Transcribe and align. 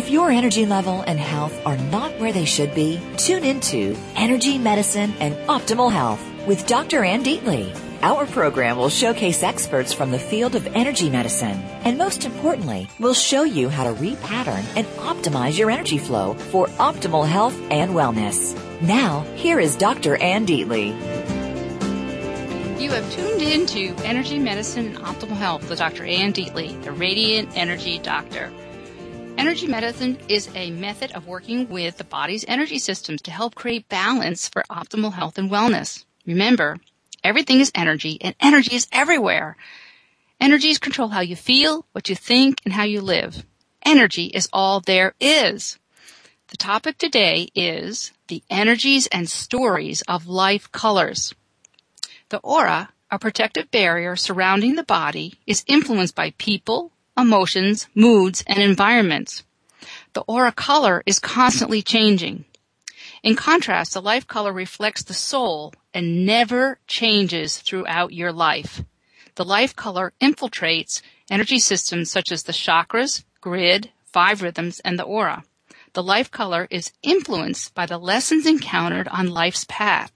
If 0.00 0.08
your 0.08 0.30
energy 0.30 0.64
level 0.64 1.02
and 1.02 1.20
health 1.20 1.54
are 1.66 1.76
not 1.76 2.18
where 2.18 2.32
they 2.32 2.46
should 2.46 2.74
be, 2.74 2.98
tune 3.18 3.44
into 3.44 3.94
Energy 4.16 4.56
Medicine 4.56 5.12
and 5.20 5.34
Optimal 5.46 5.92
Health 5.92 6.24
with 6.46 6.66
Dr. 6.66 7.04
Ann 7.04 7.22
Deatley. 7.22 7.78
Our 8.00 8.24
program 8.24 8.78
will 8.78 8.88
showcase 8.88 9.42
experts 9.42 9.92
from 9.92 10.10
the 10.10 10.18
field 10.18 10.54
of 10.54 10.66
energy 10.68 11.10
medicine 11.10 11.60
and 11.84 11.98
most 11.98 12.24
importantly, 12.24 12.88
we'll 12.98 13.12
show 13.12 13.42
you 13.42 13.68
how 13.68 13.84
to 13.84 13.92
repattern 13.92 14.64
and 14.74 14.86
optimize 14.96 15.58
your 15.58 15.70
energy 15.70 15.98
flow 15.98 16.32
for 16.32 16.68
optimal 16.78 17.28
health 17.28 17.60
and 17.70 17.90
wellness. 17.90 18.56
Now, 18.80 19.20
here 19.36 19.60
is 19.60 19.76
Dr. 19.76 20.16
Ann 20.16 20.46
Deatley. 20.46 20.98
You 22.80 22.90
have 22.92 23.12
tuned 23.12 23.42
in 23.42 23.66
to 23.66 23.94
Energy 24.06 24.38
Medicine 24.38 24.96
and 24.96 25.04
Optimal 25.04 25.36
Health 25.36 25.68
with 25.68 25.78
Dr. 25.78 26.06
Ann 26.06 26.32
Deatley, 26.32 26.82
the 26.84 26.92
Radiant 26.92 27.54
Energy 27.54 27.98
Doctor. 27.98 28.50
Energy 29.40 29.66
medicine 29.66 30.18
is 30.28 30.50
a 30.54 30.70
method 30.70 31.12
of 31.12 31.26
working 31.26 31.66
with 31.70 31.96
the 31.96 32.04
body's 32.04 32.44
energy 32.46 32.78
systems 32.78 33.22
to 33.22 33.30
help 33.30 33.54
create 33.54 33.88
balance 33.88 34.46
for 34.46 34.62
optimal 34.68 35.14
health 35.14 35.38
and 35.38 35.50
wellness. 35.50 36.04
Remember, 36.26 36.76
everything 37.24 37.58
is 37.58 37.72
energy 37.74 38.18
and 38.20 38.34
energy 38.38 38.76
is 38.76 38.86
everywhere. 38.92 39.56
Energies 40.38 40.76
control 40.76 41.08
how 41.08 41.22
you 41.22 41.36
feel, 41.36 41.86
what 41.92 42.10
you 42.10 42.14
think, 42.14 42.60
and 42.66 42.74
how 42.74 42.82
you 42.82 43.00
live. 43.00 43.46
Energy 43.82 44.26
is 44.26 44.46
all 44.52 44.80
there 44.80 45.14
is. 45.18 45.78
The 46.48 46.58
topic 46.58 46.98
today 46.98 47.48
is 47.54 48.12
the 48.28 48.42
energies 48.50 49.06
and 49.06 49.26
stories 49.26 50.02
of 50.02 50.26
life 50.26 50.70
colors. 50.70 51.34
The 52.28 52.40
aura, 52.40 52.90
a 53.10 53.18
protective 53.18 53.70
barrier 53.70 54.16
surrounding 54.16 54.74
the 54.74 54.84
body, 54.84 55.38
is 55.46 55.64
influenced 55.66 56.14
by 56.14 56.34
people, 56.36 56.92
emotions, 57.16 57.88
moods, 57.94 58.44
and 58.46 58.58
environments. 58.58 59.44
The 60.12 60.22
aura 60.22 60.52
color 60.52 61.02
is 61.06 61.18
constantly 61.18 61.82
changing. 61.82 62.44
In 63.22 63.36
contrast, 63.36 63.92
the 63.92 64.02
life 64.02 64.26
color 64.26 64.52
reflects 64.52 65.02
the 65.02 65.14
soul 65.14 65.74
and 65.92 66.24
never 66.24 66.78
changes 66.86 67.58
throughout 67.58 68.12
your 68.12 68.32
life. 68.32 68.82
The 69.34 69.44
life 69.44 69.76
color 69.76 70.12
infiltrates 70.20 71.02
energy 71.30 71.58
systems 71.58 72.10
such 72.10 72.32
as 72.32 72.42
the 72.42 72.52
chakras, 72.52 73.24
grid, 73.40 73.90
five 74.04 74.42
rhythms, 74.42 74.80
and 74.80 74.98
the 74.98 75.04
aura. 75.04 75.44
The 75.92 76.02
life 76.02 76.30
color 76.30 76.66
is 76.70 76.92
influenced 77.02 77.74
by 77.74 77.86
the 77.86 77.98
lessons 77.98 78.46
encountered 78.46 79.08
on 79.08 79.28
life's 79.28 79.64
path. 79.68 80.12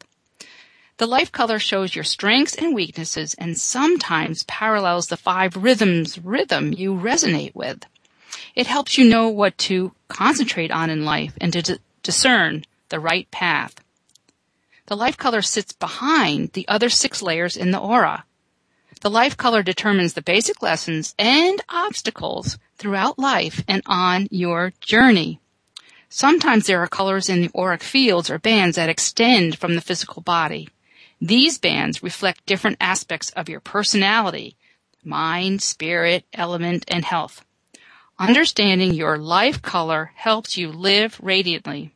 The 0.97 1.07
life 1.09 1.33
color 1.33 1.59
shows 1.59 1.97
your 1.97 2.05
strengths 2.05 2.55
and 2.55 2.73
weaknesses 2.73 3.35
and 3.35 3.59
sometimes 3.59 4.45
parallels 4.45 5.09
the 5.09 5.17
five 5.17 5.57
rhythms 5.57 6.19
rhythm 6.19 6.73
you 6.73 6.95
resonate 6.95 7.53
with. 7.53 7.85
It 8.55 8.69
helps 8.69 8.97
you 8.97 9.05
know 9.05 9.29
what 9.29 9.59
to 9.59 9.93
concentrate 10.07 10.71
on 10.71 10.91
in 10.91 11.05
life 11.05 11.37
and 11.41 11.53
to 11.53 11.63
d- 11.63 11.79
discern 12.05 12.65
the 12.91 13.01
right 13.01 13.29
path. 13.33 13.75
The 14.87 14.97
life 14.97 15.17
color 15.17 15.43
sits 15.43 15.73
behind 15.73 16.53
the 16.53 16.69
other 16.69 16.89
six 16.89 17.23
layers 17.23 17.57
in 17.57 17.73
the 17.73 17.81
aura. 17.81 18.25
The 19.01 19.11
life 19.11 19.37
color 19.37 19.65
determines 19.65 20.13
the 20.13 20.23
basic 20.23 20.63
lessons 20.63 21.15
and 21.19 21.61
obstacles 21.69 22.57
throughout 22.77 23.19
life 23.19 23.65
and 23.67 23.83
on 23.87 24.29
your 24.31 24.73
journey. 24.81 25.41
Sometimes 26.09 26.67
there 26.67 26.81
are 26.81 26.87
colors 26.87 27.29
in 27.29 27.41
the 27.41 27.51
auric 27.59 27.83
fields 27.83 28.31
or 28.31 28.39
bands 28.39 28.77
that 28.77 28.89
extend 28.89 29.59
from 29.59 29.75
the 29.75 29.81
physical 29.81 30.23
body. 30.23 30.69
These 31.25 31.57
bands 31.57 32.03
reflect 32.03 32.45
different 32.45 32.77
aspects 32.83 33.31
of 33.31 33.49
your 33.49 33.61
personality, 33.61 34.59
mind, 35.03 35.63
spirit, 35.63 36.27
element, 36.35 36.85
and 36.89 37.03
health. 37.03 37.43
Understanding 38.19 38.93
your 38.93 39.17
life 39.17 39.63
color 39.63 40.13
helps 40.17 40.59
you 40.59 40.71
live 40.71 41.19
radiantly. 41.23 41.95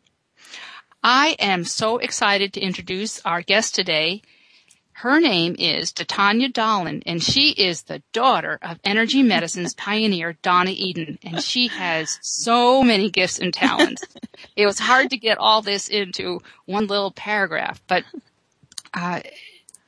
I 1.05 1.37
am 1.39 1.65
so 1.65 1.99
excited 1.99 2.55
to 2.55 2.63
introduce 2.63 3.21
our 3.27 3.43
guest 3.43 3.75
today. 3.75 4.23
Her 4.93 5.21
name 5.21 5.57
is 5.59 5.93
Titanya 5.93 6.51
Dahlin, 6.51 7.03
and 7.05 7.23
she 7.23 7.51
is 7.51 7.83
the 7.83 8.03
daughter 8.15 8.59
of 8.63 8.81
energy 8.83 9.23
medicine's 9.23 9.75
pioneer, 9.77 10.39
Donna 10.41 10.73
Eden, 10.75 11.19
and 11.23 11.43
she 11.43 11.69
has 11.69 12.19
so 12.23 12.83
many 12.83 13.11
gifts 13.11 13.39
and 13.39 13.53
talents. 13.53 14.03
it 14.57 14.65
was 14.65 14.79
hard 14.79 15.11
to 15.11 15.19
get 15.19 15.37
all 15.37 15.61
this 15.61 15.87
into 15.87 16.41
one 16.65 16.87
little 16.87 17.11
paragraph, 17.11 17.83
but 17.87 18.05
uh, 18.95 19.21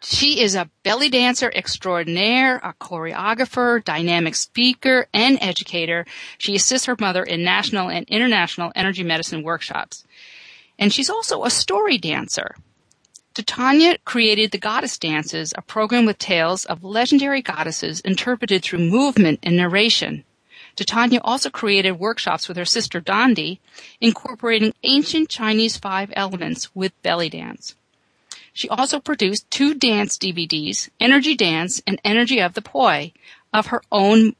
she 0.02 0.40
is 0.40 0.54
a 0.54 0.70
belly 0.82 1.10
dancer 1.10 1.52
extraordinaire, 1.54 2.56
a 2.56 2.72
choreographer, 2.80 3.84
dynamic 3.84 4.34
speaker, 4.34 5.06
and 5.12 5.38
educator. 5.42 6.06
She 6.38 6.54
assists 6.54 6.86
her 6.86 6.96
mother 6.98 7.22
in 7.22 7.44
national 7.44 7.90
and 7.90 8.08
international 8.08 8.72
energy 8.74 9.02
medicine 9.02 9.42
workshops. 9.42 10.04
And 10.78 10.92
she's 10.92 11.10
also 11.10 11.44
a 11.44 11.50
story 11.50 11.98
dancer. 11.98 12.56
Titanya 13.34 13.98
created 14.04 14.50
the 14.50 14.58
Goddess 14.58 14.98
Dances, 14.98 15.52
a 15.56 15.62
program 15.62 16.06
with 16.06 16.18
tales 16.18 16.64
of 16.64 16.82
legendary 16.82 17.42
goddesses 17.42 18.00
interpreted 18.00 18.62
through 18.62 18.80
movement 18.80 19.38
and 19.42 19.56
narration. 19.56 20.24
Titanya 20.76 21.20
also 21.22 21.50
created 21.50 21.92
workshops 21.92 22.48
with 22.48 22.56
her 22.56 22.64
sister 22.64 23.00
Dondi, 23.00 23.58
incorporating 24.00 24.72
ancient 24.82 25.28
Chinese 25.28 25.76
five 25.76 26.10
elements 26.16 26.74
with 26.74 27.00
belly 27.02 27.28
dance. 27.28 27.76
She 28.60 28.68
also 28.68 29.00
produced 29.00 29.50
two 29.50 29.72
dance 29.72 30.18
DVDs, 30.18 30.90
Energy 31.00 31.34
Dance 31.34 31.80
and 31.86 31.98
Energy 32.04 32.40
of 32.40 32.52
the 32.52 32.60
Poi, 32.60 33.14
of 33.54 33.68
her 33.68 33.80
own 33.90 34.36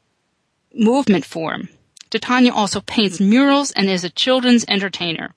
movement 0.75 1.25
form. 1.25 1.71
Titanya 2.11 2.53
also 2.53 2.83
paints 2.83 3.19
murals 3.19 3.71
and 3.71 3.89
is 3.89 4.05
a 4.05 4.11
children's 4.11 4.67
entertainer. 4.69 5.35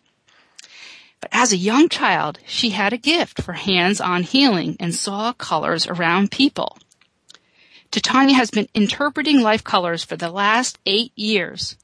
But 1.21 1.29
as 1.31 1.53
a 1.53 1.63
young 1.71 1.87
child, 1.87 2.39
she 2.45 2.71
had 2.71 2.91
a 2.91 2.97
gift 2.97 3.41
for 3.41 3.53
hands-on 3.53 4.23
healing 4.23 4.75
and 4.81 4.93
saw 4.93 5.31
colors 5.31 5.87
around 5.87 6.31
people. 6.31 6.77
Titanya 7.89 8.35
has 8.35 8.51
been 8.51 8.67
interpreting 8.73 9.39
life 9.41 9.63
colors 9.63 10.03
for 10.03 10.17
the 10.17 10.29
last 10.29 10.77
eight 10.85 11.13
years. 11.15 11.77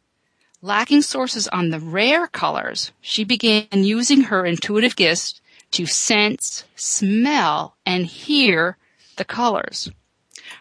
Lacking 0.61 1.03
sources 1.03 1.47
on 1.47 1.69
the 1.69 1.79
rare 1.79 2.27
colors, 2.27 2.91
she 2.99 3.23
began 3.23 3.67
using 3.71 4.23
her 4.23 4.45
intuitive 4.45 4.97
gifts 4.97 5.39
to 5.71 5.85
sense, 5.85 6.63
smell, 6.75 7.75
and 7.85 8.05
hear 8.05 8.77
the 9.17 9.25
colors. 9.25 9.91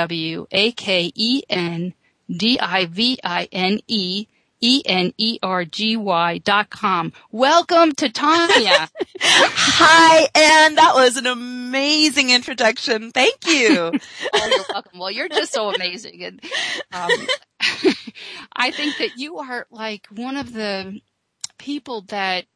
D-I-V-I-N-E 2.31 4.27
E-N-E-R-G-Y 4.61 6.39
dot 6.39 6.71
com. 6.71 7.13
Welcome 7.31 7.93
to 7.93 8.09
Tanya. 8.09 8.89
Hi, 9.21 10.29
Anne. 10.35 10.75
That 10.75 10.95
was 10.95 11.17
an 11.17 11.27
amazing 11.27 12.31
introduction. 12.31 13.13
Thank 13.13 13.47
you. 13.47 13.93
oh, 14.35 14.47
you're 14.47 14.65
welcome. 14.73 14.99
Well, 14.99 15.11
you're 15.11 15.29
just 15.29 15.53
so 15.53 15.73
amazing. 15.73 16.23
And, 16.25 16.41
um, 16.93 17.11
I 18.53 18.71
think 18.71 18.99
that 18.99 19.17
you 19.17 19.39
are 19.39 19.67
like 19.71 20.07
one 20.09 20.37
of 20.37 20.53
the 20.53 21.01
people 21.59 22.03
that 22.09 22.47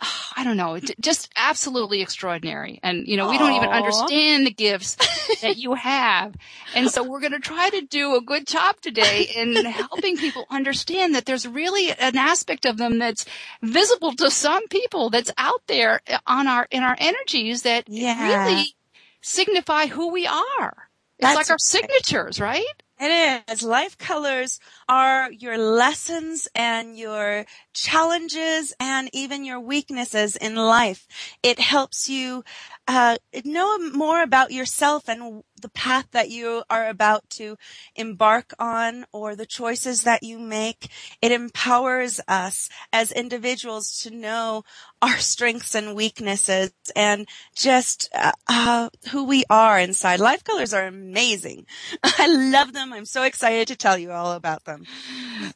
I 0.36 0.44
don't 0.44 0.56
know, 0.56 0.78
just 1.00 1.30
absolutely 1.36 2.00
extraordinary. 2.00 2.80
And, 2.82 3.06
you 3.06 3.16
know, 3.16 3.28
we 3.28 3.38
don't 3.38 3.52
even 3.52 3.68
understand 3.68 4.46
the 4.46 4.50
gifts 4.50 4.96
that 5.42 5.58
you 5.58 5.74
have. 5.74 6.34
And 6.74 6.90
so 6.90 7.02
we're 7.02 7.20
going 7.20 7.32
to 7.32 7.40
try 7.40 7.68
to 7.70 7.82
do 7.82 8.16
a 8.16 8.20
good 8.20 8.46
job 8.46 8.80
today 8.80 9.28
in 9.36 9.54
helping 9.64 10.16
people 10.16 10.46
understand 10.50 11.14
that 11.14 11.26
there's 11.26 11.46
really 11.46 11.90
an 11.92 12.16
aspect 12.16 12.64
of 12.64 12.78
them 12.78 12.98
that's 12.98 13.26
visible 13.62 14.12
to 14.12 14.30
some 14.30 14.66
people 14.68 15.10
that's 15.10 15.32
out 15.36 15.62
there 15.66 16.00
eh, 16.06 16.18
on 16.26 16.46
our, 16.46 16.66
in 16.70 16.82
our 16.82 16.96
energies 16.98 17.62
that 17.62 17.84
yeah. 17.88 18.46
really 18.46 18.74
signify 19.20 19.86
who 19.86 20.10
we 20.12 20.26
are. 20.26 20.88
It's 21.18 21.26
that's 21.26 21.36
like 21.36 21.50
our 21.50 21.58
signatures, 21.58 22.40
right? 22.40 22.64
It 23.02 23.42
is. 23.48 23.62
Life 23.62 23.96
colors 23.96 24.60
are 24.86 25.32
your 25.32 25.56
lessons 25.56 26.48
and 26.54 26.98
your 26.98 27.46
challenges 27.72 28.74
and 28.78 29.08
even 29.14 29.42
your 29.42 29.58
weaknesses 29.58 30.36
in 30.36 30.54
life. 30.54 31.06
It 31.42 31.58
helps 31.58 32.10
you 32.10 32.44
uh, 32.90 33.16
know 33.44 33.78
more 33.90 34.20
about 34.20 34.50
yourself 34.50 35.08
and 35.08 35.44
the 35.60 35.68
path 35.68 36.08
that 36.10 36.28
you 36.28 36.64
are 36.68 36.88
about 36.88 37.22
to 37.30 37.56
embark 37.94 38.52
on 38.58 39.06
or 39.12 39.36
the 39.36 39.46
choices 39.46 40.02
that 40.02 40.24
you 40.24 40.40
make. 40.40 40.90
It 41.22 41.30
empowers 41.30 42.20
us 42.26 42.68
as 42.92 43.12
individuals 43.12 43.96
to 44.02 44.10
know 44.10 44.64
our 45.00 45.18
strengths 45.18 45.76
and 45.76 45.94
weaknesses 45.94 46.72
and 46.96 47.28
just 47.54 48.08
uh, 48.12 48.32
uh, 48.48 48.88
who 49.12 49.22
we 49.22 49.44
are 49.48 49.78
inside. 49.78 50.18
Life 50.18 50.42
colors 50.42 50.74
are 50.74 50.86
amazing. 50.86 51.66
I 52.02 52.26
love 52.26 52.72
them. 52.72 52.92
I'm 52.92 53.04
so 53.04 53.22
excited 53.22 53.68
to 53.68 53.76
tell 53.76 53.98
you 53.98 54.10
all 54.10 54.32
about 54.32 54.64
them. 54.64 54.84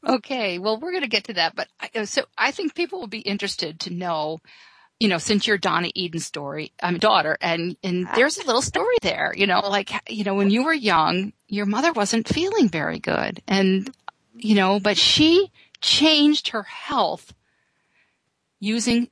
Okay. 0.06 0.60
Well, 0.60 0.78
we're 0.78 0.92
going 0.92 1.02
to 1.02 1.08
get 1.08 1.25
to 1.25 1.34
that, 1.34 1.56
but 1.56 1.66
I, 1.80 2.04
so 2.04 2.26
I 2.38 2.52
think 2.52 2.76
people 2.76 3.00
will 3.00 3.08
be 3.08 3.19
interested 3.19 3.80
to 3.80 3.92
know 3.92 4.38
you 5.00 5.08
know, 5.08 5.19
since 5.19 5.46
you're 5.46 5.58
Donna 5.58 5.91
Eden's 5.96 6.25
story, 6.25 6.73
I'm 6.82 6.99
daughter, 6.99 7.37
and 7.41 7.76
and 7.82 8.08
there's 8.14 8.38
a 8.38 8.46
little 8.46 8.62
story 8.62 8.96
there, 9.02 9.35
you 9.37 9.46
know, 9.46 9.61
like 9.61 9.91
you 10.08 10.25
know, 10.25 10.35
when 10.35 10.50
you 10.50 10.64
were 10.64 10.73
young, 10.73 11.32
your 11.49 11.67
mother 11.67 11.93
wasn't 11.93 12.29
feeling 12.29 12.69
very 12.69 12.99
good, 12.99 13.43
and 13.49 13.91
you 14.35 14.55
know, 14.55 14.81
but 14.81 14.96
she 14.96 15.50
changed 15.81 16.49
her 16.49 16.62
health 16.62 17.35
using 18.61 19.11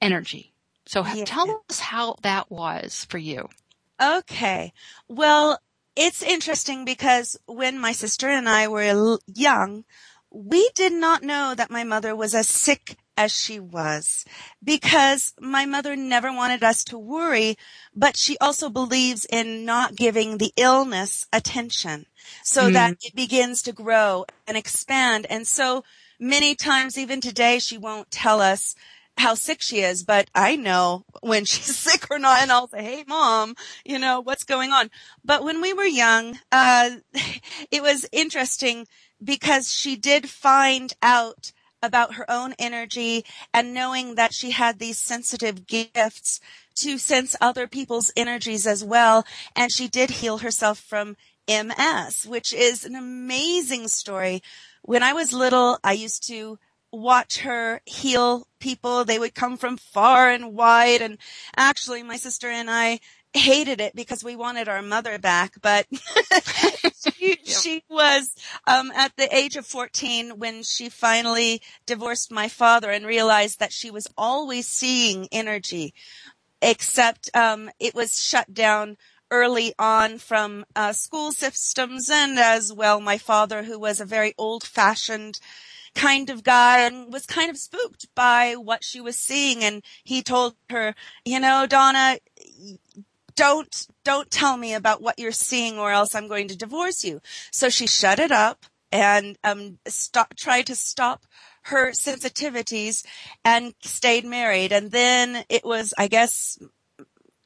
energy. 0.00 0.52
So 0.86 1.04
yeah. 1.06 1.24
tell 1.24 1.64
us 1.70 1.78
how 1.78 2.16
that 2.22 2.50
was 2.50 3.06
for 3.08 3.18
you. 3.18 3.48
Okay. 4.02 4.72
Well, 5.08 5.58
it's 5.96 6.22
interesting 6.22 6.84
because 6.84 7.38
when 7.46 7.78
my 7.78 7.92
sister 7.92 8.28
and 8.28 8.48
I 8.48 8.68
were 8.68 9.18
young, 9.26 9.84
we 10.30 10.68
did 10.74 10.92
not 10.92 11.22
know 11.22 11.54
that 11.54 11.70
my 11.70 11.84
mother 11.84 12.14
was 12.16 12.34
as 12.34 12.48
sick 12.48 12.96
as 13.16 13.32
she 13.32 13.60
was 13.60 14.24
because 14.62 15.32
my 15.40 15.66
mother 15.66 15.96
never 15.96 16.32
wanted 16.32 16.62
us 16.62 16.84
to 16.84 16.98
worry, 16.98 17.56
but 17.94 18.16
she 18.16 18.36
also 18.38 18.68
believes 18.68 19.26
in 19.30 19.64
not 19.64 19.94
giving 19.94 20.38
the 20.38 20.52
illness 20.56 21.26
attention 21.32 22.06
so 22.42 22.68
mm. 22.68 22.72
that 22.72 22.96
it 23.02 23.14
begins 23.14 23.62
to 23.62 23.72
grow 23.72 24.24
and 24.46 24.56
expand. 24.56 25.26
And 25.30 25.46
so 25.46 25.84
many 26.18 26.54
times, 26.54 26.98
even 26.98 27.20
today, 27.20 27.58
she 27.58 27.78
won't 27.78 28.10
tell 28.10 28.40
us 28.40 28.74
how 29.16 29.34
sick 29.34 29.62
she 29.62 29.80
is, 29.80 30.02
but 30.02 30.28
I 30.34 30.56
know 30.56 31.04
when 31.20 31.44
she's 31.44 31.76
sick 31.76 32.06
or 32.10 32.18
not, 32.18 32.42
and 32.42 32.50
I'll 32.50 32.68
say, 32.68 32.82
"Hey, 32.82 33.04
mom, 33.06 33.54
you 33.84 33.98
know 33.98 34.20
what's 34.20 34.44
going 34.44 34.72
on." 34.72 34.90
But 35.24 35.44
when 35.44 35.60
we 35.60 35.72
were 35.72 35.84
young, 35.84 36.38
uh, 36.50 36.90
it 37.70 37.82
was 37.82 38.06
interesting 38.12 38.86
because 39.22 39.72
she 39.72 39.96
did 39.96 40.28
find 40.28 40.92
out 41.02 41.52
about 41.84 42.14
her 42.14 42.30
own 42.30 42.54
energy 42.58 43.24
and 43.52 43.74
knowing 43.74 44.14
that 44.14 44.32
she 44.32 44.50
had 44.50 44.78
these 44.78 44.98
sensitive 44.98 45.66
gifts 45.66 46.40
to 46.76 46.98
sense 46.98 47.36
other 47.40 47.66
people's 47.66 48.10
energies 48.16 48.66
as 48.66 48.82
well. 48.82 49.24
And 49.54 49.70
she 49.70 49.88
did 49.88 50.10
heal 50.10 50.38
herself 50.38 50.78
from 50.78 51.16
MS, 51.48 52.26
which 52.26 52.52
is 52.52 52.84
an 52.84 52.94
amazing 52.94 53.88
story. 53.88 54.42
When 54.82 55.02
I 55.02 55.12
was 55.12 55.32
little, 55.32 55.78
I 55.84 55.92
used 55.92 56.26
to 56.28 56.58
watch 56.90 57.40
her 57.40 57.80
heal 57.84 58.46
people. 58.60 59.04
They 59.04 59.18
would 59.18 59.34
come 59.34 59.56
from 59.56 59.76
far 59.76 60.30
and 60.30 60.54
wide. 60.54 61.02
And 61.02 61.18
actually, 61.56 62.02
my 62.02 62.16
sister 62.16 62.48
and 62.48 62.70
I 62.70 63.00
hated 63.34 63.80
it 63.80 63.94
because 63.96 64.22
we 64.22 64.36
wanted 64.36 64.68
our 64.68 64.80
mother 64.80 65.18
back, 65.18 65.54
but 65.60 65.86
she, 67.12 67.36
she, 67.44 67.84
was 67.90 68.34
um, 68.66 68.92
at 68.92 69.12
the 69.16 69.34
age 69.34 69.56
of 69.56 69.66
14 69.66 70.38
when 70.38 70.62
she 70.62 70.88
finally 70.88 71.60
divorced 71.84 72.30
my 72.30 72.48
father 72.48 72.90
and 72.90 73.04
realized 73.04 73.58
that 73.58 73.72
she 73.72 73.90
was 73.90 74.06
always 74.16 74.68
seeing 74.68 75.28
energy, 75.32 75.92
except 76.62 77.28
um, 77.36 77.70
it 77.80 77.94
was 77.94 78.22
shut 78.22 78.54
down 78.54 78.96
early 79.30 79.74
on 79.78 80.18
from 80.18 80.64
uh, 80.76 80.92
school 80.92 81.32
systems 81.32 82.08
and 82.08 82.38
as 82.38 82.72
well 82.72 83.00
my 83.00 83.18
father 83.18 83.64
who 83.64 83.78
was 83.78 84.00
a 84.00 84.04
very 84.04 84.32
old 84.38 84.62
fashioned 84.62 85.40
kind 85.94 86.28
of 86.30 86.44
guy 86.44 86.80
and 86.80 87.12
was 87.12 87.26
kind 87.26 87.50
of 87.50 87.56
spooked 87.56 88.06
by 88.14 88.54
what 88.54 88.84
she 88.84 89.00
was 89.00 89.16
seeing 89.16 89.64
and 89.64 89.82
he 90.04 90.22
told 90.22 90.54
her 90.68 90.94
you 91.24 91.40
know 91.40 91.66
donna 91.66 92.18
don't, 93.36 93.86
don't 94.04 94.30
tell 94.30 94.56
me 94.56 94.74
about 94.74 95.02
what 95.02 95.18
you're 95.18 95.32
seeing 95.32 95.78
or 95.78 95.90
else 95.90 96.14
I'm 96.14 96.28
going 96.28 96.48
to 96.48 96.56
divorce 96.56 97.04
you. 97.04 97.20
So 97.50 97.68
she 97.68 97.86
shut 97.86 98.18
it 98.18 98.30
up 98.30 98.66
and, 98.92 99.36
um, 99.44 99.78
stop, 99.86 100.36
tried 100.36 100.66
to 100.66 100.76
stop 100.76 101.26
her 101.64 101.92
sensitivities 101.92 103.04
and 103.44 103.74
stayed 103.82 104.24
married. 104.24 104.72
And 104.72 104.90
then 104.90 105.44
it 105.48 105.64
was, 105.64 105.94
I 105.96 106.08
guess, 106.08 106.58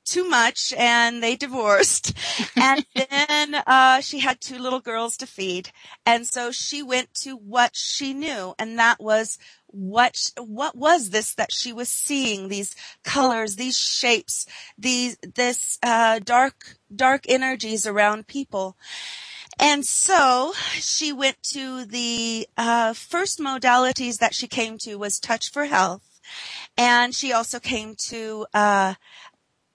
too 0.05 0.29
much 0.29 0.73
and 0.77 1.23
they 1.23 1.37
divorced. 1.37 2.13
and 2.57 2.85
then, 2.95 3.55
uh, 3.67 4.01
she 4.01 4.19
had 4.19 4.41
two 4.41 4.59
little 4.59 4.81
girls 4.81 5.17
to 5.19 5.27
feed. 5.27 5.71
And 6.05 6.27
so 6.27 6.51
she 6.51 6.83
went 6.83 7.15
to 7.23 7.37
what 7.37 7.77
she 7.77 8.13
knew 8.13 8.55
and 8.59 8.79
that 8.79 9.01
was 9.01 9.39
what 9.69 10.33
what 10.39 10.77
was 10.77 11.11
this 11.11 11.35
that 11.35 11.53
she 11.53 11.73
was 11.73 11.89
seeing? 11.89 12.49
These 12.49 12.75
colors 13.05 13.57
these 13.57 13.79
shapes 13.79 14.47
these 14.77 15.17
this 15.35 15.79
uh, 15.83 16.21
dark 16.21 16.77
dark 16.95 17.25
energies 17.29 17.87
around 17.87 18.27
people. 18.27 18.77
And 19.61 19.85
so 19.85 20.53
she 20.75 21.13
went 21.13 21.43
to 21.55 21.85
the 21.85 22.49
uh, 22.57 22.93
first 22.93 23.41
modalities 23.41 24.19
that 24.19 24.35
she 24.35 24.47
came 24.47 24.79
to 24.79 24.97
was 24.97 25.19
touch 25.19 25.51
for 25.51 25.65
health. 25.65 26.21
And 26.77 27.15
she 27.15 27.33
also 27.33 27.59
came 27.59 27.97
to 28.09 28.47
uh, 28.55 28.95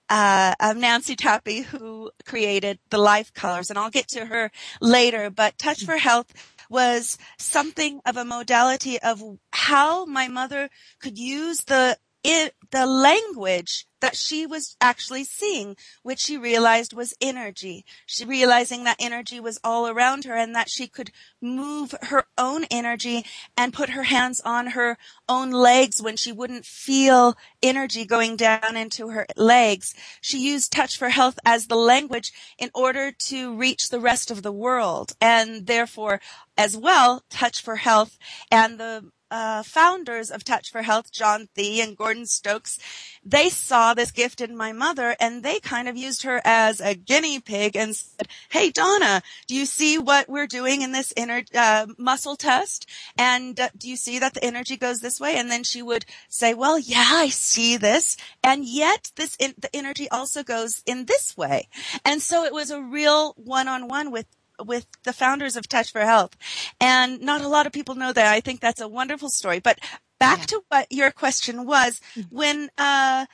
uh, 0.09 0.73
Nancy 0.77 1.15
Tappe, 1.15 1.63
who 1.63 2.11
created 2.25 2.79
the 2.89 2.97
life 2.97 3.33
colors, 3.33 3.69
and 3.69 3.79
I'll 3.79 3.89
get 3.89 4.07
to 4.09 4.25
her 4.25 4.51
later. 4.79 5.29
But 5.29 5.57
Touch 5.57 5.83
for 5.83 5.97
Health 5.97 6.33
was 6.69 7.17
something 7.37 7.99
of 8.05 8.17
a 8.17 8.25
modality 8.25 8.99
of 9.01 9.21
how 9.51 10.05
my 10.05 10.27
mother 10.27 10.69
could 10.99 11.17
use 11.17 11.59
the 11.65 11.97
it, 12.23 12.55
the 12.71 12.85
language 12.85 13.85
that 14.03 14.15
she 14.17 14.45
was 14.45 14.75
actually 14.81 15.23
seeing, 15.23 15.77
which 16.01 16.19
she 16.19 16.37
realized 16.37 16.91
was 16.91 17.13
energy. 17.21 17.85
She 18.05 18.25
realizing 18.25 18.83
that 18.83 18.97
energy 18.99 19.39
was 19.39 19.61
all 19.63 19.87
around 19.87 20.25
her 20.25 20.33
and 20.35 20.53
that 20.55 20.69
she 20.69 20.87
could 20.87 21.11
move 21.41 21.95
her 22.01 22.25
own 22.37 22.65
energy 22.65 23.25
and 23.55 23.73
put 23.73 23.91
her 23.91 24.03
hands 24.03 24.41
on 24.43 24.67
her 24.67 24.97
own 25.29 25.51
legs 25.51 26.01
when 26.01 26.17
she 26.17 26.33
wouldn't 26.33 26.65
feel 26.65 27.37
energy 27.61 28.03
going 28.03 28.35
down 28.35 28.75
into 28.75 29.09
her 29.09 29.25
legs. 29.37 29.93
She 30.19 30.37
used 30.37 30.73
touch 30.73 30.97
for 30.97 31.09
health 31.09 31.39
as 31.45 31.67
the 31.67 31.77
language 31.77 32.33
in 32.57 32.71
order 32.73 33.13
to 33.27 33.55
reach 33.55 33.87
the 33.87 34.01
rest 34.01 34.29
of 34.29 34.43
the 34.43 34.51
world 34.51 35.13
and 35.21 35.65
therefore 35.65 36.19
as 36.57 36.75
well 36.75 37.23
touch 37.29 37.61
for 37.61 37.77
health 37.77 38.17
and 38.51 38.77
the 38.77 39.11
uh, 39.33 39.63
founders 39.63 40.29
of 40.29 40.43
Touch 40.43 40.71
for 40.71 40.83
Health, 40.83 41.11
John 41.11 41.49
Thie 41.55 41.81
and 41.81 41.97
Gordon 41.97 42.27
Stokes, 42.27 42.77
they 43.25 43.49
saw 43.49 43.95
this 43.95 44.11
gift 44.11 44.41
in 44.41 44.55
my 44.55 44.71
mother 44.71 45.15
and 45.19 45.41
they 45.41 45.59
kind 45.59 45.87
of 45.87 45.97
used 45.97 46.21
her 46.21 46.39
as 46.45 46.79
a 46.79 46.93
guinea 46.93 47.39
pig 47.39 47.75
and 47.75 47.95
said, 47.95 48.27
Hey, 48.49 48.69
Donna, 48.69 49.23
do 49.47 49.55
you 49.55 49.65
see 49.65 49.97
what 49.97 50.29
we're 50.29 50.45
doing 50.45 50.83
in 50.83 50.91
this 50.91 51.11
inner, 51.17 51.41
uh, 51.55 51.87
muscle 51.97 52.35
test? 52.35 52.87
And 53.17 53.59
uh, 53.59 53.69
do 53.75 53.89
you 53.89 53.95
see 53.95 54.19
that 54.19 54.35
the 54.35 54.45
energy 54.45 54.77
goes 54.77 54.99
this 54.99 55.19
way? 55.19 55.35
And 55.35 55.49
then 55.49 55.63
she 55.63 55.81
would 55.81 56.05
say, 56.29 56.53
well, 56.53 56.77
yeah, 56.77 57.09
I 57.13 57.29
see 57.29 57.75
this. 57.75 58.15
And 58.43 58.63
yet 58.63 59.11
this, 59.15 59.35
in, 59.39 59.55
the 59.57 59.75
energy 59.75 60.07
also 60.11 60.43
goes 60.43 60.83
in 60.85 61.05
this 61.05 61.35
way. 61.35 61.69
And 62.05 62.21
so 62.21 62.43
it 62.43 62.53
was 62.53 62.69
a 62.69 62.81
real 62.81 63.33
one 63.35 63.67
on 63.67 63.87
one 63.87 64.11
with 64.11 64.27
with 64.63 64.85
the 65.03 65.13
founders 65.13 65.55
of 65.55 65.67
Touch 65.67 65.91
for 65.91 66.01
Health. 66.01 66.35
And 66.79 67.21
not 67.21 67.41
a 67.41 67.47
lot 67.47 67.65
of 67.65 67.73
people 67.73 67.95
know 67.95 68.13
that. 68.13 68.33
I 68.33 68.41
think 68.41 68.59
that's 68.59 68.81
a 68.81 68.87
wonderful 68.87 69.29
story. 69.29 69.59
But 69.59 69.79
back 70.19 70.39
yeah. 70.39 70.45
to 70.45 70.63
what 70.69 70.91
your 70.91 71.11
question 71.11 71.65
was, 71.65 72.01
mm-hmm. 72.15 72.35
when, 72.35 72.69
uh, 72.77 73.25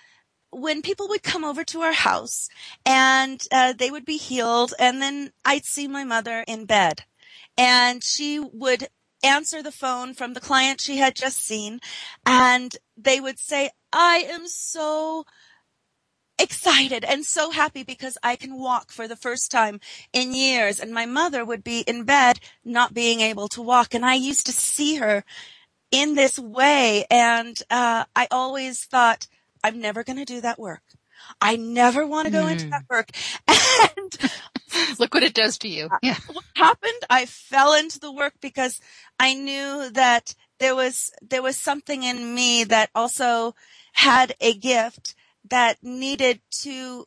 when 0.52 0.82
people 0.82 1.08
would 1.10 1.24
come 1.24 1.44
over 1.44 1.64
to 1.64 1.82
our 1.82 1.94
house 1.94 2.50
and 2.86 3.46
uh, 3.52 3.74
they 3.74 3.92
would 3.92 4.06
be 4.06 4.18
healed 4.18 4.74
and 4.80 5.02
then 5.02 5.32
I'd 5.46 5.66
see 5.66 5.88
my 5.88 6.04
mother 6.04 6.44
in 6.48 6.66
bed 6.66 7.04
and 7.58 8.04
she 8.04 8.40
would 8.40 8.88
answer 9.24 9.62
the 9.62 9.72
phone 9.72 10.14
from 10.14 10.34
the 10.34 10.40
client 10.40 10.82
she 10.82 10.98
had 10.98 11.16
just 11.16 11.40
seen 11.40 11.80
and 12.26 12.76
they 12.98 13.20
would 13.20 13.38
say, 13.38 13.70
I 13.92 14.28
am 14.30 14.48
so 14.48 15.26
excited 16.40 17.04
and 17.04 17.26
so 17.26 17.52
happy 17.52 17.84
because 17.84 18.18
I 18.24 18.36
can 18.36 18.58
walk 18.58 18.92
for 18.92 19.08
the 19.08 19.16
first 19.16 19.52
time 19.52 19.80
in 20.14 20.34
years. 20.34 20.80
And 20.80 20.94
my 20.94 21.06
mother 21.06 21.44
would 21.44 21.64
be 21.64 21.82
in 21.82 22.04
bed 22.04 22.40
not 22.64 22.94
being 22.94 23.22
able 23.22 23.48
to 23.50 23.62
walk. 23.62 23.94
And 23.94 24.06
I 24.06 24.16
used 24.16 24.46
to 24.46 24.52
see 24.52 24.96
her 24.96 25.24
in 25.92 26.16
this 26.16 26.40
way. 26.40 27.06
And, 27.10 27.62
uh, 27.70 28.06
I 28.16 28.28
always 28.32 28.86
thought, 28.86 29.28
I'm 29.64 29.80
never 29.80 30.04
going 30.04 30.18
to 30.18 30.26
do 30.26 30.42
that 30.42 30.60
work. 30.60 30.84
I 31.42 31.58
never 31.58 32.08
want 32.08 32.26
to 32.26 32.32
go 32.32 32.46
mm. 32.46 32.52
into 32.52 32.66
hmm. 32.66 32.72
that 32.72 32.86
work. 32.90 33.10
And 33.98 34.32
look 35.00 35.14
what 35.14 35.24
it 35.24 35.34
does 35.34 35.58
to 35.60 35.68
you. 35.68 35.90
Yeah. 36.02 36.18
What 36.32 36.44
happened? 36.56 37.02
I 37.10 37.26
fell 37.26 37.74
into 37.74 38.00
the 38.00 38.12
work 38.12 38.34
because 38.42 38.80
I 39.20 39.34
knew 39.34 39.90
that 39.92 40.36
there 40.60 40.76
was, 40.76 41.12
there 41.22 41.42
was 41.42 41.58
something 41.58 42.04
in 42.04 42.36
me 42.36 42.64
that 42.66 42.90
also 42.94 43.56
had 43.94 44.36
a 44.42 44.54
gift 44.54 45.16
that 45.48 45.78
needed 45.82 46.42
to 46.62 47.06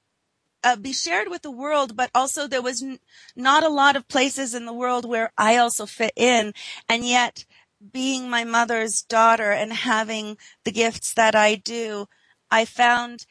uh, 0.65 0.77
be 0.77 0.93
shared 0.93 1.29
with 1.29 1.43
the 1.43 1.51
world, 1.51 1.97
but 1.97 2.11
also 2.15 2.47
there 2.47 2.63
was 2.63 2.83
n- 2.83 2.99
not 3.35 3.65
a 3.65 3.69
lot 3.69 3.97
of 3.97 4.09
places 4.09 4.55
in 4.55 4.65
the 4.67 4.73
world 4.73 5.05
where 5.05 5.33
I 5.37 5.57
also 5.57 5.87
fit 5.87 6.13
in. 6.17 6.55
And 6.89 7.05
yet 7.05 7.45
being 7.93 8.31
my 8.31 8.45
mother's 8.45 9.03
daughter 9.03 9.51
and 9.51 9.73
having 9.73 10.37
the 10.65 10.71
gifts 10.71 11.15
that 11.15 11.35
I 11.35 11.57
do, 11.57 12.07
I 12.51 12.65
found 12.65 13.27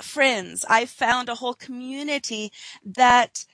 friends. 0.00 0.64
I 0.68 0.86
found 0.86 1.28
a 1.28 1.34
whole 1.36 1.54
community 1.54 2.52
that, 2.84 3.44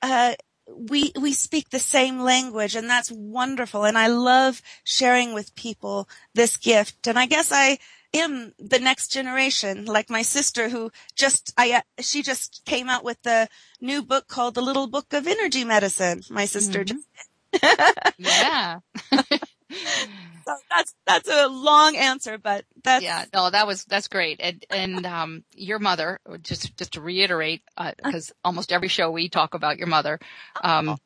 uh, 0.00 0.34
we, 0.74 1.12
we 1.20 1.32
speak 1.32 1.68
the 1.70 1.78
same 1.78 2.20
language 2.20 2.74
and 2.76 2.88
that's 2.88 3.10
wonderful. 3.10 3.84
And 3.84 3.98
I 3.98 4.06
love 4.06 4.62
sharing 4.84 5.34
with 5.34 5.54
people 5.54 6.08
this 6.34 6.56
gift. 6.56 7.06
And 7.06 7.18
I 7.18 7.26
guess 7.26 7.50
I, 7.52 7.78
am 8.14 8.52
the 8.58 8.78
next 8.78 9.08
generation, 9.08 9.84
like 9.84 10.10
my 10.10 10.22
sister 10.22 10.68
who 10.68 10.90
just, 11.14 11.52
I, 11.56 11.82
she 12.00 12.22
just 12.22 12.62
came 12.64 12.88
out 12.88 13.04
with 13.04 13.22
the 13.22 13.48
new 13.80 14.02
book 14.02 14.28
called 14.28 14.54
The 14.54 14.62
Little 14.62 14.86
Book 14.86 15.12
of 15.12 15.26
Energy 15.26 15.64
Medicine. 15.64 16.22
My 16.30 16.44
sister 16.44 16.84
mm-hmm. 16.84 16.96
just. 16.96 18.18
yeah. 18.18 18.78
so 19.12 20.56
that's, 20.70 20.94
that's 21.06 21.28
a 21.28 21.48
long 21.48 21.96
answer, 21.96 22.38
but 22.38 22.64
that's. 22.82 23.04
Yeah, 23.04 23.24
no, 23.32 23.50
that 23.50 23.66
was, 23.66 23.84
that's 23.84 24.08
great. 24.08 24.40
And, 24.40 24.64
and, 24.70 25.06
um, 25.06 25.44
your 25.54 25.78
mother, 25.78 26.18
just, 26.42 26.76
just 26.76 26.94
to 26.94 27.00
reiterate, 27.00 27.62
uh, 27.76 27.92
cause 28.02 28.32
almost 28.44 28.72
every 28.72 28.88
show 28.88 29.10
we 29.10 29.28
talk 29.28 29.54
about 29.54 29.78
your 29.78 29.88
mother, 29.88 30.18
um, 30.62 30.90
oh 30.90 30.96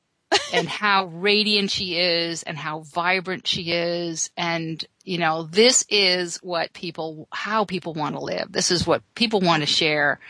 and 0.52 0.68
how 0.68 1.06
radiant 1.06 1.70
she 1.70 1.98
is 1.98 2.42
and 2.42 2.56
how 2.56 2.80
vibrant 2.80 3.46
she 3.46 3.72
is. 3.72 4.30
And, 4.36 4.82
you 5.04 5.18
know, 5.18 5.44
this 5.44 5.84
is 5.88 6.36
what 6.38 6.72
people, 6.72 7.28
how 7.32 7.64
people 7.64 7.94
want 7.94 8.14
to 8.14 8.20
live. 8.20 8.50
This 8.50 8.70
is 8.70 8.86
what 8.86 9.02
people 9.14 9.40
want 9.40 9.62
to 9.62 9.66
share. 9.66 10.20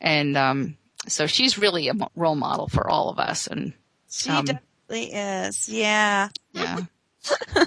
And, 0.00 0.36
um, 0.36 0.76
so 1.08 1.26
she's 1.26 1.58
really 1.58 1.88
a 1.88 1.94
role 2.14 2.36
model 2.36 2.68
for 2.68 2.88
all 2.88 3.08
of 3.08 3.18
us. 3.18 3.46
And 3.46 3.72
she 4.08 4.30
um, 4.30 4.44
definitely 4.44 5.12
is. 5.12 5.68
Yeah. 5.68 6.28
Yeah. 6.52 6.78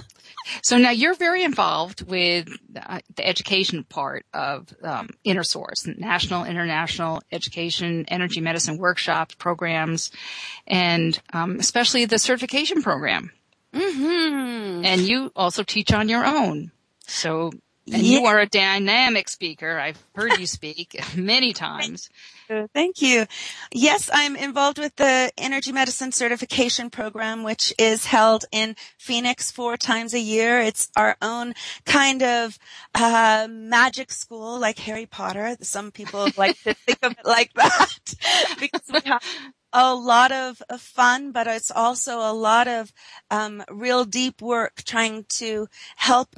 So 0.62 0.78
now 0.78 0.90
you're 0.90 1.14
very 1.14 1.42
involved 1.42 2.02
with 2.08 2.48
uh, 2.74 3.00
the 3.14 3.26
education 3.26 3.84
part 3.84 4.26
of 4.32 4.68
um, 4.82 5.10
InnerSource, 5.24 5.98
national, 5.98 6.44
international 6.44 7.22
education, 7.32 8.04
energy 8.08 8.40
medicine 8.40 8.78
workshops, 8.78 9.34
programs, 9.34 10.10
and 10.66 11.18
um, 11.32 11.58
especially 11.58 12.04
the 12.04 12.18
certification 12.18 12.82
program. 12.82 13.30
Mm-hmm. 13.72 14.84
And 14.84 15.00
you 15.02 15.32
also 15.36 15.62
teach 15.62 15.92
on 15.92 16.08
your 16.08 16.24
own. 16.24 16.72
So 17.06 17.52
and 17.92 18.02
yeah. 18.02 18.18
you 18.18 18.26
are 18.26 18.40
a 18.40 18.46
dynamic 18.46 19.28
speaker. 19.28 19.78
I've 19.78 20.02
heard 20.14 20.38
you 20.38 20.46
speak 20.46 21.00
many 21.16 21.52
times. 21.52 22.10
Thank 22.74 23.02
you. 23.02 23.26
Yes, 23.72 24.08
I'm 24.12 24.36
involved 24.36 24.78
with 24.78 24.94
the 24.96 25.32
Energy 25.36 25.72
Medicine 25.72 26.12
Certification 26.12 26.90
Program, 26.90 27.42
which 27.42 27.74
is 27.78 28.06
held 28.06 28.44
in 28.52 28.76
Phoenix 28.98 29.50
four 29.50 29.76
times 29.76 30.14
a 30.14 30.20
year. 30.20 30.60
It's 30.60 30.88
our 30.96 31.16
own 31.20 31.54
kind 31.84 32.22
of 32.22 32.58
uh, 32.94 33.48
magic 33.50 34.12
school, 34.12 34.60
like 34.60 34.78
Harry 34.80 35.06
Potter. 35.06 35.56
Some 35.60 35.90
people 35.90 36.28
like 36.36 36.60
to 36.62 36.74
think 36.74 36.98
of 37.02 37.12
it 37.12 37.24
like 37.24 37.52
that 37.54 37.98
because 38.60 38.82
we 38.92 39.00
have 39.04 39.22
a 39.72 39.94
lot 39.94 40.32
of, 40.32 40.62
of, 40.70 40.80
fun, 40.80 41.32
but 41.32 41.46
it's 41.46 41.70
also 41.70 42.18
a 42.18 42.32
lot 42.32 42.68
of 42.68 42.92
um, 43.30 43.62
real 43.70 44.04
deep 44.04 44.40
work 44.40 44.82
trying 44.84 45.24
to 45.28 45.66
help 45.96 46.36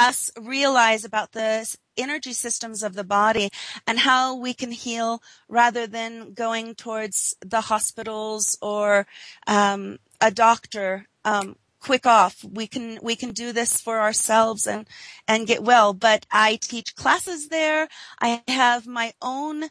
us 0.00 0.30
realize 0.40 1.04
about 1.04 1.32
the 1.32 1.76
energy 1.96 2.32
systems 2.32 2.82
of 2.82 2.94
the 2.94 3.04
body 3.04 3.50
and 3.86 3.98
how 4.00 4.34
we 4.34 4.54
can 4.54 4.72
heal 4.72 5.22
rather 5.48 5.86
than 5.86 6.32
going 6.32 6.74
towards 6.74 7.36
the 7.44 7.60
hospitals 7.60 8.56
or 8.62 9.06
um, 9.46 9.98
a 10.20 10.30
doctor 10.30 11.06
um, 11.24 11.56
quick 11.80 12.06
off. 12.06 12.42
We 12.44 12.66
can 12.66 12.98
we 13.02 13.16
can 13.16 13.30
do 13.32 13.52
this 13.52 13.80
for 13.80 14.00
ourselves 14.00 14.66
and 14.66 14.88
and 15.28 15.46
get 15.46 15.62
well. 15.62 15.92
But 15.92 16.26
I 16.30 16.58
teach 16.60 16.96
classes 16.96 17.48
there. 17.48 17.88
I 18.20 18.42
have 18.48 18.86
my 18.86 19.12
own 19.20 19.64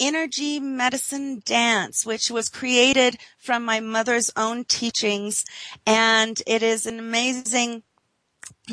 energy 0.00 0.58
medicine 0.58 1.42
dance, 1.44 2.06
which 2.06 2.30
was 2.30 2.48
created 2.48 3.18
from 3.38 3.64
my 3.64 3.80
mother's 3.80 4.30
own 4.36 4.64
teachings. 4.64 5.44
And 5.86 6.40
it 6.46 6.62
is 6.62 6.86
an 6.86 6.98
amazing 6.98 7.82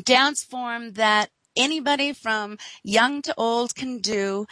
dance 0.03 0.43
form 0.43 0.93
that 0.93 1.29
anybody 1.57 2.13
from 2.13 2.57
young 2.84 3.22
to 3.24 3.34
old 3.36 3.75
can 3.75 3.98
do. 3.98 4.46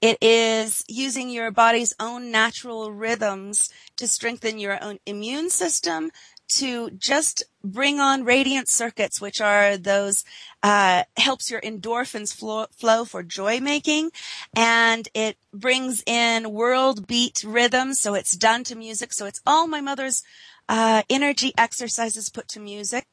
It 0.00 0.16
is 0.22 0.84
using 0.88 1.28
your 1.28 1.50
body's 1.50 1.94
own 1.98 2.30
natural 2.30 2.92
rhythms 2.92 3.68
to 3.96 4.06
strengthen 4.06 4.58
your 4.58 4.82
own 4.82 4.98
immune 5.04 5.50
system, 5.50 6.10
to 6.48 6.90
just 6.90 7.42
bring 7.64 7.98
on 7.98 8.24
radiant 8.24 8.68
circuits, 8.68 9.20
which 9.20 9.40
are 9.40 9.76
those, 9.76 10.24
uh, 10.62 11.04
helps 11.16 11.50
your 11.50 11.60
endorphins 11.62 12.34
flow, 12.34 12.66
flow 12.76 13.04
for 13.04 13.22
joy 13.22 13.58
making. 13.58 14.10
And 14.54 15.08
it 15.14 15.38
brings 15.52 16.02
in 16.06 16.52
world 16.52 17.06
beat 17.06 17.42
rhythms. 17.44 18.00
So 18.00 18.14
it's 18.14 18.36
done 18.36 18.64
to 18.64 18.76
music. 18.76 19.12
So 19.12 19.26
it's 19.26 19.40
all 19.46 19.66
my 19.66 19.80
mother's 19.80 20.22
uh, 20.68 21.02
energy 21.10 21.52
exercises 21.58 22.28
put 22.30 22.48
to 22.48 22.60
music. 22.60 23.06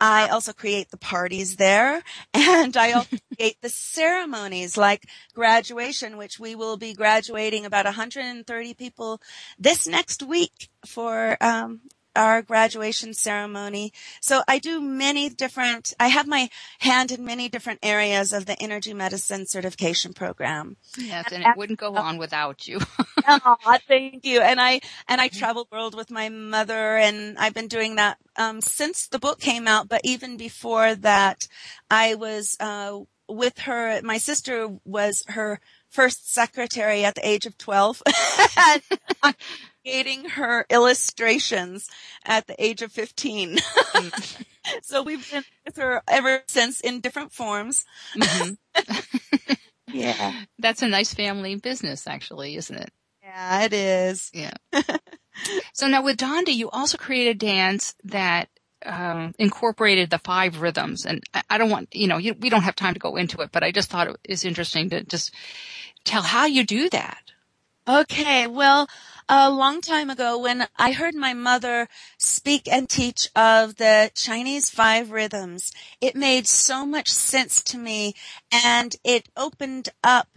I 0.00 0.28
also 0.28 0.52
create 0.52 0.90
the 0.90 0.96
parties 0.96 1.56
there 1.56 2.02
and 2.34 2.76
I 2.76 2.92
also 2.92 3.16
create 3.36 3.56
the 3.60 3.68
ceremonies 3.68 4.76
like 4.76 5.06
graduation, 5.34 6.16
which 6.16 6.38
we 6.38 6.54
will 6.54 6.76
be 6.76 6.94
graduating 6.94 7.66
about 7.66 7.84
130 7.84 8.74
people 8.74 9.20
this 9.58 9.86
next 9.86 10.22
week 10.22 10.68
for, 10.86 11.36
um, 11.40 11.80
our 12.14 12.42
graduation 12.42 13.14
ceremony. 13.14 13.92
So 14.20 14.42
I 14.46 14.58
do 14.58 14.80
many 14.80 15.28
different, 15.28 15.92
I 15.98 16.08
have 16.08 16.26
my 16.26 16.50
hand 16.80 17.10
in 17.10 17.24
many 17.24 17.48
different 17.48 17.80
areas 17.82 18.32
of 18.32 18.46
the 18.46 18.60
energy 18.62 18.94
medicine 18.94 19.46
certification 19.46 20.12
program. 20.12 20.76
Yes, 20.96 21.26
and, 21.32 21.44
and 21.44 21.52
it 21.52 21.58
wouldn't 21.58 21.78
go 21.78 21.94
on 21.96 22.18
without 22.18 22.66
you. 22.66 22.80
oh, 23.28 23.56
thank 23.88 24.24
you. 24.24 24.40
And 24.40 24.60
I, 24.60 24.80
and 25.08 25.20
I 25.20 25.28
travel 25.28 25.68
world 25.70 25.94
with 25.94 26.10
my 26.10 26.28
mother 26.28 26.96
and 26.96 27.38
I've 27.38 27.54
been 27.54 27.68
doing 27.68 27.96
that, 27.96 28.18
um, 28.36 28.60
since 28.60 29.08
the 29.08 29.18
book 29.18 29.40
came 29.40 29.66
out, 29.66 29.88
but 29.88 30.00
even 30.04 30.36
before 30.36 30.94
that, 30.96 31.46
I 31.90 32.14
was, 32.14 32.56
uh, 32.60 33.00
with 33.28 33.60
her, 33.60 34.00
my 34.02 34.18
sister 34.18 34.68
was 34.84 35.24
her 35.28 35.60
first 35.88 36.32
secretary 36.32 37.04
at 37.04 37.14
the 37.14 37.26
age 37.26 37.46
of 37.46 37.56
12. 37.58 38.02
creating 39.82 40.24
her 40.30 40.64
illustrations 40.70 41.88
at 42.24 42.46
the 42.46 42.62
age 42.62 42.82
of 42.82 42.92
15. 42.92 43.58
Mm. 43.92 44.82
so 44.82 45.02
we've 45.02 45.30
been 45.30 45.44
with 45.66 45.76
her 45.76 46.02
ever 46.08 46.42
since 46.48 46.80
in 46.80 47.00
different 47.00 47.32
forms. 47.32 47.84
Mm-hmm. 48.16 49.52
yeah. 49.92 50.44
That's 50.58 50.82
a 50.82 50.88
nice 50.88 51.12
family 51.12 51.56
business 51.56 52.06
actually, 52.06 52.56
isn't 52.56 52.78
it? 52.78 52.90
Yeah, 53.22 53.64
it 53.64 53.72
is. 53.72 54.30
Yeah. 54.32 54.54
so 55.74 55.88
now 55.88 56.02
with 56.02 56.16
Dondi, 56.16 56.54
you 56.54 56.70
also 56.70 56.96
created 56.96 57.36
a 57.36 57.46
dance 57.46 57.94
that 58.04 58.48
um, 58.86 59.34
incorporated 59.38 60.10
the 60.10 60.18
five 60.18 60.60
rhythms, 60.60 61.06
and 61.06 61.22
I, 61.34 61.42
I 61.50 61.58
don't 61.58 61.70
want 61.70 61.94
you 61.94 62.06
know 62.06 62.18
you, 62.18 62.34
we 62.38 62.50
don't 62.50 62.62
have 62.62 62.76
time 62.76 62.94
to 62.94 63.00
go 63.00 63.16
into 63.16 63.40
it, 63.42 63.50
but 63.52 63.62
I 63.62 63.72
just 63.72 63.90
thought 63.90 64.08
it 64.08 64.16
was 64.28 64.44
interesting 64.44 64.90
to 64.90 65.04
just 65.04 65.34
tell 66.04 66.22
how 66.22 66.46
you 66.46 66.64
do 66.64 66.88
that. 66.90 67.22
Okay, 67.88 68.46
well, 68.46 68.88
a 69.28 69.50
long 69.50 69.80
time 69.80 70.10
ago 70.10 70.38
when 70.38 70.66
I 70.76 70.92
heard 70.92 71.14
my 71.14 71.34
mother 71.34 71.88
speak 72.18 72.68
and 72.68 72.88
teach 72.88 73.28
of 73.34 73.76
the 73.76 74.10
Chinese 74.14 74.70
five 74.70 75.10
rhythms, 75.10 75.72
it 76.00 76.14
made 76.16 76.46
so 76.46 76.84
much 76.84 77.08
sense 77.08 77.62
to 77.64 77.78
me 77.78 78.14
and 78.50 78.96
it 79.04 79.28
opened 79.36 79.90
up 80.02 80.28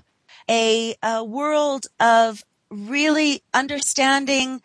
a, 0.49 0.95
a 1.01 1.23
world 1.23 1.87
of 1.99 2.43
really 2.69 3.41
understanding 3.53 4.61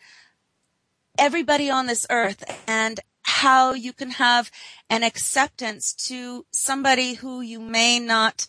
everybody 1.18 1.70
on 1.70 1.86
this 1.86 2.06
earth 2.10 2.44
and 2.66 3.00
how 3.22 3.72
you 3.74 3.92
can 3.92 4.12
have 4.12 4.50
an 4.88 5.02
acceptance 5.02 5.92
to 5.92 6.44
somebody 6.50 7.14
who 7.14 7.40
you 7.40 7.60
may 7.60 7.98
not 7.98 8.46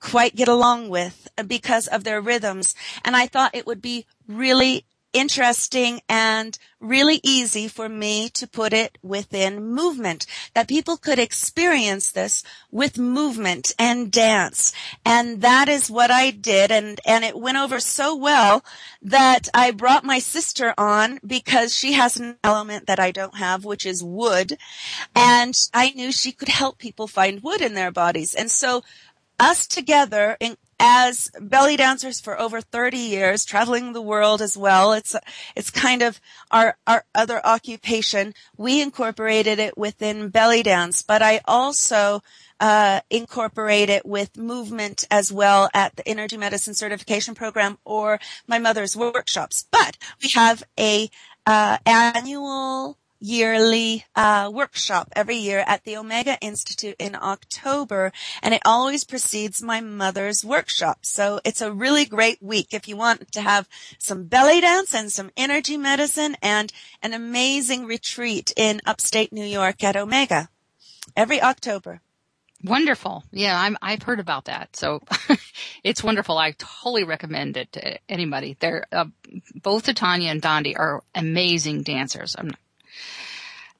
quite 0.00 0.36
get 0.36 0.48
along 0.48 0.88
with 0.88 1.28
because 1.46 1.86
of 1.86 2.04
their 2.04 2.20
rhythms. 2.20 2.74
And 3.04 3.16
I 3.16 3.26
thought 3.26 3.54
it 3.54 3.66
would 3.66 3.82
be 3.82 4.06
really 4.26 4.84
interesting 5.16 6.02
and 6.08 6.58
really 6.78 7.20
easy 7.22 7.68
for 7.68 7.88
me 7.88 8.28
to 8.28 8.46
put 8.46 8.74
it 8.74 8.98
within 9.02 9.64
movement, 9.64 10.26
that 10.54 10.68
people 10.68 10.98
could 10.98 11.18
experience 11.18 12.10
this 12.10 12.44
with 12.70 12.98
movement 12.98 13.72
and 13.78 14.12
dance. 14.12 14.74
And 15.04 15.40
that 15.40 15.68
is 15.70 15.90
what 15.90 16.10
I 16.10 16.30
did. 16.30 16.70
And, 16.70 17.00
and 17.06 17.24
it 17.24 17.38
went 17.38 17.56
over 17.56 17.80
so 17.80 18.14
well 18.14 18.62
that 19.00 19.48
I 19.54 19.70
brought 19.70 20.04
my 20.04 20.18
sister 20.18 20.74
on 20.76 21.18
because 21.26 21.74
she 21.74 21.94
has 21.94 22.18
an 22.18 22.36
element 22.44 22.86
that 22.86 23.00
I 23.00 23.10
don't 23.10 23.38
have, 23.38 23.64
which 23.64 23.86
is 23.86 24.04
wood. 24.04 24.58
And 25.14 25.54
I 25.72 25.90
knew 25.90 26.12
she 26.12 26.32
could 26.32 26.48
help 26.48 26.76
people 26.76 27.06
find 27.06 27.42
wood 27.42 27.62
in 27.62 27.72
their 27.72 27.90
bodies. 27.90 28.34
And 28.34 28.50
so 28.50 28.82
us 29.38 29.66
together 29.66 30.36
in, 30.40 30.56
as 30.78 31.30
belly 31.40 31.76
dancers 31.76 32.20
for 32.20 32.38
over 32.40 32.60
30 32.60 32.96
years, 32.98 33.44
traveling 33.44 33.92
the 33.92 34.02
world 34.02 34.42
as 34.42 34.56
well. 34.56 34.92
It's, 34.92 35.14
it's 35.54 35.70
kind 35.70 36.02
of 36.02 36.20
our, 36.50 36.76
our 36.86 37.04
other 37.14 37.44
occupation. 37.44 38.34
We 38.56 38.82
incorporated 38.82 39.58
it 39.58 39.76
within 39.78 40.28
belly 40.28 40.62
dance, 40.62 41.02
but 41.02 41.22
I 41.22 41.40
also, 41.46 42.22
uh, 42.58 43.00
incorporate 43.10 43.90
it 43.90 44.06
with 44.06 44.36
movement 44.36 45.04
as 45.10 45.30
well 45.30 45.68
at 45.74 45.96
the 45.96 46.08
energy 46.08 46.36
medicine 46.36 46.74
certification 46.74 47.34
program 47.34 47.78
or 47.84 48.18
my 48.46 48.58
mother's 48.58 48.96
workshops. 48.96 49.66
But 49.70 49.98
we 50.22 50.30
have 50.30 50.62
a, 50.78 51.10
uh, 51.46 51.78
annual 51.86 52.98
yearly 53.26 54.04
uh, 54.14 54.48
workshop 54.52 55.08
every 55.16 55.36
year 55.36 55.64
at 55.66 55.82
the 55.84 55.96
Omega 55.96 56.38
Institute 56.40 56.94
in 57.00 57.16
October, 57.16 58.12
and 58.40 58.54
it 58.54 58.62
always 58.64 59.02
precedes 59.02 59.60
my 59.60 59.80
mother's 59.80 60.44
workshop. 60.44 60.98
So 61.02 61.40
it's 61.44 61.60
a 61.60 61.72
really 61.72 62.04
great 62.04 62.40
week 62.40 62.68
if 62.72 62.86
you 62.86 62.96
want 62.96 63.32
to 63.32 63.40
have 63.40 63.68
some 63.98 64.24
belly 64.24 64.60
dance 64.60 64.94
and 64.94 65.10
some 65.10 65.32
energy 65.36 65.76
medicine 65.76 66.36
and 66.40 66.72
an 67.02 67.14
amazing 67.14 67.84
retreat 67.86 68.52
in 68.56 68.80
upstate 68.86 69.32
New 69.32 69.44
York 69.44 69.82
at 69.82 69.96
Omega 69.96 70.48
every 71.16 71.42
October. 71.42 72.00
Wonderful. 72.64 73.24
Yeah, 73.32 73.60
I'm, 73.60 73.76
I've 73.82 74.02
heard 74.02 74.20
about 74.20 74.46
that. 74.46 74.76
So 74.76 75.02
it's 75.84 76.02
wonderful. 76.02 76.38
I 76.38 76.52
totally 76.52 77.04
recommend 77.04 77.56
it 77.56 77.72
to 77.72 77.98
anybody. 78.08 78.56
They're, 78.58 78.86
uh, 78.92 79.06
both 79.62 79.92
Tanya 79.94 80.30
and 80.30 80.40
Dondi 80.40 80.74
are 80.76 81.02
amazing 81.14 81.82
dancers. 81.82 82.34
I'm 82.38 82.52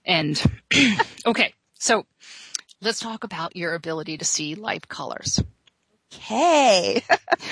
and 0.07 0.43
okay, 1.27 1.53
so 1.75 2.07
let's 2.81 3.01
talk 3.01 3.25
about 3.25 3.57
your 3.57 3.75
ability 3.75 4.17
to 4.19 4.25
see 4.25 4.55
light 4.55 4.89
colors. 4.89 5.43
Okay. 6.15 7.03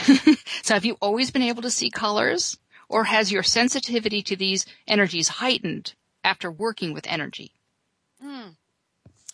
so 0.63 0.75
have 0.75 0.85
you 0.85 0.97
always 1.01 1.31
been 1.31 1.43
able 1.43 1.63
to 1.63 1.71
see 1.71 1.91
colors 1.91 2.57
or 2.89 3.05
has 3.05 3.33
your 3.33 3.43
sensitivity 3.43 4.23
to 4.23 4.37
these 4.37 4.65
energies 4.87 5.29
heightened 5.29 5.95
after 6.23 6.51
working 6.51 6.95
with 6.95 7.07
energy? 7.09 7.53
Mm. 8.25 8.57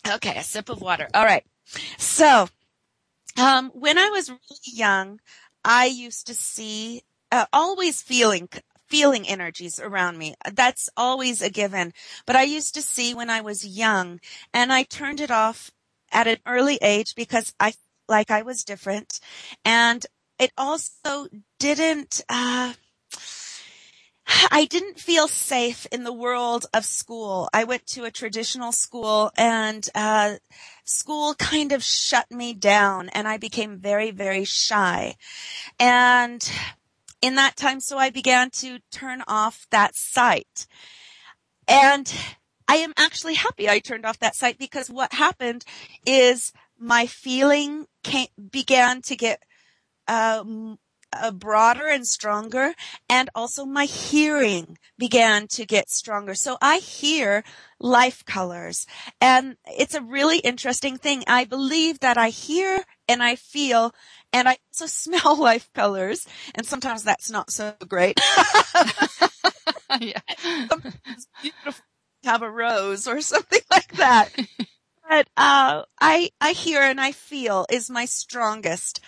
Okay, 0.09 0.35
a 0.35 0.43
sip 0.43 0.69
of 0.69 0.81
water. 0.81 1.07
All 1.13 1.23
right. 1.23 1.45
So, 1.97 2.47
um, 3.37 3.71
when 3.73 3.97
I 3.97 4.09
was 4.09 4.29
really 4.29 4.39
young, 4.65 5.19
I 5.63 5.85
used 5.85 6.27
to 6.27 6.33
see, 6.33 7.03
uh, 7.31 7.45
always 7.53 8.01
feeling 8.01 8.49
feeling 8.91 9.27
energies 9.27 9.79
around 9.79 10.17
me. 10.17 10.35
That's 10.53 10.89
always 10.97 11.41
a 11.41 11.49
given. 11.49 11.93
But 12.27 12.35
I 12.35 12.43
used 12.43 12.75
to 12.75 12.81
see 12.81 13.13
when 13.13 13.29
I 13.29 13.39
was 13.39 13.65
young 13.65 14.19
and 14.53 14.71
I 14.71 14.83
turned 14.83 15.21
it 15.21 15.31
off 15.31 15.71
at 16.11 16.27
an 16.27 16.37
early 16.45 16.77
age 16.81 17.15
because 17.15 17.53
I, 17.57 17.73
like 18.09 18.29
I 18.29 18.41
was 18.41 18.65
different 18.65 19.21
and 19.63 20.05
it 20.37 20.51
also 20.57 21.27
didn't, 21.57 22.21
uh, 22.27 22.73
I 24.51 24.65
didn't 24.65 24.99
feel 24.99 25.27
safe 25.27 25.87
in 25.91 26.03
the 26.03 26.13
world 26.13 26.65
of 26.73 26.85
school. 26.85 27.49
I 27.53 27.63
went 27.63 27.85
to 27.87 28.03
a 28.03 28.11
traditional 28.11 28.71
school 28.73 29.31
and, 29.37 29.87
uh, 29.95 30.35
school 30.83 31.33
kind 31.35 31.71
of 31.71 31.81
shut 31.83 32.29
me 32.29 32.53
down 32.53 33.09
and 33.09 33.25
I 33.27 33.37
became 33.37 33.77
very, 33.77 34.11
very 34.11 34.43
shy. 34.43 35.15
And 35.79 36.41
in 37.21 37.35
that 37.35 37.55
time. 37.55 37.79
So 37.79 37.97
I 37.97 38.09
began 38.09 38.49
to 38.51 38.79
turn 38.91 39.23
off 39.27 39.67
that 39.71 39.95
sight. 39.95 40.67
And 41.67 42.13
I 42.67 42.75
am 42.77 42.93
actually 42.97 43.35
happy 43.35 43.69
I 43.69 43.79
turned 43.79 44.05
off 44.05 44.19
that 44.19 44.35
sight 44.35 44.57
because 44.57 44.89
what 44.89 45.13
happened 45.13 45.65
is 46.05 46.51
my 46.79 47.05
feeling 47.05 47.85
came, 48.03 48.27
began 48.51 49.01
to 49.03 49.15
get 49.15 49.43
um, 50.07 50.79
uh, 51.13 51.31
broader 51.31 51.87
and 51.87 52.07
stronger 52.07 52.73
and 53.09 53.29
also 53.35 53.65
my 53.65 53.85
hearing 53.85 54.77
began 54.97 55.47
to 55.47 55.65
get 55.65 55.89
stronger. 55.89 56.33
So 56.35 56.57
I 56.61 56.77
hear 56.77 57.43
life 57.79 58.25
colors 58.25 58.85
and 59.19 59.57
it's 59.65 59.95
a 59.95 60.01
really 60.01 60.39
interesting 60.39 60.97
thing. 60.97 61.23
I 61.27 61.45
believe 61.45 61.99
that 61.99 62.17
I 62.17 62.29
hear 62.29 62.83
and 63.07 63.21
I 63.23 63.35
feel 63.35 63.93
and 64.33 64.47
I 64.47 64.57
also 64.73 64.85
smell 64.87 65.39
life 65.39 65.69
colors 65.73 66.27
and 66.55 66.65
sometimes 66.65 67.03
that's 67.03 67.29
not 67.29 67.51
so 67.51 67.73
great. 67.87 68.19
yeah. 69.99 70.19
It's 70.43 71.27
beautiful 71.41 71.85
have 72.23 72.41
a 72.41 72.51
rose 72.51 73.07
or 73.07 73.21
something 73.21 73.61
like 73.69 73.93
that. 73.93 74.29
but 75.09 75.27
uh, 75.37 75.83
I 75.99 76.29
I 76.39 76.51
hear 76.51 76.81
and 76.81 76.99
I 76.99 77.11
feel 77.11 77.65
is 77.69 77.89
my 77.89 78.05
strongest. 78.05 79.01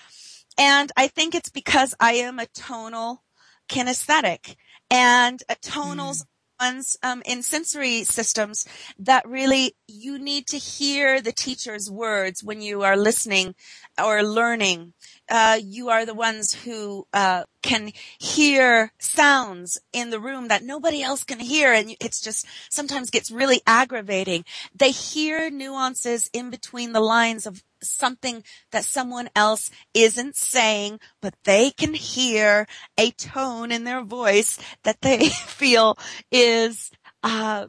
And 0.57 0.91
I 0.95 1.07
think 1.07 1.35
it's 1.35 1.49
because 1.49 1.95
I 1.99 2.13
am 2.13 2.39
a 2.39 2.47
tonal 2.47 3.23
kinesthetic 3.69 4.55
and 4.89 5.41
a 5.49 5.55
tonals 5.55 6.23
mm. 6.23 6.25
ones 6.59 6.97
um, 7.01 7.23
in 7.25 7.41
sensory 7.41 8.03
systems 8.03 8.67
that 8.99 9.27
really 9.27 9.75
you 9.87 10.19
need 10.19 10.47
to 10.47 10.57
hear 10.57 11.21
the 11.21 11.31
teacher's 11.31 11.89
words 11.89 12.43
when 12.43 12.61
you 12.61 12.83
are 12.83 12.97
listening 12.97 13.55
or 14.01 14.23
learning 14.23 14.93
uh, 15.29 15.57
you 15.63 15.89
are 15.89 16.05
the 16.05 16.13
ones 16.13 16.53
who 16.53 17.07
uh, 17.13 17.43
can 17.61 17.91
hear 18.19 18.91
sounds 18.99 19.79
in 19.93 20.09
the 20.09 20.19
room 20.19 20.49
that 20.49 20.63
nobody 20.63 21.01
else 21.01 21.23
can 21.23 21.39
hear, 21.39 21.71
and 21.71 21.95
it's 21.99 22.21
just 22.21 22.45
sometimes 22.69 23.09
gets 23.09 23.31
really 23.31 23.61
aggravating. 23.65 24.43
They 24.75 24.91
hear 24.91 25.49
nuances 25.49 26.29
in 26.33 26.49
between 26.49 26.91
the 26.91 26.99
lines 26.99 27.45
of 27.45 27.63
something 27.89 28.43
that 28.71 28.85
someone 28.85 29.29
else 29.35 29.71
isn't 29.93 30.35
saying, 30.35 30.99
but 31.21 31.35
they 31.43 31.71
can 31.71 31.93
hear 31.93 32.67
a 32.97 33.11
tone 33.11 33.71
in 33.71 33.83
their 33.83 34.03
voice 34.03 34.59
that 34.83 35.01
they 35.01 35.29
feel 35.29 35.97
is 36.31 36.91
uh, 37.23 37.67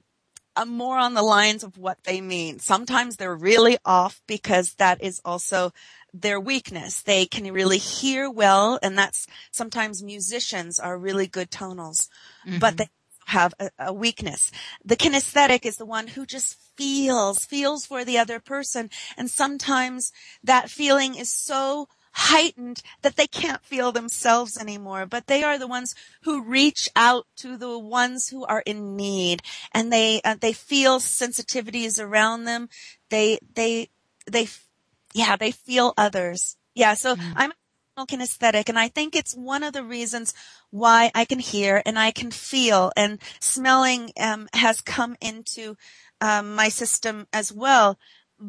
uh, 0.57 0.64
more 0.64 0.98
on 0.98 1.14
the 1.14 1.22
lines 1.22 1.64
of 1.64 1.79
what 1.79 1.98
they 2.05 2.20
mean. 2.20 2.59
Sometimes 2.59 3.16
they're 3.16 3.35
really 3.35 3.77
off 3.85 4.20
because 4.27 4.74
that 4.74 5.03
is 5.03 5.20
also 5.24 5.72
their 6.12 6.38
weakness. 6.38 7.03
They 7.03 7.27
can 7.27 7.53
really 7.53 7.79
hear 7.79 8.31
well, 8.31 8.79
and 8.83 8.96
that's 8.96 9.27
sometimes 9.50 10.03
musicians 10.03 10.79
are 10.79 10.96
really 10.96 11.27
good 11.27 11.50
tonals, 11.50 12.09
mm-hmm. 12.46 12.59
but 12.59 12.77
they 12.77 12.88
have 13.27 13.55
a, 13.59 13.71
a, 13.79 13.93
weakness. 13.93 14.51
The 14.85 14.97
kinesthetic 14.97 15.65
is 15.65 15.77
the 15.77 15.87
one 15.87 16.09
who 16.09 16.27
just 16.27 16.57
feels, 16.77 17.45
feels 17.45 17.87
for 17.87 18.05
the 18.05 18.19
other 18.19 18.41
person, 18.41 18.91
and 19.17 19.31
sometimes 19.31 20.13
that 20.43 20.71
feeling 20.71 21.15
is 21.15 21.33
so 21.33 21.89
heightened 22.15 22.81
that 23.03 23.17
they 23.17 23.27
can't 23.27 23.65
feel 23.65 23.91
themselves 23.91 24.57
anymore, 24.57 25.05
but 25.05 25.27
they 25.27 25.43
are 25.43 25.59
the 25.59 25.67
ones 25.67 25.97
who 26.23 26.45
reach 26.45 26.89
out 26.95 27.27
to 27.37 27.57
the 27.57 27.77
ones 27.77 28.29
who 28.29 28.45
are 28.45 28.63
in 28.65 28.95
need 28.95 29.43
and 29.73 29.93
they, 29.93 30.21
uh, 30.25 30.37
they 30.41 30.53
feel 30.53 31.01
sensitivities 31.01 32.03
around 32.03 32.45
them. 32.45 32.69
They, 33.11 33.41
they, 33.55 33.89
they, 34.31 34.47
yeah, 35.13 35.35
they 35.35 35.51
feel 35.51 35.93
others. 35.99 36.57
Yeah. 36.75 36.95
So 36.95 37.17
mm-hmm. 37.17 37.33
I'm 37.37 37.53
kinesthetic 37.96 38.68
and 38.68 38.78
I 38.78 38.88
think 38.88 39.14
it's 39.14 39.35
one 39.35 39.62
of 39.62 39.72
the 39.72 39.85
reasons 39.85 40.35
why 40.70 41.12
I 41.14 41.24
can 41.24 41.38
hear 41.38 41.80
and 41.87 41.98
I 41.98 42.11
can 42.11 42.30
feel 42.30 42.90
and 42.96 43.20
smelling 43.40 44.11
um, 44.18 44.48
has 44.52 44.80
come 44.80 45.16
into 45.20 45.76
um, 46.20 46.54
my 46.54 46.68
system 46.68 47.26
as 47.33 47.52
well. 47.52 47.98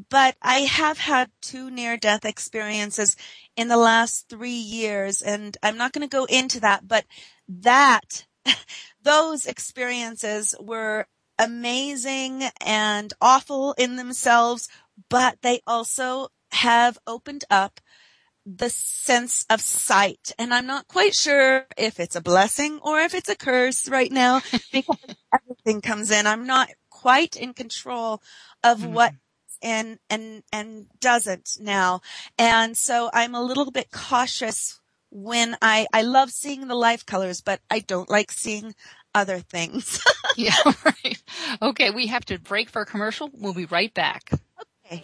But 0.10 0.36
I 0.42 0.62
have 0.62 0.98
had 0.98 1.30
two 1.42 1.70
near 1.70 1.96
death 1.96 2.26
experiences 2.26 3.16
in 3.56 3.68
the 3.68 3.78
last 3.78 4.28
three 4.30 4.50
years 4.50 5.22
and 5.22 5.56
I'm 5.62 5.78
not 5.78 5.94
going 5.94 6.08
to 6.08 6.12
go 6.18 6.26
into 6.26 6.60
that, 6.62 6.88
but 6.88 7.06
that, 7.48 8.26
those 9.04 9.46
experiences 9.46 10.56
were 10.60 11.06
amazing 11.38 12.44
and 12.66 13.14
awful 13.22 13.74
in 13.78 13.96
themselves, 13.96 14.68
but 15.10 15.38
they 15.44 15.62
also 15.68 16.30
have 16.52 16.98
opened 17.06 17.44
up 17.52 17.80
the 18.46 18.70
sense 18.70 19.46
of 19.50 19.60
sight. 19.62 20.32
And 20.38 20.54
I'm 20.54 20.68
not 20.68 20.88
quite 20.88 21.16
sure 21.16 21.66
if 21.78 22.00
it's 22.00 22.16
a 22.16 22.22
blessing 22.22 22.80
or 22.84 23.00
if 23.00 23.14
it's 23.14 23.30
a 23.30 23.36
curse 23.36 23.90
right 23.90 24.12
now 24.12 24.42
because 24.72 24.98
everything 25.34 25.82
comes 25.82 26.12
in. 26.12 26.28
I'm 26.28 26.46
not 26.46 26.70
quite 26.90 27.36
in 27.36 27.54
control 27.54 28.22
of 28.64 28.80
mm-hmm. 28.80 28.94
what 28.94 29.14
and 29.62 30.00
and 30.10 30.44
and 30.54 30.88
doesn't 31.00 31.58
now. 31.60 32.02
And 32.38 32.78
so 32.78 33.10
I'm 33.14 33.36
a 33.36 33.44
little 33.44 33.72
bit 33.72 33.92
cautious 33.92 34.80
when 35.10 35.58
I 35.62 35.88
I 35.94 36.04
love 36.04 36.30
seeing 36.30 36.68
the 36.68 36.76
life 36.76 37.06
colors, 37.06 37.42
but 37.42 37.62
I 37.70 37.80
don't 37.80 38.10
like 38.10 38.32
seeing 38.32 38.76
other 39.14 39.40
things. 39.40 40.02
yeah, 40.38 40.52
right. 40.86 41.24
Okay, 41.62 41.90
we 41.90 42.08
have 42.08 42.26
to 42.26 42.38
break 42.38 42.70
for 42.70 42.82
a 42.82 42.86
commercial. 42.86 43.30
We'll 43.34 43.54
be 43.54 43.66
right 43.66 43.94
back. 43.94 44.32
Okay. 44.86 45.04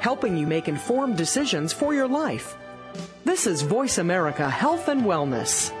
Helping 0.00 0.36
you 0.36 0.46
make 0.46 0.66
informed 0.66 1.16
decisions 1.16 1.72
for 1.72 1.94
your 1.94 2.08
life. 2.08 2.56
This 3.24 3.46
is 3.46 3.62
Voice 3.62 3.98
America 3.98 4.48
Health 4.50 4.88
and 4.88 5.02
Wellness. 5.02 5.72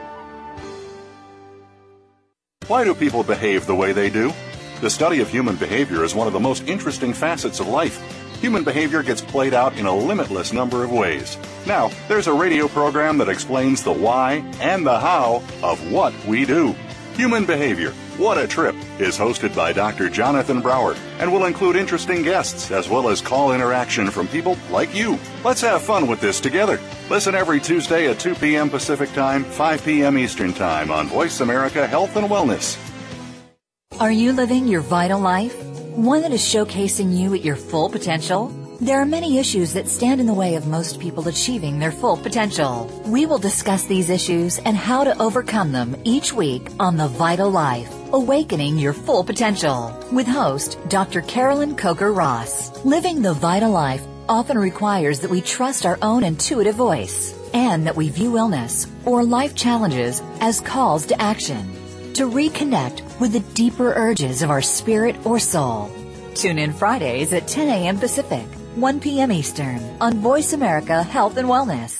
Why 2.68 2.84
do 2.84 2.94
people 2.94 3.24
behave 3.24 3.66
the 3.66 3.74
way 3.74 3.92
they 3.92 4.10
do? 4.10 4.32
The 4.80 4.90
study 4.90 5.20
of 5.20 5.28
human 5.28 5.56
behavior 5.56 6.04
is 6.04 6.14
one 6.14 6.26
of 6.26 6.32
the 6.32 6.38
most 6.38 6.68
interesting 6.68 7.12
facets 7.12 7.58
of 7.58 7.66
life. 7.66 7.98
Human 8.40 8.62
behavior 8.62 9.02
gets 9.02 9.20
played 9.20 9.52
out 9.52 9.76
in 9.76 9.86
a 9.86 9.94
limitless 9.94 10.52
number 10.52 10.84
of 10.84 10.92
ways. 10.92 11.36
Now, 11.66 11.90
there's 12.08 12.28
a 12.28 12.32
radio 12.32 12.68
program 12.68 13.18
that 13.18 13.28
explains 13.28 13.82
the 13.82 13.92
why 13.92 14.44
and 14.60 14.86
the 14.86 14.98
how 14.98 15.42
of 15.62 15.92
what 15.92 16.14
we 16.24 16.46
do. 16.46 16.74
Human 17.14 17.44
Behavior 17.44 17.92
What 18.20 18.36
a 18.36 18.46
Trip 18.46 18.76
is 18.98 19.16
hosted 19.16 19.56
by 19.56 19.72
Dr. 19.72 20.10
Jonathan 20.10 20.60
Brower 20.60 20.94
and 21.20 21.32
will 21.32 21.46
include 21.46 21.74
interesting 21.74 22.20
guests 22.22 22.70
as 22.70 22.86
well 22.86 23.08
as 23.08 23.22
call 23.22 23.54
interaction 23.54 24.10
from 24.10 24.28
people 24.28 24.58
like 24.68 24.94
you. 24.94 25.18
Let's 25.42 25.62
have 25.62 25.80
fun 25.80 26.06
with 26.06 26.20
this 26.20 26.38
together. 26.38 26.78
Listen 27.08 27.34
every 27.34 27.60
Tuesday 27.60 28.10
at 28.10 28.18
2 28.18 28.34
p.m. 28.34 28.68
Pacific 28.68 29.10
Time, 29.14 29.42
5 29.42 29.84
p.m. 29.86 30.18
Eastern 30.18 30.52
Time 30.52 30.90
on 30.90 31.06
Voice 31.06 31.40
America 31.40 31.86
Health 31.86 32.14
and 32.16 32.28
Wellness. 32.28 32.76
Are 33.98 34.12
you 34.12 34.34
living 34.34 34.68
your 34.68 34.82
vital 34.82 35.18
life? 35.18 35.56
One 35.96 36.20
that 36.20 36.30
is 36.30 36.42
showcasing 36.42 37.16
you 37.16 37.32
at 37.32 37.42
your 37.42 37.56
full 37.56 37.88
potential? 37.88 38.48
There 38.82 39.00
are 39.00 39.06
many 39.06 39.38
issues 39.38 39.72
that 39.72 39.88
stand 39.88 40.20
in 40.20 40.26
the 40.26 40.34
way 40.34 40.56
of 40.56 40.66
most 40.66 41.00
people 41.00 41.26
achieving 41.26 41.78
their 41.78 41.90
full 41.90 42.18
potential. 42.18 42.84
We 43.06 43.24
will 43.24 43.38
discuss 43.38 43.84
these 43.84 44.10
issues 44.10 44.58
and 44.58 44.76
how 44.76 45.04
to 45.04 45.18
overcome 45.18 45.72
them 45.72 45.96
each 46.04 46.34
week 46.34 46.68
on 46.78 46.98
The 46.98 47.08
Vital 47.08 47.48
Life. 47.48 47.99
Awakening 48.12 48.76
Your 48.76 48.92
Full 48.92 49.22
Potential 49.22 49.96
with 50.10 50.26
host 50.26 50.78
Dr. 50.88 51.20
Carolyn 51.20 51.76
Coker 51.76 52.12
Ross. 52.12 52.84
Living 52.84 53.22
the 53.22 53.34
vital 53.34 53.70
life 53.70 54.02
often 54.28 54.58
requires 54.58 55.20
that 55.20 55.30
we 55.30 55.40
trust 55.40 55.86
our 55.86 55.96
own 56.02 56.24
intuitive 56.24 56.74
voice 56.74 57.38
and 57.54 57.86
that 57.86 57.94
we 57.94 58.08
view 58.08 58.36
illness 58.36 58.88
or 59.04 59.22
life 59.22 59.54
challenges 59.54 60.22
as 60.40 60.60
calls 60.60 61.06
to 61.06 61.22
action 61.22 61.72
to 62.14 62.28
reconnect 62.28 63.20
with 63.20 63.32
the 63.32 63.54
deeper 63.54 63.92
urges 63.94 64.42
of 64.42 64.50
our 64.50 64.62
spirit 64.62 65.14
or 65.24 65.38
soul. 65.38 65.88
Tune 66.34 66.58
in 66.58 66.72
Fridays 66.72 67.32
at 67.32 67.46
10 67.46 67.68
a.m. 67.68 67.96
Pacific 67.96 68.46
1 68.74 68.98
p.m. 68.98 69.30
Eastern 69.30 69.78
on 70.00 70.14
Voice 70.14 70.52
America 70.52 71.04
Health 71.04 71.36
and 71.36 71.46
Wellness. 71.46 71.99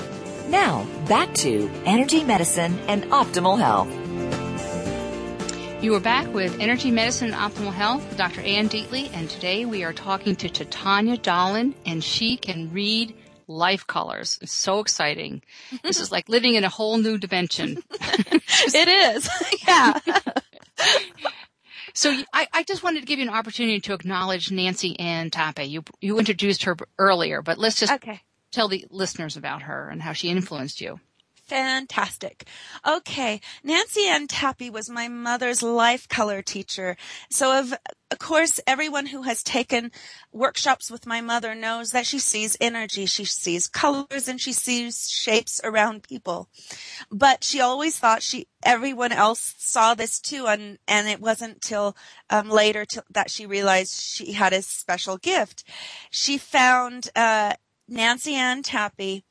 Now, 0.50 0.86
back 1.08 1.32
to 1.36 1.70
Energy 1.86 2.22
Medicine 2.22 2.78
and 2.86 3.04
Optimal 3.04 3.58
Health. 3.58 3.88
You 5.84 5.94
are 5.96 6.00
back 6.00 6.32
with 6.32 6.60
Energy 6.60 6.90
Medicine 6.90 7.34
and 7.34 7.36
Optimal 7.36 7.70
Health, 7.70 8.16
Dr. 8.16 8.40
Ann 8.40 8.70
Deatley, 8.70 9.10
and 9.12 9.28
today 9.28 9.66
we 9.66 9.84
are 9.84 9.92
talking 9.92 10.34
to 10.36 10.48
Titanya 10.48 11.18
Dahlin, 11.18 11.74
and 11.84 12.02
she 12.02 12.38
can 12.38 12.72
read 12.72 13.14
life 13.48 13.86
colors. 13.86 14.38
It's 14.40 14.50
so 14.50 14.80
exciting. 14.80 15.42
this 15.82 16.00
is 16.00 16.10
like 16.10 16.26
living 16.30 16.54
in 16.54 16.64
a 16.64 16.70
whole 16.70 16.96
new 16.96 17.18
dimension. 17.18 17.82
it 17.90 18.88
is. 18.88 19.28
yeah. 19.68 19.98
So 21.92 22.16
I, 22.32 22.48
I, 22.54 22.62
just 22.62 22.82
wanted 22.82 23.00
to 23.00 23.06
give 23.06 23.18
you 23.18 23.28
an 23.28 23.34
opportunity 23.34 23.80
to 23.80 23.92
acknowledge 23.92 24.50
Nancy 24.50 24.98
Ann 24.98 25.28
Tappe. 25.28 25.68
You 25.68 25.84
you 26.00 26.18
introduced 26.18 26.64
her 26.64 26.78
earlier, 26.98 27.42
but 27.42 27.58
let's 27.58 27.78
just 27.78 27.92
okay. 27.92 28.22
tell 28.52 28.68
the 28.68 28.86
listeners 28.88 29.36
about 29.36 29.60
her 29.64 29.90
and 29.90 30.00
how 30.00 30.14
she 30.14 30.30
influenced 30.30 30.80
you 30.80 30.98
fantastic. 31.46 32.46
Okay. 32.86 33.40
Nancy 33.62 34.06
Ann 34.06 34.26
Tappe 34.26 34.70
was 34.70 34.88
my 34.90 35.08
mother's 35.08 35.62
life 35.62 36.08
color 36.08 36.42
teacher. 36.42 36.96
So 37.30 37.58
of, 37.58 37.74
of 38.10 38.18
course, 38.18 38.60
everyone 38.66 39.06
who 39.06 39.22
has 39.22 39.42
taken 39.42 39.90
workshops 40.32 40.90
with 40.90 41.06
my 41.06 41.20
mother 41.20 41.54
knows 41.54 41.90
that 41.90 42.06
she 42.06 42.18
sees 42.18 42.56
energy, 42.60 43.06
she 43.06 43.24
sees 43.24 43.68
colors, 43.68 44.28
and 44.28 44.40
she 44.40 44.52
sees 44.52 45.08
shapes 45.10 45.60
around 45.64 46.02
people. 46.02 46.48
But 47.10 47.44
she 47.44 47.60
always 47.60 47.98
thought 47.98 48.22
she, 48.22 48.46
everyone 48.62 49.12
else 49.12 49.54
saw 49.58 49.94
this 49.94 50.20
too, 50.20 50.46
and, 50.46 50.78
and 50.86 51.08
it 51.08 51.20
wasn't 51.20 51.60
till 51.60 51.96
um, 52.30 52.48
later 52.48 52.84
till, 52.84 53.04
that 53.10 53.30
she 53.30 53.46
realized 53.46 54.00
she 54.00 54.32
had 54.32 54.52
a 54.52 54.62
special 54.62 55.18
gift. 55.18 55.64
She 56.10 56.38
found 56.38 57.08
uh, 57.16 57.54
Nancy 57.88 58.34
Ann 58.34 58.62
Tappe 58.62 59.24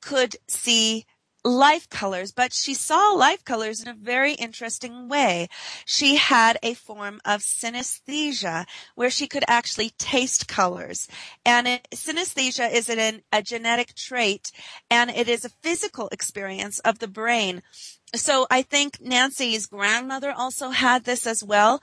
could 0.00 0.36
see 0.48 1.04
life 1.46 1.88
colors, 1.88 2.32
but 2.32 2.52
she 2.52 2.74
saw 2.74 3.12
life 3.12 3.44
colors 3.44 3.80
in 3.80 3.88
a 3.88 3.94
very 3.94 4.34
interesting 4.34 5.08
way. 5.08 5.48
She 5.84 6.16
had 6.16 6.58
a 6.62 6.74
form 6.74 7.20
of 7.24 7.40
synesthesia 7.40 8.66
where 8.96 9.10
she 9.10 9.28
could 9.28 9.44
actually 9.46 9.90
taste 9.90 10.48
colors. 10.48 11.08
And 11.44 11.68
it, 11.68 11.88
synesthesia 11.94 12.72
is 12.72 12.88
an, 12.88 13.22
a 13.32 13.42
genetic 13.42 13.94
trait 13.94 14.50
and 14.90 15.10
it 15.10 15.28
is 15.28 15.44
a 15.44 15.50
physical 15.62 16.08
experience 16.10 16.80
of 16.80 16.98
the 16.98 17.08
brain. 17.08 17.62
So 18.14 18.46
I 18.50 18.62
think 18.62 18.98
Nancy's 19.00 19.66
grandmother 19.66 20.32
also 20.32 20.70
had 20.70 21.04
this 21.04 21.26
as 21.26 21.44
well. 21.44 21.82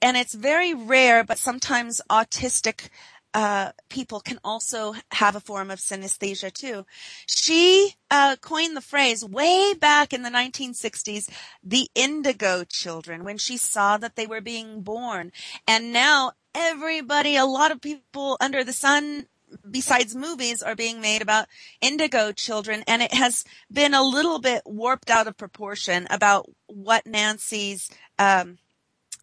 And 0.00 0.16
it's 0.16 0.34
very 0.34 0.74
rare, 0.74 1.24
but 1.24 1.38
sometimes 1.38 2.00
autistic 2.10 2.88
uh, 3.32 3.72
people 3.88 4.20
can 4.20 4.38
also 4.42 4.94
have 5.12 5.36
a 5.36 5.40
form 5.40 5.70
of 5.70 5.78
synesthesia 5.78 6.52
too. 6.52 6.84
She 7.26 7.94
uh, 8.10 8.36
coined 8.40 8.76
the 8.76 8.80
phrase 8.80 9.24
way 9.24 9.74
back 9.74 10.12
in 10.12 10.22
the 10.22 10.30
1960s, 10.30 11.30
the 11.62 11.88
indigo 11.94 12.64
children, 12.64 13.24
when 13.24 13.38
she 13.38 13.56
saw 13.56 13.96
that 13.98 14.16
they 14.16 14.26
were 14.26 14.40
being 14.40 14.82
born. 14.82 15.30
And 15.66 15.92
now 15.92 16.32
everybody, 16.54 17.36
a 17.36 17.44
lot 17.44 17.70
of 17.70 17.80
people 17.80 18.36
under 18.40 18.64
the 18.64 18.72
sun 18.72 19.26
besides 19.68 20.14
movies 20.14 20.62
are 20.62 20.76
being 20.76 21.00
made 21.00 21.20
about 21.20 21.48
indigo 21.80 22.30
children 22.30 22.84
and 22.86 23.02
it 23.02 23.12
has 23.12 23.44
been 23.72 23.94
a 23.94 24.02
little 24.02 24.38
bit 24.38 24.62
warped 24.64 25.10
out 25.10 25.26
of 25.26 25.36
proportion 25.36 26.06
about 26.08 26.48
what 26.68 27.04
Nancy's 27.04 27.90
um, 28.16 28.58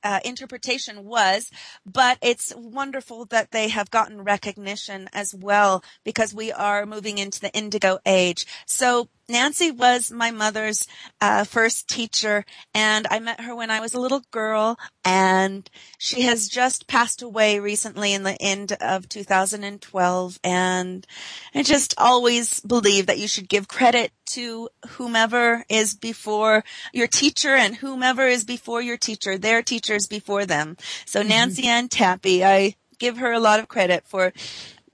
uh, 0.08 0.20
interpretation 0.24 1.04
was, 1.04 1.52
but 1.86 2.17
it's 2.22 2.54
wonderful 2.56 3.26
that 3.26 3.52
they 3.52 3.67
have 3.67 3.91
gotten 3.91 4.24
recognition 4.24 5.10
as 5.12 5.36
well 5.36 5.84
because 6.06 6.34
we 6.34 6.50
are 6.50 6.86
moving 6.86 7.17
into 7.17 7.41
the 7.41 7.52
indigo 7.52 8.00
age. 8.06 8.46
So 8.65 9.10
Nancy 9.30 9.72
was 9.72 10.12
my 10.12 10.32
mother's 10.32 10.88
uh, 11.20 11.44
first 11.44 11.90
teacher, 11.90 12.46
and 12.74 13.06
I 13.12 13.20
met 13.20 13.42
her 13.42 13.56
when 13.56 13.70
I 13.70 13.82
was 13.82 13.94
a 13.94 14.00
little 14.00 14.22
girl, 14.32 14.78
and 15.04 15.70
she 15.98 16.22
has 16.22 16.48
just 16.48 16.88
passed 16.88 17.22
away 17.22 17.60
recently 17.60 18.13
in 18.13 18.24
the 18.24 18.42
end 18.42 18.74
of 18.80 19.10
2012. 19.10 20.40
And 20.44 21.08
I 21.54 21.63
just 21.63 21.94
always 21.98 22.62
believe 22.62 23.08
that 23.08 23.20
you 23.20 23.28
should 23.28 23.50
give 23.50 23.68
credit 23.68 24.12
to 24.28 24.70
whomever 24.90 25.66
is 25.70 25.94
before 25.94 26.63
your 26.94 27.08
teacher 27.08 27.56
and 27.56 27.76
whomever 27.76 28.28
is 28.28 28.46
before 28.46 28.82
your 28.82 28.98
teacher, 28.98 29.38
their 29.38 29.62
teachers 29.62 30.08
before 30.08 30.46
them. 30.46 30.78
So 31.06 31.20
mm-hmm. 31.20 31.30
Nancy 31.30 31.63
mm-hmm. 31.63 31.72
Ann 31.72 31.88
Tappe, 31.90 32.44
I 32.44 32.76
give 33.00 33.18
her 33.18 33.32
a 33.32 33.40
lot 33.40 33.60
of 33.60 33.68
credit 33.68 34.04
for 34.06 34.34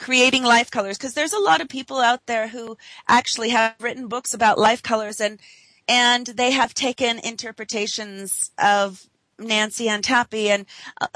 creating 0.04 0.44
life 0.44 0.70
colors 0.70 0.98
because 0.98 1.14
there's 1.14 1.32
a 1.32 1.40
lot 1.40 1.62
of 1.62 1.70
people 1.70 2.00
out 2.00 2.26
there 2.26 2.50
who 2.50 2.76
actually 3.08 3.52
have 3.52 3.74
written 3.80 4.10
books 4.10 4.34
about 4.34 4.60
life 4.60 4.84
colors 4.84 5.22
and 5.22 5.40
and 5.88 6.28
they 6.28 6.52
have 6.52 6.74
taken 6.74 7.20
interpretations 7.20 8.52
of 8.58 9.08
Nancy 9.40 9.88
Ann 9.88 10.02
Tappe 10.02 10.50
and 10.50 10.66
uh, 11.00 11.08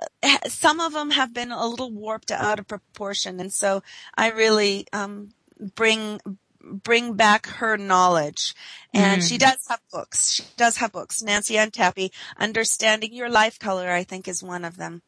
some 0.47 0.79
of 0.79 0.93
them 0.93 1.11
have 1.11 1.33
been 1.33 1.51
a 1.51 1.67
little 1.67 1.91
warped 1.91 2.31
out 2.31 2.59
of 2.59 2.67
proportion 2.69 3.41
and 3.41 3.51
so 3.51 3.83
I 4.17 4.31
really 4.31 4.87
um, 4.93 5.31
bring 5.75 6.21
bring 6.61 7.13
back 7.13 7.45
her 7.47 7.75
knowledge. 7.75 8.55
And 8.93 9.21
mm. 9.21 9.27
she 9.27 9.37
does 9.37 9.57
have 9.67 9.81
books. 9.91 10.31
She 10.31 10.43
does 10.55 10.77
have 10.77 10.93
books. 10.93 11.21
Nancy 11.21 11.57
Ann 11.57 11.71
Tappe 11.71 12.09
understanding 12.37 13.13
your 13.13 13.29
life 13.29 13.59
color 13.59 13.91
I 13.91 14.05
think 14.05 14.29
is 14.29 14.41
one 14.41 14.63
of 14.63 14.77
them. 14.77 15.01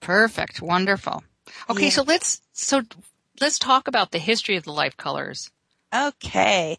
Perfect. 0.00 0.60
Wonderful 0.60 1.22
Okay, 1.70 1.84
yeah. 1.84 1.90
so 1.90 2.02
let's 2.02 2.40
so 2.52 2.82
let's 3.40 3.58
talk 3.58 3.88
about 3.88 4.12
the 4.12 4.18
history 4.18 4.56
of 4.56 4.64
the 4.64 4.72
life 4.72 4.96
colors. 4.96 5.50
Okay. 5.94 6.78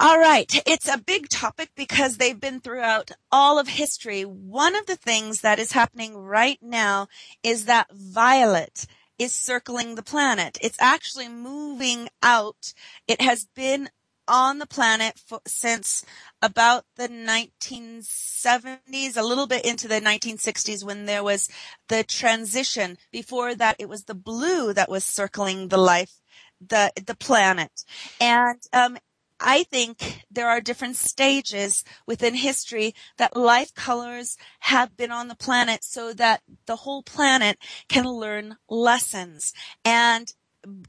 All 0.00 0.18
right. 0.18 0.62
It's 0.66 0.88
a 0.88 0.98
big 0.98 1.28
topic 1.28 1.70
because 1.76 2.16
they've 2.16 2.38
been 2.38 2.60
throughout 2.60 3.10
all 3.32 3.58
of 3.58 3.68
history. 3.68 4.22
One 4.22 4.76
of 4.76 4.86
the 4.86 4.96
things 4.96 5.40
that 5.40 5.58
is 5.58 5.72
happening 5.72 6.16
right 6.16 6.58
now 6.60 7.08
is 7.42 7.64
that 7.64 7.88
violet 7.92 8.86
is 9.18 9.34
circling 9.34 9.94
the 9.94 10.02
planet. 10.02 10.58
It's 10.60 10.80
actually 10.80 11.28
moving 11.28 12.08
out. 12.22 12.72
It 13.06 13.20
has 13.20 13.46
been 13.54 13.90
on 14.28 14.58
the 14.58 14.66
planet 14.66 15.20
since 15.46 16.04
about 16.40 16.84
the 16.96 17.08
1970s, 17.08 19.16
a 19.16 19.22
little 19.22 19.46
bit 19.46 19.64
into 19.64 19.88
the 19.88 20.00
1960s 20.00 20.84
when 20.84 21.06
there 21.06 21.24
was 21.24 21.48
the 21.88 22.04
transition. 22.04 22.98
Before 23.10 23.54
that, 23.54 23.76
it 23.78 23.88
was 23.88 24.04
the 24.04 24.14
blue 24.14 24.74
that 24.74 24.90
was 24.90 25.04
circling 25.04 25.68
the 25.68 25.78
life, 25.78 26.20
the, 26.60 26.92
the 27.04 27.16
planet. 27.16 27.84
And, 28.20 28.60
um, 28.72 28.98
I 29.40 29.62
think 29.62 30.24
there 30.30 30.48
are 30.48 30.60
different 30.60 30.96
stages 30.96 31.84
within 32.06 32.34
history 32.34 32.94
that 33.18 33.36
life 33.36 33.72
colors 33.72 34.36
have 34.60 34.96
been 34.96 35.12
on 35.12 35.28
the 35.28 35.36
planet 35.36 35.84
so 35.84 36.12
that 36.14 36.42
the 36.66 36.76
whole 36.76 37.04
planet 37.04 37.56
can 37.88 38.04
learn 38.04 38.56
lessons. 38.68 39.52
And 39.84 40.32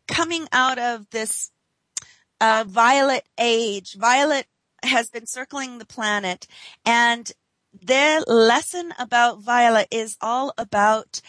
coming 0.07 0.47
out 0.51 0.79
of 0.79 1.11
this 1.11 1.51
uh, 2.41 2.65
violet 2.67 3.27
age. 3.37 3.95
Violet 3.95 4.45
has 4.83 5.09
been 5.09 5.25
circling 5.25 5.77
the 5.77 5.85
planet 5.85 6.47
and 6.85 7.31
their 7.81 8.21
lesson 8.21 8.93
about 8.97 9.41
Violet 9.41 9.87
is 9.91 10.17
all 10.21 10.53
about 10.57 11.21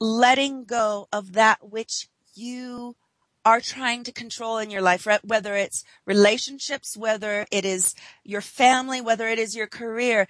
letting 0.00 0.64
go 0.64 1.08
of 1.12 1.32
that 1.32 1.70
which 1.70 2.08
you 2.34 2.94
are 3.44 3.60
trying 3.60 4.04
to 4.04 4.12
control 4.12 4.58
in 4.58 4.70
your 4.70 4.82
life, 4.82 5.06
whether 5.24 5.56
it's 5.56 5.82
relationships, 6.04 6.96
whether 6.96 7.46
it 7.50 7.64
is 7.64 7.94
your 8.22 8.42
family, 8.42 9.00
whether 9.00 9.26
it 9.26 9.38
is 9.38 9.56
your 9.56 9.66
career. 9.66 10.28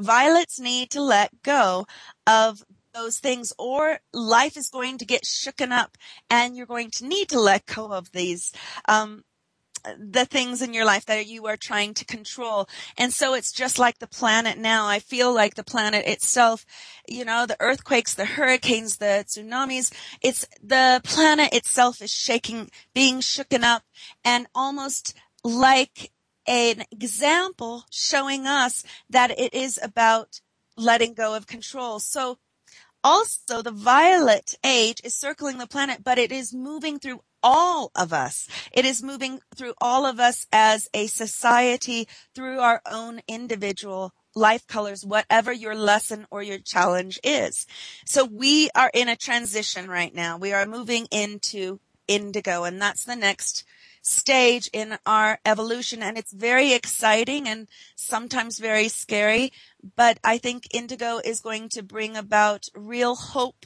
Violets 0.00 0.58
need 0.58 0.90
to 0.90 1.00
let 1.00 1.42
go 1.42 1.86
of 2.26 2.64
those 2.92 3.18
things 3.18 3.52
or 3.58 4.00
life 4.12 4.56
is 4.56 4.70
going 4.70 4.98
to 4.98 5.04
get 5.04 5.22
shooken 5.22 5.70
up 5.70 5.96
and 6.28 6.56
you're 6.56 6.66
going 6.66 6.90
to 6.90 7.06
need 7.06 7.28
to 7.28 7.38
let 7.38 7.64
go 7.66 7.92
of 7.92 8.10
these. 8.10 8.52
Um, 8.88 9.22
the 9.98 10.24
things 10.24 10.62
in 10.62 10.74
your 10.74 10.84
life 10.84 11.06
that 11.06 11.26
you 11.26 11.46
are 11.46 11.56
trying 11.56 11.94
to 11.94 12.04
control. 12.04 12.68
And 12.96 13.12
so 13.12 13.34
it's 13.34 13.52
just 13.52 13.78
like 13.78 13.98
the 13.98 14.06
planet 14.06 14.58
now. 14.58 14.86
I 14.86 14.98
feel 14.98 15.32
like 15.32 15.54
the 15.54 15.64
planet 15.64 16.06
itself, 16.06 16.64
you 17.08 17.24
know, 17.24 17.46
the 17.46 17.56
earthquakes, 17.60 18.14
the 18.14 18.24
hurricanes, 18.24 18.96
the 18.96 19.24
tsunamis, 19.26 19.92
it's 20.20 20.46
the 20.62 21.00
planet 21.04 21.52
itself 21.52 22.02
is 22.02 22.12
shaking, 22.12 22.70
being 22.94 23.20
shooken 23.20 23.62
up 23.62 23.82
and 24.24 24.46
almost 24.54 25.14
like 25.44 26.12
an 26.46 26.84
example 26.90 27.84
showing 27.90 28.46
us 28.46 28.84
that 29.10 29.30
it 29.38 29.52
is 29.54 29.78
about 29.82 30.40
letting 30.76 31.14
go 31.14 31.34
of 31.34 31.46
control. 31.46 31.98
So 31.98 32.38
also 33.04 33.62
the 33.62 33.70
violet 33.70 34.56
age 34.64 35.00
is 35.04 35.14
circling 35.14 35.58
the 35.58 35.66
planet, 35.66 36.02
but 36.02 36.18
it 36.18 36.32
is 36.32 36.54
moving 36.54 36.98
through 36.98 37.20
all 37.50 37.90
of 37.94 38.12
us. 38.12 38.46
It 38.72 38.84
is 38.84 39.02
moving 39.02 39.40
through 39.56 39.72
all 39.80 40.04
of 40.04 40.20
us 40.20 40.46
as 40.52 40.86
a 40.92 41.06
society 41.06 42.06
through 42.34 42.60
our 42.60 42.82
own 42.84 43.22
individual 43.26 44.12
life 44.34 44.66
colors, 44.66 45.02
whatever 45.02 45.50
your 45.50 45.74
lesson 45.74 46.26
or 46.30 46.42
your 46.42 46.58
challenge 46.58 47.18
is. 47.24 47.66
So 48.04 48.26
we 48.26 48.68
are 48.74 48.90
in 48.92 49.08
a 49.08 49.16
transition 49.16 49.88
right 49.88 50.14
now. 50.14 50.36
We 50.36 50.52
are 50.52 50.66
moving 50.66 51.06
into 51.10 51.80
indigo 52.06 52.64
and 52.64 52.82
that's 52.82 53.04
the 53.04 53.16
next 53.16 53.64
stage 54.02 54.68
in 54.74 54.98
our 55.06 55.38
evolution 55.46 56.02
and 56.02 56.18
it's 56.18 56.32
very 56.32 56.74
exciting 56.74 57.48
and 57.48 57.66
sometimes 57.96 58.58
very 58.58 58.88
scary, 58.88 59.52
but 59.96 60.18
I 60.22 60.36
think 60.36 60.68
indigo 60.74 61.18
is 61.24 61.40
going 61.40 61.70
to 61.70 61.82
bring 61.82 62.14
about 62.14 62.66
real 62.74 63.14
hope 63.14 63.64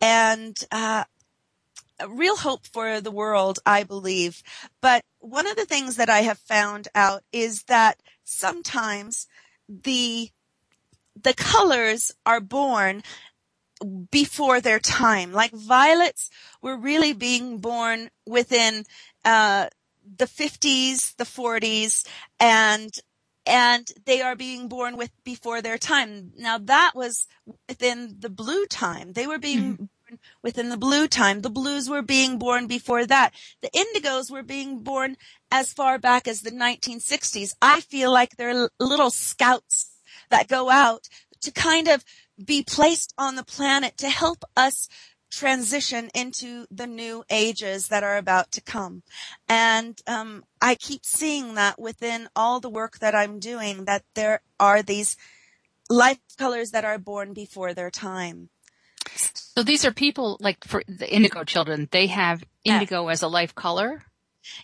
and 0.00 0.56
uh, 0.72 1.04
real 2.06 2.36
hope 2.36 2.66
for 2.66 3.00
the 3.00 3.10
world, 3.10 3.58
I 3.66 3.82
believe. 3.82 4.42
But 4.80 5.02
one 5.20 5.46
of 5.46 5.56
the 5.56 5.64
things 5.64 5.96
that 5.96 6.08
I 6.08 6.20
have 6.20 6.38
found 6.38 6.88
out 6.94 7.22
is 7.32 7.64
that 7.64 8.00
sometimes 8.24 9.26
the 9.68 10.30
the 11.20 11.34
colors 11.34 12.12
are 12.24 12.40
born 12.40 13.02
before 14.10 14.60
their 14.60 14.78
time. 14.78 15.32
Like 15.32 15.52
violets 15.52 16.30
were 16.62 16.76
really 16.76 17.12
being 17.12 17.58
born 17.58 18.10
within 18.26 18.84
uh, 19.24 19.68
the 20.16 20.26
50s, 20.26 21.16
the 21.16 21.24
40s, 21.24 22.06
and 22.40 22.92
and 23.46 23.90
they 24.04 24.20
are 24.20 24.36
being 24.36 24.68
born 24.68 24.96
with 24.98 25.10
before 25.24 25.62
their 25.62 25.78
time. 25.78 26.32
Now 26.36 26.58
that 26.58 26.92
was 26.94 27.26
within 27.68 28.16
the 28.18 28.28
blue 28.28 28.66
time. 28.66 29.12
They 29.14 29.26
were 29.26 29.38
being 29.38 29.74
mm-hmm 29.74 29.84
within 30.42 30.68
the 30.68 30.76
blue 30.76 31.08
time. 31.08 31.40
The 31.40 31.50
blues 31.50 31.88
were 31.88 32.02
being 32.02 32.38
born 32.38 32.66
before 32.66 33.06
that. 33.06 33.32
The 33.60 33.70
indigos 33.70 34.30
were 34.30 34.42
being 34.42 34.82
born 34.82 35.16
as 35.50 35.72
far 35.72 35.98
back 35.98 36.28
as 36.28 36.42
the 36.42 36.50
1960s. 36.50 37.54
I 37.60 37.80
feel 37.80 38.12
like 38.12 38.36
they're 38.36 38.68
little 38.78 39.10
scouts 39.10 39.90
that 40.30 40.48
go 40.48 40.70
out 40.70 41.08
to 41.40 41.52
kind 41.52 41.88
of 41.88 42.04
be 42.42 42.62
placed 42.62 43.14
on 43.18 43.36
the 43.36 43.44
planet 43.44 43.96
to 43.98 44.08
help 44.08 44.44
us 44.56 44.88
transition 45.30 46.10
into 46.14 46.66
the 46.70 46.86
new 46.86 47.24
ages 47.30 47.88
that 47.88 48.02
are 48.02 48.16
about 48.16 48.50
to 48.52 48.60
come. 48.60 49.02
And 49.48 50.00
um, 50.06 50.44
I 50.60 50.74
keep 50.74 51.04
seeing 51.04 51.54
that 51.54 51.78
within 51.78 52.28
all 52.34 52.60
the 52.60 52.70
work 52.70 52.98
that 53.00 53.14
I'm 53.14 53.38
doing, 53.38 53.84
that 53.84 54.04
there 54.14 54.40
are 54.58 54.82
these 54.82 55.16
life 55.90 56.18
colors 56.38 56.70
that 56.70 56.84
are 56.84 56.98
born 56.98 57.32
before 57.32 57.74
their 57.74 57.90
time. 57.90 58.50
So 59.58 59.64
these 59.64 59.84
are 59.84 59.92
people 59.92 60.36
like 60.38 60.62
for 60.62 60.84
the 60.86 61.12
indigo 61.12 61.42
children, 61.42 61.88
they 61.90 62.06
have 62.06 62.44
indigo 62.64 63.06
yeah. 63.06 63.10
as 63.10 63.22
a 63.22 63.26
life 63.26 63.56
color? 63.56 64.04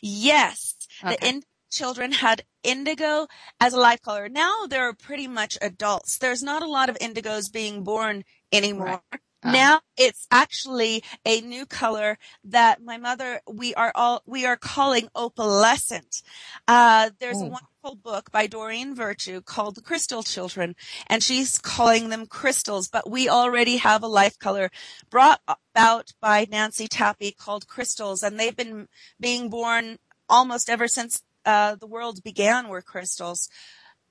Yes. 0.01 0.77
Okay. 1.03 1.17
The 1.17 1.29
in- 1.29 1.43
children 1.69 2.13
had 2.13 2.45
indigo 2.63 3.27
as 3.59 3.73
a 3.73 3.81
life 3.81 4.03
color. 4.03 4.29
Now 4.29 4.67
they're 4.69 4.93
pretty 4.93 5.27
much 5.27 5.59
adults. 5.61 6.19
There's 6.19 6.45
not 6.45 6.63
a 6.63 6.69
lot 6.69 6.91
of 6.91 6.99
indigos 7.01 7.53
being 7.53 7.83
born 7.83 8.23
anymore. 8.53 9.03
Right. 9.11 9.21
Uh-huh. 9.45 9.53
Now 9.53 9.81
it's 9.97 10.27
actually 10.31 11.05
a 11.27 11.41
new 11.43 11.67
color 11.67 12.19
that 12.45 12.83
my 12.83 12.97
mother, 12.97 13.41
we 13.47 13.75
are 13.75 13.93
all, 13.95 14.23
we 14.27 14.47
are 14.47 14.57
calling 14.57 15.09
opalescent. 15.15 16.23
Uh, 16.67 17.11
there's 17.21 17.41
a 17.43 17.45
wonderful 17.45 17.97
book 18.03 18.31
by 18.33 18.47
Doreen 18.47 18.95
Virtue 18.95 19.43
called 19.43 19.75
The 19.75 19.83
Crystal 19.83 20.23
Children 20.23 20.75
and 21.07 21.23
she's 21.23 21.59
calling 21.59 22.09
them 22.09 22.27
crystals, 22.27 22.89
but 22.89 23.11
we 23.11 23.29
already 23.29 23.77
have 23.77 24.03
a 24.03 24.09
life 24.09 24.39
color 24.39 24.71
brought 25.11 25.41
about 25.47 26.13
by 26.21 26.47
Nancy 26.51 26.89
Tappe 26.89 27.37
called 27.37 27.69
crystals 27.69 28.23
and 28.23 28.41
they've 28.41 28.57
been 28.57 28.89
being 29.21 29.51
born 29.51 29.99
almost 30.29 30.71
ever 30.71 30.89
since 30.89 31.23
uh, 31.45 31.75
the 31.75 31.87
world 31.87 32.23
began 32.25 32.69
were 32.69 32.81
crystals. 32.81 33.51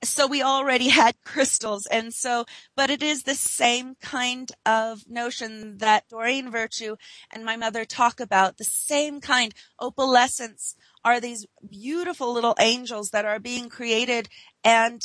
So 0.08 0.26
we 0.26 0.42
already 0.42 0.88
had 0.88 1.16
crystals. 1.24 1.86
And 1.86 2.12
so, 2.12 2.44
but 2.76 2.90
it 2.90 3.02
is 3.02 3.22
the 3.22 3.34
same 3.34 3.94
kind 4.00 4.50
of 4.64 5.08
notion 5.08 5.78
that 5.78 6.08
Doreen 6.08 6.50
Virtue 6.50 6.96
and 7.32 7.44
my 7.44 7.56
mother 7.56 7.84
talk 7.84 8.20
about, 8.20 8.56
the 8.56 8.64
same 8.64 9.20
kind. 9.20 9.54
Opalescence 9.80 10.74
are 11.04 11.20
these 11.20 11.46
beautiful 11.68 12.32
little 12.32 12.56
angels 12.58 13.10
that 13.10 13.24
are 13.24 13.38
being 13.38 13.68
created 13.68 14.28
and, 14.62 15.02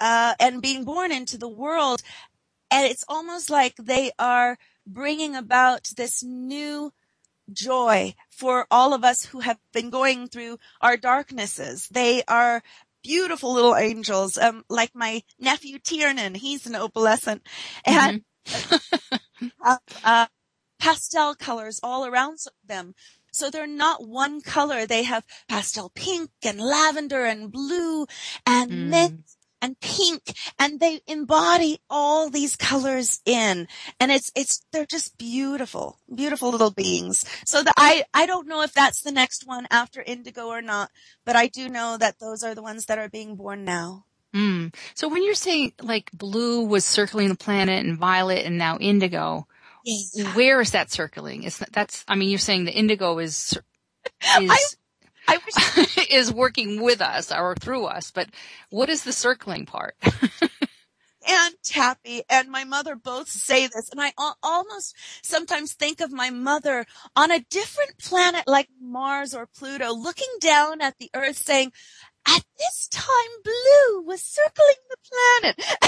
uh, 0.00 0.34
and 0.38 0.62
being 0.62 0.84
born 0.84 1.12
into 1.12 1.38
the 1.38 1.48
world. 1.48 2.02
And 2.70 2.86
it's 2.86 3.04
almost 3.08 3.48
like 3.48 3.76
they 3.76 4.12
are 4.18 4.58
bringing 4.86 5.34
about 5.34 5.88
this 5.96 6.22
new 6.22 6.92
joy 7.52 8.14
for 8.30 8.66
all 8.70 8.92
of 8.92 9.04
us 9.04 9.24
who 9.26 9.40
have 9.40 9.58
been 9.72 9.90
going 9.90 10.28
through 10.28 10.58
our 10.80 10.96
darknesses. 10.96 11.88
They 11.88 12.22
are 12.28 12.62
beautiful 13.02 13.52
little 13.52 13.76
angels, 13.76 14.38
um, 14.38 14.64
like 14.68 14.90
my 14.94 15.22
nephew 15.38 15.78
Tiernan. 15.78 16.34
He's 16.34 16.66
an 16.66 16.74
opalescent 16.74 17.40
and 17.84 18.22
mm-hmm. 18.46 19.46
have, 19.62 19.80
uh, 20.04 20.26
pastel 20.78 21.34
colors 21.34 21.80
all 21.82 22.06
around 22.06 22.38
them. 22.64 22.94
So 23.32 23.50
they're 23.50 23.66
not 23.66 24.06
one 24.06 24.40
color. 24.40 24.86
They 24.86 25.04
have 25.04 25.24
pastel 25.48 25.90
pink 25.94 26.30
and 26.44 26.60
lavender 26.60 27.24
and 27.24 27.52
blue 27.52 28.06
and 28.46 28.70
mm. 28.70 28.88
mint 28.88 29.20
and 29.60 29.78
pink 29.80 30.22
and 30.58 30.80
they 30.80 31.00
embody 31.06 31.80
all 31.90 32.30
these 32.30 32.56
colors 32.56 33.20
in 33.24 33.66
and 34.00 34.12
it's 34.12 34.30
it's 34.34 34.64
they're 34.72 34.86
just 34.86 35.18
beautiful 35.18 35.98
beautiful 36.14 36.50
little 36.50 36.70
beings 36.70 37.24
so 37.44 37.62
that 37.62 37.74
i 37.76 38.04
i 38.14 38.26
don't 38.26 38.48
know 38.48 38.62
if 38.62 38.72
that's 38.72 39.02
the 39.02 39.12
next 39.12 39.46
one 39.46 39.66
after 39.70 40.02
indigo 40.02 40.46
or 40.46 40.62
not 40.62 40.90
but 41.24 41.36
i 41.36 41.46
do 41.46 41.68
know 41.68 41.96
that 41.98 42.18
those 42.18 42.42
are 42.42 42.54
the 42.54 42.62
ones 42.62 42.86
that 42.86 42.98
are 42.98 43.08
being 43.08 43.36
born 43.36 43.64
now 43.64 44.04
mm. 44.34 44.72
so 44.94 45.08
when 45.08 45.24
you're 45.24 45.34
saying 45.34 45.72
like 45.80 46.10
blue 46.12 46.64
was 46.64 46.84
circling 46.84 47.28
the 47.28 47.36
planet 47.36 47.84
and 47.84 47.98
violet 47.98 48.44
and 48.44 48.58
now 48.58 48.78
indigo 48.78 49.46
yes. 49.84 50.34
where 50.34 50.60
is 50.60 50.70
that 50.72 50.90
circling 50.90 51.42
is 51.42 51.58
that, 51.58 51.72
that's 51.72 52.04
i 52.08 52.14
mean 52.14 52.28
you're 52.28 52.38
saying 52.38 52.64
the 52.64 52.72
indigo 52.72 53.18
is 53.18 53.58
is 54.40 54.50
I, 54.50 54.50
I 54.50 54.58
wish 54.58 54.77
is 56.10 56.32
working 56.32 56.82
with 56.82 57.00
us 57.00 57.32
or 57.32 57.54
through 57.54 57.84
us, 57.84 58.10
but 58.10 58.28
what 58.70 58.88
is 58.88 59.04
the 59.04 59.12
circling 59.12 59.66
part? 59.66 59.94
and 61.28 61.54
Tappe 61.62 62.22
and 62.30 62.48
my 62.48 62.64
mother 62.64 62.96
both 62.96 63.28
say 63.28 63.66
this. 63.66 63.90
And 63.90 64.00
I 64.00 64.12
almost 64.42 64.96
sometimes 65.22 65.74
think 65.74 66.00
of 66.00 66.12
my 66.12 66.30
mother 66.30 66.86
on 67.14 67.30
a 67.30 67.44
different 67.50 67.98
planet 67.98 68.44
like 68.46 68.68
Mars 68.80 69.34
or 69.34 69.46
Pluto 69.46 69.92
looking 69.92 70.28
down 70.40 70.80
at 70.80 70.98
the 70.98 71.10
earth 71.14 71.36
saying, 71.36 71.72
at 72.26 72.44
this 72.58 72.88
time 72.88 73.12
blue 73.44 74.02
was 74.02 74.22
circling 74.22 74.76
the 74.90 74.96
planet. 75.42 75.78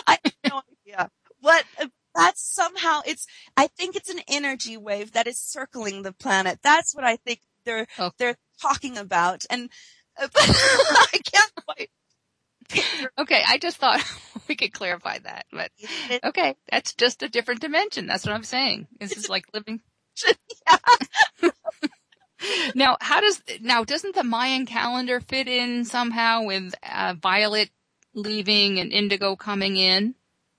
I 0.06 0.18
have 0.24 0.34
no 0.50 0.62
idea 0.86 1.10
what 1.40 1.64
uh, 1.80 1.86
that's 2.14 2.42
somehow 2.42 3.00
it's, 3.06 3.26
I 3.56 3.68
think 3.68 3.94
it's 3.94 4.10
an 4.10 4.20
energy 4.28 4.76
wave 4.76 5.12
that 5.12 5.26
is 5.26 5.38
circling 5.38 6.02
the 6.02 6.12
planet. 6.12 6.58
That's 6.62 6.94
what 6.94 7.04
I 7.04 7.16
think 7.16 7.40
they're, 7.64 7.86
oh. 7.98 8.10
they're 8.18 8.36
talking 8.60 8.98
about. 8.98 9.44
And 9.50 9.70
uh, 10.20 10.28
I 10.36 11.20
can't 11.24 11.52
quite. 11.66 11.90
okay, 13.18 13.42
I 13.46 13.58
just 13.58 13.78
thought 13.78 14.02
we 14.48 14.56
could 14.56 14.72
clarify 14.72 15.18
that, 15.18 15.46
but 15.50 15.70
okay, 16.24 16.54
that's 16.70 16.94
just 16.94 17.22
a 17.22 17.28
different 17.28 17.60
dimension. 17.60 18.06
That's 18.06 18.26
what 18.26 18.34
I'm 18.34 18.44
saying. 18.44 18.88
This 19.00 19.16
is 19.16 19.28
like 19.28 19.46
living. 19.54 19.80
now, 22.74 22.96
how 23.00 23.20
does 23.20 23.42
now 23.60 23.84
doesn't 23.84 24.14
the 24.14 24.24
Mayan 24.24 24.66
calendar 24.66 25.20
fit 25.20 25.48
in 25.48 25.84
somehow 25.84 26.44
with 26.44 26.74
uh, 26.82 27.14
Violet 27.20 27.70
leaving 28.14 28.78
and 28.78 28.92
Indigo 28.92 29.36
coming 29.36 29.76
in? 29.76 30.14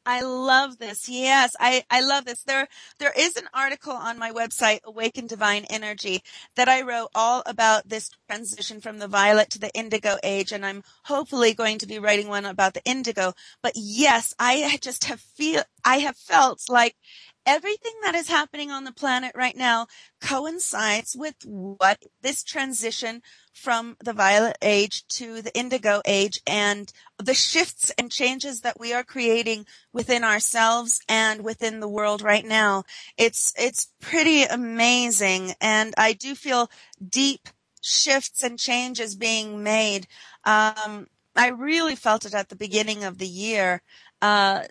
I 0.06 0.22
love 0.22 0.80
this. 0.80 1.08
Yes, 1.08 1.56
I, 1.60 1.84
I 1.90 2.02
love 2.02 2.26
this. 2.26 2.42
There, 2.44 2.68
there 2.98 3.14
is 3.16 3.36
an 3.36 3.48
article 3.54 3.94
on 3.94 4.18
my 4.18 4.32
website, 4.32 4.80
Awaken 4.84 5.28
Divine 5.28 5.66
Energy, 5.70 6.24
that 6.56 6.68
I 6.68 6.82
wrote 6.82 7.10
all 7.14 7.44
about 7.46 7.88
this 7.88 8.10
transition 8.28 8.82
from 8.82 8.98
the 8.98 9.08
violet 9.08 9.50
to 9.52 9.60
the 9.60 9.72
indigo 9.76 10.18
age. 10.24 10.52
And 10.52 10.66
I'm 10.66 10.84
hopefully 11.04 11.54
going 11.54 11.78
to 11.80 11.88
be 11.88 12.00
writing 12.00 12.28
one 12.28 12.46
about 12.46 12.74
the 12.74 12.84
indigo. 12.86 13.34
But 13.62 13.74
yes, 13.76 14.34
I 14.40 14.80
just 14.82 15.04
have 15.06 15.20
feel, 15.22 15.62
I 15.86 15.98
have 16.00 16.18
felt 16.18 16.64
like 16.70 16.96
everything 17.50 17.94
that 18.04 18.14
is 18.14 18.30
happening 18.30 18.70
on 18.70 18.84
the 18.84 18.92
planet 18.92 19.32
right 19.36 19.58
now 19.58 19.88
coincides 20.22 21.16
with 21.18 21.34
what 21.44 22.04
this 22.22 22.44
transition 22.44 23.24
from 23.56 23.98
the 24.04 24.14
violet 24.14 24.56
age 24.62 25.04
to 25.08 25.42
the 25.42 25.58
indigo 25.58 26.00
age 26.06 26.40
and 26.46 26.94
the 27.18 27.34
shifts 27.34 27.92
and 27.98 28.12
changes 28.12 28.62
that 28.62 28.80
we 28.80 28.94
are 28.94 29.04
creating 29.04 29.66
within 29.92 30.24
ourselves 30.24 31.02
and 31.10 31.44
within 31.44 31.80
the 31.80 31.88
world 31.88 32.22
right 32.22 32.46
now. 32.46 32.84
It's, 33.18 33.52
it's 33.58 33.88
pretty 34.00 34.44
amazing. 34.44 35.54
And 35.60 35.96
I 35.98 36.14
do 36.14 36.36
feel 36.36 36.70
deep 37.04 37.50
shifts 37.82 38.44
and 38.44 38.60
changes 38.60 39.16
being 39.16 39.64
made. 39.64 40.06
Um, 40.44 41.08
I 41.36 41.48
really 41.48 41.96
felt 41.96 42.26
it 42.26 42.36
at 42.36 42.50
the 42.50 42.56
beginning 42.56 43.04
of 43.04 43.18
the 43.18 43.28
year. 43.28 43.82
Uh, 44.22 44.66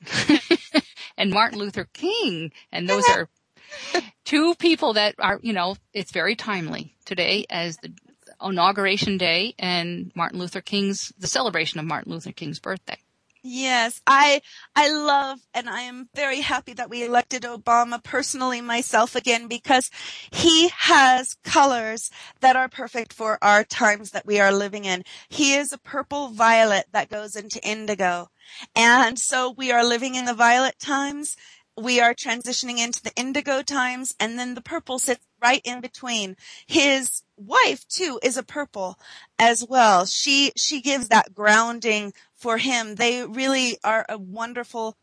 and 1.17 1.31
Martin 1.31 1.59
Luther 1.59 1.88
King, 1.93 2.51
and 2.71 2.88
those 2.88 3.07
are 3.09 3.29
two 4.25 4.55
people 4.55 4.93
that 4.93 5.15
are 5.19 5.39
you 5.41 5.53
know 5.53 5.75
it's 5.93 6.12
very 6.12 6.36
timely 6.36 6.95
today 7.06 7.45
as 7.50 7.77
the 7.77 7.91
inauguration 8.41 9.17
day 9.17 9.56
and 9.58 10.12
Martin 10.15 10.39
Luther 10.39 10.62
King's 10.62 11.13
the 11.17 11.27
celebration 11.27 11.79
of 11.79 11.85
Martin 11.85 12.12
Luther 12.12 12.31
King's 12.31 12.60
birthday. 12.60 12.98
Yes, 13.46 14.02
I 14.08 14.41
I 14.75 14.89
love 14.89 15.39
and 15.54 15.69
I 15.69 15.81
am 15.81 16.08
very 16.15 16.39
happy 16.41 16.71
that 16.73 16.89
we 16.89 17.04
elected 17.04 17.44
Obama 17.44 18.02
personally 18.02 18.62
myself 18.62 19.15
again 19.17 19.48
because 19.50 19.91
he 20.31 20.69
has 20.69 21.35
colors 21.44 22.10
that 22.39 22.56
are 22.56 22.69
perfect 22.69 23.12
for 23.12 23.37
our 23.44 23.65
times 23.65 24.12
that 24.12 24.25
we 24.25 24.39
are 24.39 24.54
living 24.54 24.85
in. 24.85 25.04
He 25.27 25.56
is 25.56 25.73
a 25.73 25.77
purple 25.77 26.29
violet 26.29 26.85
that 26.94 27.10
goes 27.10 27.35
into 27.35 27.62
indigo. 27.67 28.29
And 28.75 29.19
so 29.19 29.52
we 29.52 29.71
are 29.71 29.83
living 29.85 30.15
in 30.15 30.23
the 30.25 30.33
violet 30.33 30.79
times 30.79 31.35
we 31.77 32.00
are 32.00 32.13
transitioning 32.13 32.77
into 32.77 33.02
the 33.02 33.13
indigo 33.15 33.62
times 33.63 34.15
and 34.19 34.37
then 34.37 34.54
the 34.54 34.62
purple 34.62 35.00
sits 35.00 35.25
right 35.41 35.62
in 35.63 35.81
between. 35.81 36.35
His 36.67 37.23
wife 37.35 37.87
too 37.87 38.19
is 38.21 38.37
a 38.37 38.44
purple 38.44 38.98
as 39.39 39.65
well. 39.67 40.06
She, 40.06 40.52
she 40.56 40.81
gives 40.81 41.08
that 41.10 41.33
grounding 41.33 42.13
for 42.44 42.58
him. 42.58 42.96
They 42.96 43.25
really 43.25 43.77
are 43.85 44.06
a 44.10 44.17
wonderful 44.17 44.98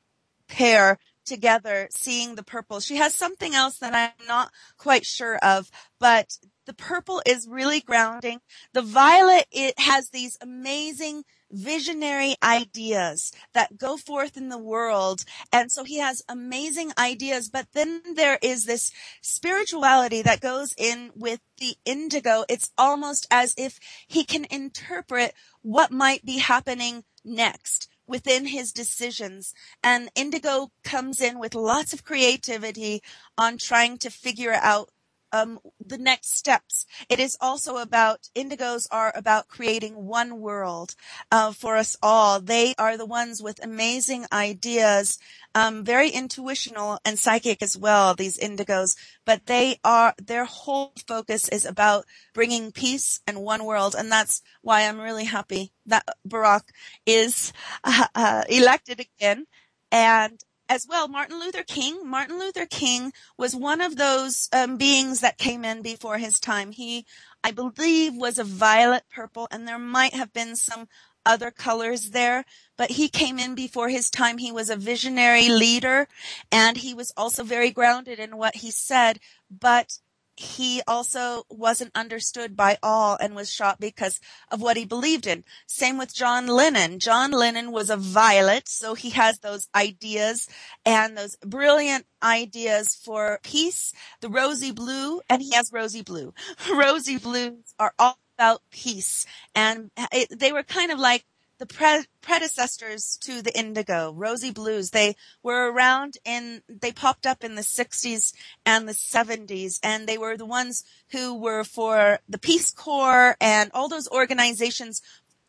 pair 0.46 0.98
together 1.24 1.88
seeing 1.90 2.34
the 2.34 2.42
purple. 2.42 2.80
She 2.80 2.96
has 2.96 3.14
something 3.14 3.54
else 3.54 3.78
that 3.78 3.94
I'm 3.94 4.26
not 4.26 4.50
quite 4.76 5.06
sure 5.06 5.38
of, 5.38 5.70
but 5.98 6.36
the 6.66 6.74
purple 6.74 7.22
is 7.24 7.48
really 7.48 7.80
grounding. 7.80 8.40
The 8.74 8.82
violet, 8.82 9.46
it 9.50 9.78
has 9.78 10.10
these 10.10 10.36
amazing 10.42 11.22
visionary 11.50 12.34
ideas 12.42 13.32
that 13.54 13.76
go 13.76 13.96
forth 13.96 14.36
in 14.36 14.48
the 14.48 14.58
world. 14.58 15.24
And 15.52 15.70
so 15.70 15.84
he 15.84 15.98
has 15.98 16.22
amazing 16.28 16.92
ideas, 16.98 17.48
but 17.48 17.66
then 17.72 18.02
there 18.14 18.38
is 18.42 18.64
this 18.64 18.92
spirituality 19.20 20.22
that 20.22 20.40
goes 20.40 20.74
in 20.76 21.10
with 21.14 21.40
the 21.58 21.76
indigo. 21.84 22.44
It's 22.48 22.70
almost 22.78 23.26
as 23.30 23.54
if 23.56 23.78
he 24.06 24.24
can 24.24 24.46
interpret 24.50 25.34
what 25.62 25.90
might 25.90 26.24
be 26.24 26.38
happening 26.38 27.04
next 27.24 27.88
within 28.06 28.46
his 28.46 28.72
decisions. 28.72 29.54
And 29.82 30.10
indigo 30.14 30.70
comes 30.82 31.20
in 31.20 31.38
with 31.38 31.54
lots 31.54 31.92
of 31.92 32.04
creativity 32.04 33.02
on 33.38 33.56
trying 33.56 33.98
to 33.98 34.10
figure 34.10 34.52
out 34.52 34.90
um, 35.32 35.58
the 35.84 35.98
next 35.98 36.36
steps. 36.36 36.86
It 37.08 37.20
is 37.20 37.36
also 37.40 37.76
about 37.76 38.28
indigos 38.34 38.86
are 38.90 39.12
about 39.14 39.48
creating 39.48 39.94
one 39.94 40.40
world 40.40 40.94
uh, 41.30 41.52
for 41.52 41.76
us 41.76 41.96
all. 42.02 42.40
They 42.40 42.74
are 42.78 42.96
the 42.96 43.06
ones 43.06 43.42
with 43.42 43.62
amazing 43.64 44.26
ideas, 44.32 45.18
um, 45.54 45.84
very 45.84 46.10
intuitional 46.10 46.98
and 47.04 47.18
psychic 47.18 47.62
as 47.62 47.76
well. 47.76 48.14
These 48.14 48.38
indigos, 48.38 48.96
but 49.24 49.46
they 49.46 49.78
are 49.84 50.14
their 50.22 50.44
whole 50.44 50.92
focus 51.06 51.48
is 51.48 51.64
about 51.64 52.04
bringing 52.34 52.72
peace 52.72 53.20
and 53.26 53.40
one 53.42 53.64
world, 53.64 53.94
and 53.98 54.10
that's 54.10 54.42
why 54.62 54.82
I'm 54.82 55.00
really 55.00 55.24
happy 55.24 55.72
that 55.86 56.04
Barack 56.26 56.62
is 57.06 57.52
uh, 57.84 58.06
uh, 58.14 58.42
elected 58.48 59.00
again. 59.00 59.46
And 59.92 60.40
as 60.70 60.86
well, 60.88 61.08
Martin 61.08 61.40
Luther 61.40 61.64
King. 61.64 62.08
Martin 62.08 62.38
Luther 62.38 62.64
King 62.64 63.12
was 63.36 63.56
one 63.56 63.80
of 63.80 63.96
those 63.96 64.48
um, 64.52 64.76
beings 64.76 65.20
that 65.20 65.36
came 65.36 65.64
in 65.64 65.82
before 65.82 66.16
his 66.16 66.38
time. 66.38 66.70
He, 66.70 67.04
I 67.42 67.50
believe, 67.50 68.14
was 68.14 68.38
a 68.38 68.44
violet 68.44 69.02
purple, 69.12 69.48
and 69.50 69.66
there 69.66 69.80
might 69.80 70.14
have 70.14 70.32
been 70.32 70.54
some 70.54 70.86
other 71.26 71.50
colors 71.50 72.10
there, 72.10 72.44
but 72.78 72.92
he 72.92 73.08
came 73.08 73.38
in 73.40 73.56
before 73.56 73.88
his 73.88 74.10
time. 74.10 74.38
He 74.38 74.52
was 74.52 74.70
a 74.70 74.76
visionary 74.76 75.48
leader, 75.48 76.06
and 76.52 76.76
he 76.76 76.94
was 76.94 77.12
also 77.16 77.42
very 77.42 77.72
grounded 77.72 78.20
in 78.20 78.36
what 78.36 78.54
he 78.54 78.70
said. 78.70 79.18
But 79.50 79.98
he 80.40 80.80
also 80.86 81.44
wasn't 81.50 81.90
understood 81.94 82.56
by 82.56 82.78
all 82.82 83.18
and 83.20 83.34
was 83.34 83.52
shot 83.52 83.78
because 83.78 84.20
of 84.50 84.62
what 84.62 84.78
he 84.78 84.86
believed 84.86 85.26
in. 85.26 85.44
Same 85.66 85.98
with 85.98 86.14
John 86.14 86.46
Lennon. 86.46 86.98
John 86.98 87.30
Lennon 87.30 87.72
was 87.72 87.90
a 87.90 87.96
violet, 87.98 88.66
so 88.66 88.94
he 88.94 89.10
has 89.10 89.40
those 89.40 89.68
ideas 89.74 90.48
and 90.86 91.16
those 91.16 91.36
brilliant 91.44 92.06
ideas 92.22 92.94
for 92.94 93.38
peace, 93.42 93.92
the 94.22 94.30
rosy 94.30 94.72
blue, 94.72 95.20
and 95.28 95.42
he 95.42 95.52
has 95.52 95.72
rosy 95.72 96.00
blue. 96.02 96.32
rosy 96.72 97.18
blues 97.18 97.74
are 97.78 97.92
all 97.98 98.18
about 98.38 98.62
peace 98.70 99.26
and 99.54 99.90
it, 100.12 100.38
they 100.38 100.50
were 100.50 100.62
kind 100.62 100.90
of 100.90 100.98
like 100.98 101.26
the 101.60 101.66
pre- 101.66 102.06
predecessors 102.22 103.18
to 103.20 103.42
the 103.42 103.56
indigo, 103.56 104.12
rosy 104.12 104.50
blues. 104.50 104.90
They 104.90 105.14
were 105.42 105.70
around 105.70 106.16
in, 106.24 106.62
they 106.68 106.90
popped 106.90 107.26
up 107.26 107.44
in 107.44 107.54
the 107.54 107.62
60s 107.62 108.32
and 108.64 108.88
the 108.88 108.92
70s, 108.92 109.78
and 109.82 110.08
they 110.08 110.18
were 110.18 110.36
the 110.36 110.46
ones 110.46 110.82
who 111.10 111.34
were 111.34 111.62
for 111.62 112.18
the 112.28 112.38
Peace 112.38 112.70
Corps 112.70 113.36
and 113.40 113.70
all 113.72 113.88
those 113.88 114.08
organizations. 114.08 115.02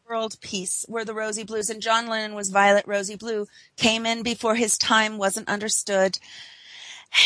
World 0.07 0.35
peace 0.41 0.85
were 0.89 1.05
the 1.05 1.13
rosy 1.13 1.43
blues 1.43 1.69
and 1.69 1.81
John 1.81 2.07
Lennon 2.07 2.35
was 2.35 2.49
violet 2.49 2.83
rosy 2.85 3.15
blue 3.15 3.47
came 3.77 4.05
in 4.05 4.23
before 4.23 4.55
his 4.55 4.77
time 4.77 5.17
wasn't 5.17 5.47
understood. 5.47 6.17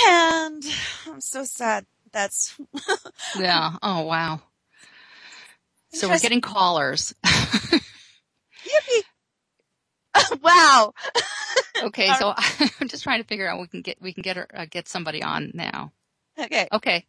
And 0.05 0.63
I'm 1.07 1.19
so 1.19 1.45
sad 1.45 1.88
that's 2.11 2.55
yeah. 3.39 3.77
Oh 3.81 4.01
wow. 4.01 4.41
So 5.93 6.09
we're 6.09 6.19
getting 6.19 6.41
callers! 6.41 7.15
wow. 10.41 10.93
okay, 11.84 12.13
so 12.19 12.34
I'm 12.82 12.88
just 12.88 13.03
trying 13.03 13.21
to 13.21 13.28
figure 13.28 13.49
out 13.49 13.59
we 13.59 13.67
can 13.67 13.82
get 13.82 14.01
we 14.01 14.13
can 14.13 14.21
get 14.21 14.38
her 14.38 14.47
uh, 14.53 14.65
get 14.69 14.88
somebody 14.88 15.23
on 15.23 15.51
now. 15.53 15.91
Okay. 16.39 16.67
Okay. 16.71 17.05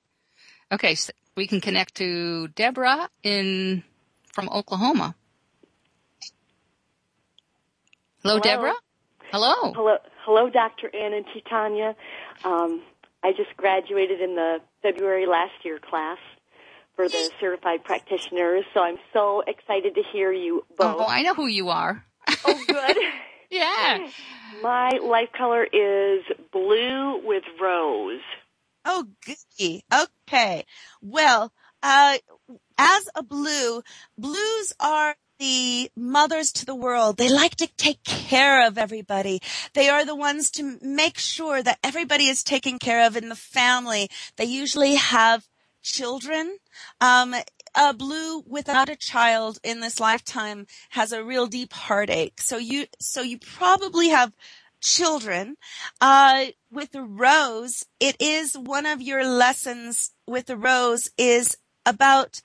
Okay, 0.72 0.94
so 0.96 1.12
we 1.36 1.46
can 1.46 1.60
connect 1.60 1.96
to 1.96 2.48
Deborah 2.48 3.08
in 3.22 3.84
from 4.32 4.48
Oklahoma. 4.48 5.14
Hello, 8.22 8.38
Hello. 8.38 8.40
Deborah. 8.40 8.74
Hello. 9.30 9.72
Hello, 9.72 9.96
hello, 10.24 10.50
Dr. 10.50 10.90
Ann 10.94 11.12
and 11.12 11.24
Titanya. 11.26 11.94
Um, 12.44 12.82
I 13.22 13.32
just 13.32 13.56
graduated 13.56 14.20
in 14.20 14.34
the 14.34 14.58
February 14.82 15.26
last 15.26 15.52
year 15.64 15.78
class 15.78 16.18
for 16.96 17.08
the 17.08 17.30
certified 17.38 17.84
practitioners, 17.84 18.64
so 18.74 18.80
I'm 18.80 18.96
so 19.12 19.42
excited 19.46 19.94
to 19.94 20.02
hear 20.12 20.32
you 20.32 20.64
both. 20.76 20.96
Oh, 20.98 21.06
I 21.06 21.22
know 21.22 21.34
who 21.34 21.46
you 21.46 21.68
are. 21.68 22.04
Oh, 22.44 22.64
good. 22.66 22.96
yeah. 23.50 24.08
My 24.62 24.98
life 25.02 25.28
color 25.36 25.64
is 25.64 26.24
blue 26.52 27.20
with 27.22 27.44
rose. 27.60 28.22
Oh, 28.84 29.06
goody. 29.24 29.84
Okay. 29.92 30.64
Well, 31.02 31.52
uh, 31.82 32.18
as 32.78 33.08
a 33.14 33.22
blue, 33.22 33.82
blues 34.16 34.72
are 34.80 35.16
the 35.38 35.90
mothers 35.96 36.52
to 36.52 36.64
the 36.66 36.74
world. 36.74 37.18
They 37.18 37.28
like 37.28 37.56
to 37.56 37.68
take 37.76 38.02
care 38.04 38.66
of 38.66 38.78
everybody. 38.78 39.40
They 39.74 39.88
are 39.90 40.04
the 40.04 40.16
ones 40.16 40.50
to 40.52 40.78
make 40.80 41.18
sure 41.18 41.62
that 41.62 41.78
everybody 41.84 42.28
is 42.28 42.42
taken 42.42 42.78
care 42.78 43.06
of 43.06 43.16
in 43.16 43.28
the 43.28 43.36
family. 43.36 44.08
They 44.36 44.46
usually 44.46 44.94
have 44.94 45.46
children. 45.86 46.58
Um, 47.00 47.34
a 47.74 47.94
blue 47.94 48.42
without 48.46 48.88
a 48.88 48.96
child 48.96 49.58
in 49.62 49.80
this 49.80 50.00
lifetime 50.00 50.66
has 50.90 51.12
a 51.12 51.24
real 51.24 51.46
deep 51.46 51.72
heartache. 51.72 52.40
So 52.40 52.56
you, 52.56 52.86
so 53.00 53.22
you 53.22 53.38
probably 53.38 54.08
have 54.08 54.32
children. 54.80 55.56
Uh, 56.00 56.46
with 56.70 56.92
the 56.92 57.02
rose, 57.02 57.84
it 58.00 58.16
is 58.20 58.54
one 58.58 58.86
of 58.86 59.00
your 59.00 59.26
lessons 59.26 60.12
with 60.26 60.46
the 60.46 60.56
rose 60.56 61.10
is 61.16 61.56
about, 61.84 62.40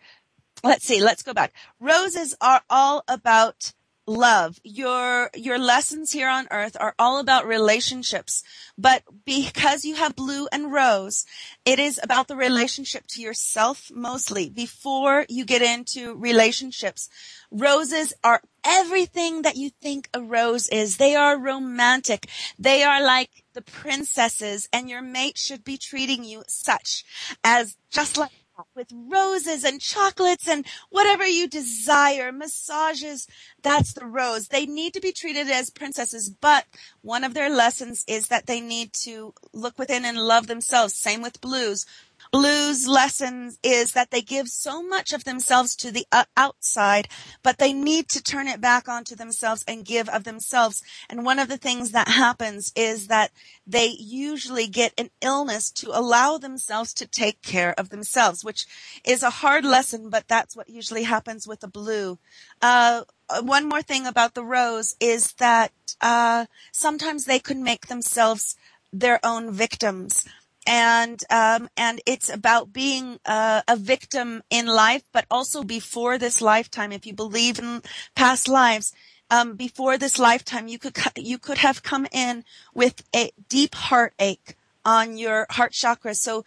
let's 0.64 0.86
see, 0.86 1.02
let's 1.02 1.24
go 1.24 1.34
back. 1.34 1.54
Roses 1.80 2.36
are 2.40 2.62
all 2.70 3.04
about 3.08 3.74
love. 4.12 4.60
Your, 4.64 5.30
your 5.36 5.58
lessons 5.58 6.12
here 6.12 6.30
on 6.30 6.48
earth 6.52 6.76
are 6.80 6.96
all 7.00 7.20
about 7.20 7.48
relationships. 7.48 8.44
But 8.78 9.04
because 9.26 9.86
you 9.86 9.96
have 9.96 10.16
blue 10.16 10.48
and 10.52 10.72
rose, 10.72 11.26
it 11.66 11.80
is 11.80 12.00
about 12.04 12.28
the 12.28 12.36
relationship 12.36 13.08
to 13.08 13.22
yourself 13.22 13.92
mostly 13.94 14.50
before 14.50 15.26
you 15.30 15.46
get 15.46 15.62
into 15.62 16.16
relationships. 16.16 17.10
Roses 17.52 18.14
are 18.24 18.42
everything 18.64 19.42
that 19.42 19.58
you 19.58 19.70
think 19.70 20.10
a 20.14 20.22
rose 20.22 20.68
is. 20.70 20.98
They 20.98 21.16
are 21.16 21.38
romantic. 21.38 22.28
They 22.58 22.84
are 22.84 23.04
like 23.04 23.44
the 23.54 23.62
princesses 23.62 24.70
and 24.72 24.90
your 24.90 25.02
mate 25.02 25.38
should 25.38 25.64
be 25.64 25.78
treating 25.78 26.24
you 26.24 26.44
such 26.48 27.04
as 27.44 27.76
just 27.90 28.18
like 28.18 28.32
with 28.76 28.88
roses 28.94 29.64
and 29.64 29.82
chocolates 29.82 30.48
and 30.48 30.66
whatever 30.90 31.26
you 31.26 31.48
desire, 31.48 32.32
massages. 32.32 33.28
That's 33.62 33.94
the 33.94 34.06
rose. 34.06 34.48
They 34.48 34.66
need 34.66 34.94
to 34.94 35.02
be 35.02 35.12
treated 35.12 35.50
as 35.50 35.70
princesses, 35.70 36.30
but 36.30 36.66
one 37.02 37.24
of 37.24 37.34
their 37.34 37.50
lessons 37.50 38.04
is 38.08 38.28
that 38.28 38.48
they 38.48 38.62
need 38.62 38.94
to 39.04 39.34
look 39.54 39.78
within 39.80 40.06
and 40.06 40.18
love 40.18 40.48
themselves. 40.48 40.96
Same 40.96 41.22
with 41.22 41.42
blues. 41.42 41.86
Blues 42.32 42.88
lessons 42.88 43.60
is 43.62 43.92
that 43.92 44.10
they 44.10 44.22
give 44.22 44.48
so 44.48 44.82
much 44.82 45.12
of 45.12 45.26
themselves 45.26 45.76
to 45.76 45.92
the 45.92 46.06
uh, 46.14 46.24
outside, 46.38 47.10
but 47.44 47.58
they 47.58 47.74
need 47.74 48.08
to 48.08 48.24
turn 48.24 48.48
it 48.48 48.62
back 48.62 48.88
onto 48.88 49.18
themselves 49.18 49.66
and 49.68 49.84
give 49.84 50.08
of 50.08 50.24
themselves. 50.24 50.82
And 51.10 51.26
one 51.26 51.40
of 51.40 51.50
the 51.50 51.58
things 51.58 51.92
that 51.92 52.08
happens 52.08 52.72
is 52.74 53.08
that 53.08 53.32
they 53.68 53.88
usually 54.00 54.68
get 54.68 54.94
an 54.98 55.10
illness 55.22 55.70
to 55.72 55.90
allow 55.90 56.38
themselves 56.38 56.94
to 56.96 57.06
take 57.06 57.42
care 57.42 57.78
of 57.78 57.90
themselves, 57.90 58.46
which 58.46 58.66
is 59.04 59.24
a 59.24 59.30
hard 59.30 59.66
lesson, 59.66 60.10
but 60.10 60.30
that's 60.30 60.56
what 60.56 60.70
usually 60.70 61.04
happens 61.04 61.46
with 61.46 61.62
a 61.66 61.68
blue. 61.68 62.18
Uh, 62.62 63.04
one 63.42 63.68
more 63.68 63.82
thing 63.82 64.08
about 64.08 64.36
the 64.36 64.46
rose 64.46 64.96
is 65.02 65.34
that 65.34 65.74
uh, 66.00 66.46
sometimes 66.72 67.26
they 67.26 67.40
could 67.40 67.58
make 67.58 67.88
themselves 67.88 68.56
their 68.94 69.20
own 69.24 69.52
victims 69.52 70.26
and 70.68 71.22
um, 71.30 71.70
and 71.76 72.02
it's 72.06 72.30
about 72.30 72.72
being 72.74 73.20
uh, 73.26 73.62
a 73.68 73.76
victim 73.76 74.44
in 74.50 74.68
life, 74.68 75.04
but 75.12 75.26
also 75.30 75.64
before 75.64 76.18
this 76.18 76.42
lifetime. 76.42 76.92
If 76.92 77.06
you 77.06 77.14
believe 77.14 77.60
in 77.60 77.82
past 78.16 78.48
lives, 78.48 78.94
um, 79.30 79.56
before 79.56 79.98
this 79.98 80.20
lifetime, 80.20 80.68
you 80.68 80.78
could 80.78 80.98
you 81.18 81.38
could 81.38 81.60
have 81.60 81.84
come 81.84 82.08
in 82.12 82.44
with 82.74 83.04
a 83.16 83.32
deep 83.50 83.76
heartache 83.76 84.56
on 84.84 85.18
your 85.18 85.46
heart 85.50 85.72
chakra. 85.74 86.16
So 86.16 86.44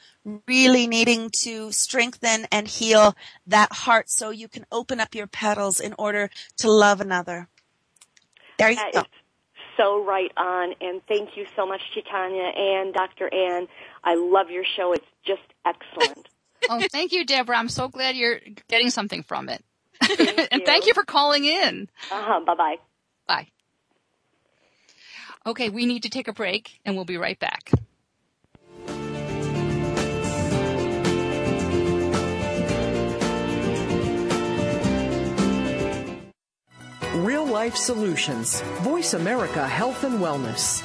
really 0.46 0.86
needing 0.86 1.30
to 1.42 1.72
strengthen 1.72 2.46
and 2.50 2.68
heal 2.68 3.16
that 3.46 3.72
heart 3.72 4.10
so 4.10 4.30
you 4.30 4.48
can 4.48 4.66
open 4.70 5.00
up 5.00 5.14
your 5.14 5.26
petals 5.26 5.80
in 5.80 5.94
order 5.98 6.30
to 6.58 6.70
love 6.70 7.00
another. 7.00 7.48
There 8.58 8.70
you 8.70 8.76
That 8.76 8.92
go. 8.92 9.02
So 9.76 10.04
right 10.04 10.30
on, 10.36 10.74
and 10.80 11.00
thank 11.06 11.36
you 11.36 11.46
so 11.56 11.66
much, 11.66 11.80
Titanya 11.94 12.56
and 12.56 12.94
Dr. 12.94 13.32
Ann. 13.32 13.66
I 14.02 14.14
love 14.14 14.50
your 14.50 14.64
show. 14.76 14.92
It's 14.92 15.06
just 15.26 15.42
excellent. 15.64 16.28
Oh, 16.70 16.80
thank 16.90 17.12
you, 17.12 17.26
Deborah. 17.26 17.58
I'm 17.58 17.68
so 17.68 17.88
glad 17.88 18.16
you're 18.16 18.40
getting 18.68 18.88
something 18.88 19.22
from 19.22 19.50
it. 19.50 19.62
Thank 20.02 20.48
and 20.50 20.62
thank 20.64 20.86
you 20.86 20.94
for 20.94 21.04
calling 21.04 21.44
in. 21.44 21.90
Uh-huh. 22.10 22.40
Bye-bye. 22.46 22.76
Bye. 23.28 23.48
Okay, 25.44 25.68
we 25.68 25.84
need 25.84 26.04
to 26.04 26.08
take 26.08 26.26
a 26.26 26.32
break 26.32 26.80
and 26.86 26.96
we'll 26.96 27.04
be 27.04 27.18
right 27.18 27.38
back. 27.38 27.70
Real 37.24 37.46
Life 37.46 37.74
Solutions. 37.74 38.60
Voice 38.82 39.14
America 39.14 39.66
Health 39.66 40.04
and 40.04 40.20
Wellness. 40.20 40.84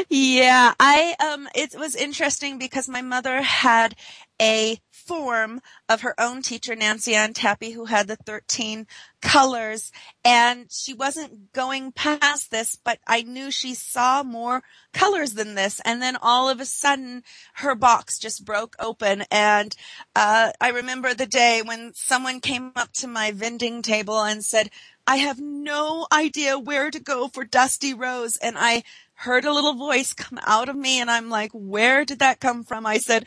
Yeah, 0.10 0.74
I 0.80 1.16
um 1.20 1.48
it 1.56 1.76
was 1.78 1.96
interesting 1.96 2.58
because 2.58 2.90
my 2.90 3.02
mother 3.02 3.42
had 3.42 3.96
a 4.42 4.80
form 5.06 5.62
of 5.88 6.02
her 6.02 6.20
own 6.20 6.42
teacher, 6.42 6.76
Nancy 6.76 7.14
Ann 7.16 7.34
Tappe, 7.34 7.74
who 7.74 7.86
had 7.86 8.08
the 8.08 8.16
13 8.16 8.88
colors 9.22 9.92
and 10.24 10.72
she 10.72 10.94
wasn't 10.94 11.52
going 11.52 11.92
past 11.92 12.52
this, 12.52 12.78
but 12.84 13.00
I 13.08 13.22
knew 13.24 13.50
she 13.50 13.74
saw 13.74 14.24
more 14.24 14.64
colors 14.94 15.34
than 15.34 15.56
this. 15.56 15.82
And 15.84 16.02
then 16.02 16.18
all 16.22 16.50
of 16.50 16.60
a 16.60 16.66
sudden 16.66 17.24
her 17.56 17.76
box 17.76 18.20
just 18.20 18.46
broke 18.46 18.76
open. 18.80 19.24
And, 19.32 19.76
uh, 20.16 20.52
I 20.62 20.70
remember 20.70 21.14
the 21.14 21.26
day 21.26 21.62
when 21.64 21.94
someone 21.94 22.40
came 22.40 22.72
up 22.76 22.94
to 22.94 23.08
my 23.08 23.32
vending 23.32 23.82
table 23.82 24.22
and 24.22 24.44
said, 24.44 24.70
I 25.08 25.18
have 25.18 25.40
no 25.40 26.08
idea 26.12 26.58
where 26.58 26.90
to 26.90 27.00
go 27.00 27.28
for 27.28 27.46
Dusty 27.46 27.94
Rose. 27.94 28.38
And 28.38 28.56
I 28.58 28.84
heard 29.16 29.46
a 29.46 29.54
little 29.54 29.74
voice 29.74 30.14
come 30.14 30.40
out 30.46 30.70
of 30.70 30.76
me 30.76 31.00
and 31.00 31.10
I'm 31.10 31.30
like, 31.30 31.52
where 31.54 32.06
did 32.06 32.20
that 32.20 32.40
come 32.40 32.64
from? 32.64 32.86
I 32.86 32.98
said, 32.98 33.26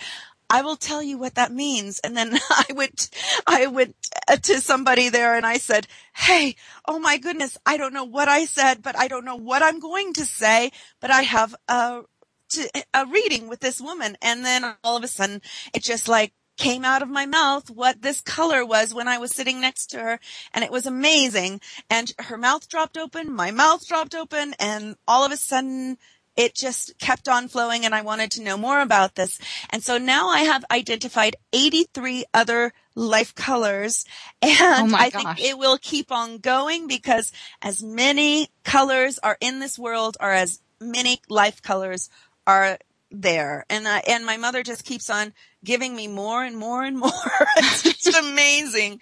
I 0.51 0.63
will 0.63 0.77
tell 0.77 1.03
you 1.03 1.19
what 1.19 1.35
that 1.35 1.53
means. 1.53 2.01
And 2.01 2.17
then 2.17 2.39
I 2.51 2.65
went, 2.75 3.11
I 3.47 3.67
went 3.67 3.97
uh, 4.29 4.37
to 4.37 4.61
somebody 4.61 5.09
there 5.09 5.37
and 5.37 5.47
I 5.47 5.59
said, 5.59 5.87
Hey, 6.15 6.57
oh 6.87 6.99
my 6.99 7.19
goodness, 7.19 7.59
I 7.67 7.77
don't 7.77 7.95
know 7.95 8.05
what 8.05 8.29
I 8.29 8.45
said, 8.45 8.83
but 8.83 8.99
I 8.99 9.09
don't 9.09 9.25
know 9.25 9.37
what 9.37 9.63
I'm 9.63 9.81
going 9.81 10.13
to 10.15 10.25
say, 10.25 10.73
but 11.01 11.11
I 11.11 11.23
have 11.23 11.55
a, 11.69 12.03
to, 12.51 12.71
a 12.95 13.07
reading 13.07 13.49
with 13.49 13.61
this 13.61 13.81
woman. 13.81 14.17
And 14.23 14.45
then 14.45 14.65
all 14.83 14.97
of 14.97 15.05
a 15.05 15.09
sudden 15.09 15.43
it 15.75 15.83
just 15.83 16.09
like 16.09 16.33
came 16.57 16.85
out 16.85 17.03
of 17.03 17.09
my 17.09 17.25
mouth 17.25 17.71
what 17.71 18.03
this 18.03 18.21
color 18.21 18.67
was 18.67 18.93
when 18.93 19.07
I 19.07 19.19
was 19.19 19.31
sitting 19.31 19.61
next 19.61 19.87
to 19.91 20.01
her 20.01 20.21
and 20.53 20.65
it 20.65 20.73
was 20.73 20.87
amazing. 20.87 21.61
And 21.89 22.13
her 22.19 22.37
mouth 22.37 22.69
dropped 22.69 22.99
open, 22.99 23.33
my 23.33 23.51
mouth 23.51 23.87
dropped 23.87 24.15
open 24.15 24.55
and 24.59 24.97
all 25.07 25.25
of 25.25 25.33
a 25.33 25.37
sudden 25.37 25.99
it 26.39 26.55
just 26.55 26.97
kept 26.99 27.29
on 27.29 27.49
flowing 27.49 27.85
and 27.85 27.95
I 27.95 28.01
wanted 28.03 28.31
to 28.33 28.43
know 28.43 28.57
more 28.57 28.81
about 28.81 29.17
this. 29.17 29.41
And 29.71 29.83
so 29.83 29.99
now 29.99 30.29
I 30.29 30.43
have 30.43 30.65
identified 30.71 31.35
83 31.53 32.25
other 32.33 32.73
life 32.95 33.35
colors 33.35 34.05
and 34.43 34.93
Oh 34.93 34.97
I 34.97 35.11
gosh. 35.11 35.37
think 35.37 35.51
it 35.51 35.59
will 35.59 35.79
keep 35.79 36.13
on 36.13 36.39
going 36.39 36.87
because 36.87 37.33
as 37.61 37.83
many 37.83 38.49
colors 38.65 39.19
are 39.19 39.37
in 39.41 39.59
this 39.59 39.79
world 39.79 40.17
or 40.21 40.31
as 40.31 40.61
many 40.81 41.21
life 41.29 41.61
colors 41.61 42.09
are 42.47 42.79
there. 43.11 43.65
And 43.69 43.89
I, 43.89 44.03
and 44.07 44.25
my 44.25 44.37
mother 44.37 44.63
just 44.63 44.85
keeps 44.85 45.11
on 45.11 45.33
giving 45.65 45.97
me 45.97 46.07
more 46.07 46.45
and 46.45 46.57
more 46.57 46.85
and 46.85 46.97
more. 46.99 47.11
it's 47.57 47.83
just 47.83 48.17
amazing. 48.25 49.01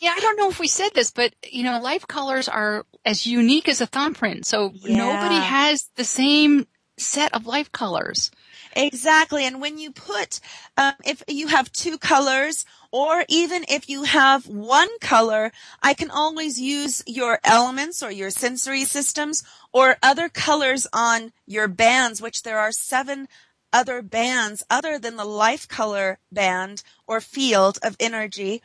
Yeah, 0.00 0.14
I 0.16 0.20
don't 0.20 0.36
know 0.36 0.48
if 0.48 0.60
we 0.60 0.68
said 0.68 0.90
this, 0.94 1.10
but 1.10 1.34
you 1.50 1.64
know, 1.64 1.80
life 1.80 2.06
colors 2.06 2.48
are 2.48 2.86
as 3.04 3.26
unique 3.26 3.68
as 3.68 3.80
a 3.80 3.86
thumbprint. 3.86 4.46
So 4.46 4.72
nobody 4.84 5.36
has 5.36 5.90
the 5.96 6.04
same 6.04 6.66
set 6.96 7.34
of 7.34 7.46
life 7.46 7.72
colors. 7.72 8.30
Exactly. 8.74 9.44
And 9.44 9.60
when 9.60 9.78
you 9.78 9.92
put, 9.92 10.40
um, 10.76 10.92
if 11.04 11.22
you 11.28 11.48
have 11.48 11.72
two 11.72 11.98
colors 11.98 12.64
Or 12.90 13.24
even 13.28 13.64
if 13.68 13.88
you 13.88 14.04
have 14.04 14.46
one 14.46 14.88
color, 15.00 15.52
I 15.82 15.92
can 15.92 16.10
always 16.10 16.58
use 16.58 17.02
your 17.06 17.38
elements 17.44 18.02
or 18.02 18.10
your 18.10 18.30
sensory 18.30 18.84
systems 18.84 19.44
or 19.72 19.96
other 20.02 20.28
colors 20.28 20.86
on 20.92 21.32
your 21.46 21.68
bands, 21.68 22.22
which 22.22 22.42
there 22.42 22.58
are 22.58 22.72
seven 22.72 23.28
other 23.74 24.00
bands 24.00 24.64
other 24.70 24.98
than 24.98 25.16
the 25.16 25.26
life 25.26 25.68
color 25.68 26.18
band 26.32 26.82
or 27.06 27.20
field 27.20 27.78
of 27.82 27.96
energy 28.00 28.62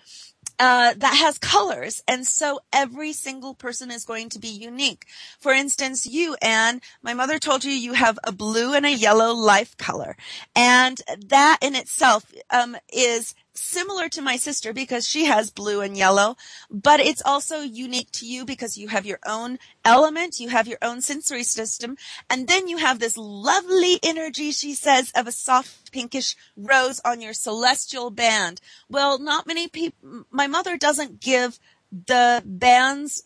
uh, 0.60 0.93
that 0.97 1.16
has 1.16 1.38
colors. 1.38 2.04
And 2.08 2.26
so 2.26 2.60
every 2.72 3.14
single 3.14 3.54
person 3.54 3.91
is 3.91 4.06
going 4.06 4.30
to 4.30 4.39
be 4.39 4.49
unique. 4.49 5.06
For 5.39 5.51
instance, 5.51 6.06
you, 6.06 6.36
Ann, 6.41 6.82
my 7.01 7.14
mother 7.14 7.39
told 7.39 7.64
you 7.64 7.72
you 7.72 7.93
have 7.93 8.20
a 8.24 8.32
blue 8.32 8.74
and 8.74 8.86
a 8.86 8.93
yellow 8.93 9.34
life 9.34 9.76
color. 9.78 10.16
And 10.56 11.01
that 11.28 11.58
in 11.62 11.76
itself, 11.76 12.32
um, 12.49 12.78
is 12.91 13.36
similar 13.54 14.10
to 14.10 14.22
my 14.22 14.36
sister 14.36 14.74
because 14.74 15.08
she 15.08 15.26
has 15.26 15.51
blue 15.51 15.82
and 15.82 15.97
yellow, 15.97 16.36
but 16.70 16.99
it's 16.99 17.22
also 17.24 17.60
unique 17.60 18.12
to 18.12 18.26
you 18.26 18.45
because 18.45 18.78
you 18.78 18.88
have 18.88 19.06
your 19.06 19.20
own 19.26 19.60
element, 19.86 20.39
you 20.39 20.49
have 20.49 20.68
your 20.68 20.80
own 20.82 21.01
sensory 21.01 21.43
system, 21.43 21.97
and 22.30 22.47
then 22.47 22.68
you 22.68 22.78
have 22.78 22.99
this 22.99 23.18
lovely 23.18 23.99
energy, 24.04 24.51
she 24.51 24.74
says, 24.74 25.12
of 25.16 25.28
a 25.28 25.32
soft 25.32 25.91
pinkish 25.91 26.36
rose 26.58 26.99
on 27.06 27.22
your 27.22 27.34
celestial 27.34 28.10
band. 28.10 28.60
Well, 28.89 29.20
not 29.20 29.47
many 29.47 29.68
people, 29.68 30.26
my 30.32 30.47
mother 30.47 30.78
doesn't 30.78 31.20
give 31.22 31.60
the 31.91 32.41
bands 32.45 33.24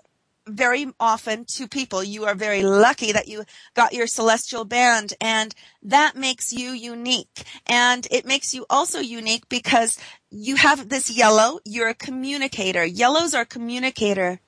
very 0.47 0.87
often 0.99 1.45
to 1.45 1.67
people. 1.67 2.03
You 2.03 2.25
are 2.25 2.35
very 2.35 2.63
lucky 2.63 3.11
that 3.11 3.27
you 3.27 3.43
got 3.73 3.93
your 3.93 4.07
celestial 4.07 4.65
band 4.65 5.13
and 5.21 5.53
that 5.83 6.15
makes 6.15 6.51
you 6.51 6.71
unique. 6.71 7.43
And 7.65 8.07
it 8.11 8.25
makes 8.25 8.53
you 8.53 8.65
also 8.69 8.99
unique 8.99 9.47
because 9.49 9.97
you 10.29 10.55
have 10.55 10.89
this 10.89 11.09
yellow. 11.09 11.59
You're 11.63 11.89
a 11.89 11.93
communicator. 11.93 12.85
Yellows 12.85 13.33
are 13.33 13.45
communicator 13.45 14.39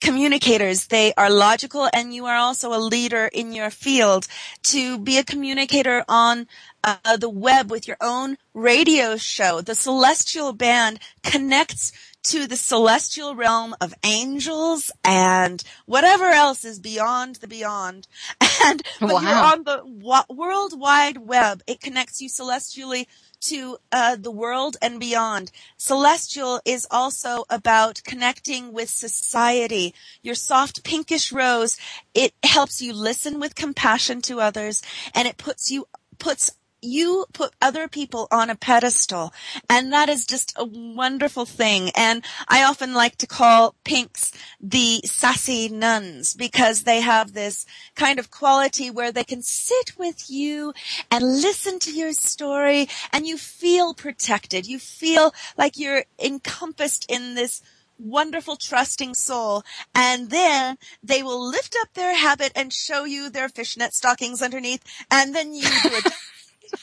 communicators. 0.00 0.88
They 0.88 1.14
are 1.14 1.30
logical 1.30 1.88
and 1.94 2.14
you 2.14 2.26
are 2.26 2.36
also 2.36 2.74
a 2.74 2.78
leader 2.78 3.30
in 3.32 3.52
your 3.52 3.70
field 3.70 4.28
to 4.64 4.98
be 4.98 5.16
a 5.16 5.24
communicator 5.24 6.04
on 6.08 6.46
uh, 6.84 7.16
the 7.16 7.30
web 7.30 7.70
with 7.70 7.88
your 7.88 7.96
own 8.02 8.36
radio 8.52 9.16
show. 9.16 9.62
The 9.62 9.74
celestial 9.74 10.52
band 10.52 10.98
connects 11.22 11.90
to 12.24 12.46
the 12.46 12.56
celestial 12.56 13.34
realm 13.34 13.74
of 13.80 13.94
angels 14.04 14.90
and 15.04 15.62
whatever 15.86 16.24
else 16.24 16.64
is 16.64 16.78
beyond 16.80 17.36
the 17.36 17.48
beyond. 17.48 18.06
And 18.66 18.82
when 18.98 19.10
wow. 19.10 19.20
you're 19.20 19.52
on 19.52 19.64
the 19.64 19.82
wa- 19.84 20.24
world 20.30 20.78
wide 20.78 21.18
web, 21.18 21.62
it 21.66 21.80
connects 21.80 22.22
you 22.22 22.30
celestially 22.30 23.06
to 23.42 23.76
uh, 23.92 24.16
the 24.16 24.30
world 24.30 24.78
and 24.80 24.98
beyond. 24.98 25.50
Celestial 25.76 26.60
is 26.64 26.86
also 26.90 27.44
about 27.50 28.00
connecting 28.04 28.72
with 28.72 28.88
society. 28.88 29.94
Your 30.22 30.34
soft 30.34 30.82
pinkish 30.82 31.30
rose, 31.30 31.76
it 32.14 32.32
helps 32.42 32.80
you 32.80 32.94
listen 32.94 33.38
with 33.38 33.54
compassion 33.54 34.22
to 34.22 34.40
others 34.40 34.82
and 35.14 35.28
it 35.28 35.36
puts 35.36 35.70
you 35.70 35.86
puts 36.18 36.52
you 36.84 37.26
put 37.32 37.52
other 37.60 37.88
people 37.88 38.28
on 38.30 38.50
a 38.50 38.54
pedestal 38.54 39.32
and 39.68 39.92
that 39.92 40.08
is 40.08 40.26
just 40.26 40.52
a 40.56 40.64
wonderful 40.64 41.46
thing. 41.46 41.90
And 41.96 42.24
I 42.48 42.62
often 42.62 42.92
like 42.94 43.16
to 43.16 43.26
call 43.26 43.74
pinks 43.84 44.32
the 44.60 45.00
sassy 45.04 45.68
nuns 45.68 46.34
because 46.34 46.82
they 46.82 47.00
have 47.00 47.32
this 47.32 47.66
kind 47.94 48.18
of 48.18 48.30
quality 48.30 48.90
where 48.90 49.12
they 49.12 49.24
can 49.24 49.42
sit 49.42 49.92
with 49.98 50.30
you 50.30 50.72
and 51.10 51.24
listen 51.24 51.78
to 51.80 51.92
your 51.92 52.12
story 52.12 52.88
and 53.12 53.26
you 53.26 53.38
feel 53.38 53.94
protected. 53.94 54.66
You 54.66 54.78
feel 54.78 55.34
like 55.56 55.78
you're 55.78 56.04
encompassed 56.18 57.06
in 57.08 57.34
this 57.34 57.62
wonderful 57.98 58.56
trusting 58.56 59.14
soul 59.14 59.62
and 59.94 60.30
then 60.30 60.76
they 61.02 61.22
will 61.22 61.48
lift 61.48 61.76
up 61.80 61.88
their 61.94 62.16
habit 62.16 62.52
and 62.56 62.72
show 62.72 63.04
you 63.04 63.30
their 63.30 63.48
fishnet 63.48 63.94
stockings 63.94 64.42
underneath 64.42 64.82
and 65.10 65.34
then 65.34 65.54
you 65.54 65.62
do 65.62 65.90
a 65.94 66.10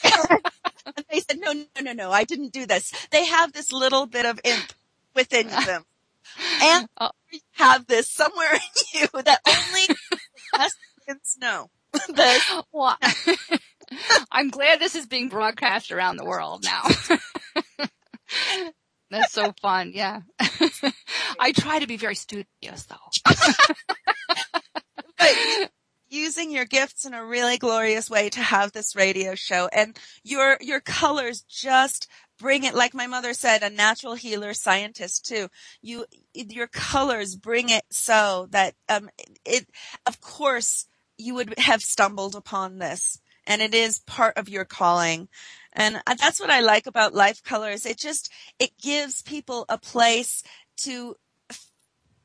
they 1.11 1.19
said, 1.19 1.39
no, 1.39 1.53
no, 1.53 1.65
no, 1.81 1.93
no, 1.93 2.11
I 2.11 2.23
didn't 2.23 2.53
do 2.53 2.65
this. 2.65 2.93
They 3.11 3.25
have 3.25 3.53
this 3.53 3.71
little 3.71 4.05
bit 4.05 4.25
of 4.25 4.39
imp 4.43 4.73
within 5.15 5.47
them. 5.47 5.85
And 6.61 6.87
oh. 6.99 7.11
have 7.53 7.87
this 7.87 8.09
somewhere 8.09 8.53
in 8.53 8.59
you 9.01 9.07
that 9.23 9.41
only 9.47 9.95
us 10.53 10.75
know. 11.39 11.69
well, 12.71 12.97
I'm 14.31 14.49
glad 14.49 14.79
this 14.79 14.95
is 14.95 15.05
being 15.05 15.27
broadcast 15.27 15.91
around 15.91 16.15
the 16.15 16.25
world 16.25 16.63
now. 16.63 16.83
That's 19.09 19.33
so 19.33 19.53
fun. 19.61 19.91
Yeah. 19.93 20.21
I 21.37 21.51
try 21.51 21.79
to 21.79 21.87
be 21.87 21.97
very 21.97 22.15
studious 22.15 22.87
though 22.87 22.95
using 26.11 26.51
your 26.51 26.65
gifts 26.65 27.05
in 27.05 27.13
a 27.13 27.25
really 27.25 27.57
glorious 27.57 28.09
way 28.09 28.29
to 28.29 28.41
have 28.41 28.71
this 28.71 28.95
radio 28.95 29.33
show 29.33 29.69
and 29.71 29.97
your, 30.23 30.57
your 30.59 30.81
colors 30.81 31.41
just 31.43 32.07
bring 32.37 32.63
it, 32.63 32.75
like 32.75 32.93
my 32.93 33.07
mother 33.07 33.33
said, 33.33 33.63
a 33.63 33.69
natural 33.69 34.15
healer 34.15 34.53
scientist 34.53 35.25
too. 35.25 35.47
You, 35.81 36.05
your 36.33 36.67
colors 36.67 37.35
bring 37.35 37.69
it 37.69 37.85
so 37.89 38.47
that, 38.51 38.75
um, 38.89 39.09
it, 39.45 39.67
of 40.05 40.19
course 40.19 40.85
you 41.17 41.35
would 41.35 41.57
have 41.57 41.81
stumbled 41.81 42.35
upon 42.35 42.77
this 42.77 43.19
and 43.47 43.61
it 43.61 43.73
is 43.73 43.99
part 43.99 44.37
of 44.37 44.49
your 44.49 44.65
calling. 44.65 45.29
And 45.73 46.01
that's 46.05 46.39
what 46.39 46.49
I 46.49 46.59
like 46.59 46.87
about 46.87 47.13
life 47.13 47.41
colors. 47.43 47.85
It 47.85 47.97
just, 47.97 48.29
it 48.59 48.71
gives 48.81 49.21
people 49.21 49.65
a 49.69 49.77
place 49.77 50.43
to 50.77 51.15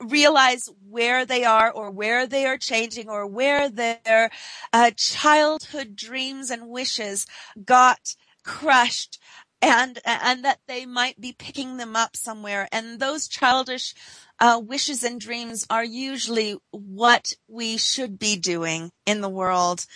realize 0.01 0.69
where 0.89 1.25
they 1.25 1.45
are 1.45 1.71
or 1.71 1.91
where 1.91 2.27
they 2.27 2.47
are 2.47 2.59
changing 2.59 3.09
or 3.09 3.27
where 3.27 3.69
their 3.69 4.31
uh, 4.73 4.91
childhood 4.97 5.97
dreams 5.97 6.51
and 6.51 6.69
wishes 6.69 7.27
got 7.65 8.15
crushed 8.45 9.19
and 9.63 9.99
and 10.05 10.45
that 10.45 10.61
they 10.69 10.85
might 10.85 11.21
be 11.21 11.33
picking 11.33 11.79
them 11.79 11.97
up 11.97 12.15
somewhere 12.15 12.69
and 12.71 13.01
those 13.01 13.27
childish 13.27 13.95
uh, 14.39 14.61
wishes 14.63 15.03
and 15.03 15.19
dreams 15.19 15.67
are 15.71 15.85
usually 15.85 16.57
what 16.71 17.33
we 17.49 17.77
should 17.79 18.19
be 18.19 18.37
doing 18.37 18.91
in 19.07 19.23
the 19.23 19.29
world 19.31 19.87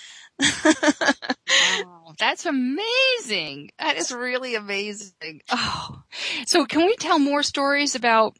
wow, 1.60 2.14
that's 2.18 2.46
amazing. 2.46 3.70
That 3.78 3.96
is 3.96 4.12
really 4.12 4.54
amazing. 4.54 5.42
Oh, 5.52 6.02
so 6.46 6.64
can 6.64 6.86
we 6.86 6.96
tell 6.96 7.18
more 7.18 7.42
stories 7.42 7.94
about 7.94 8.36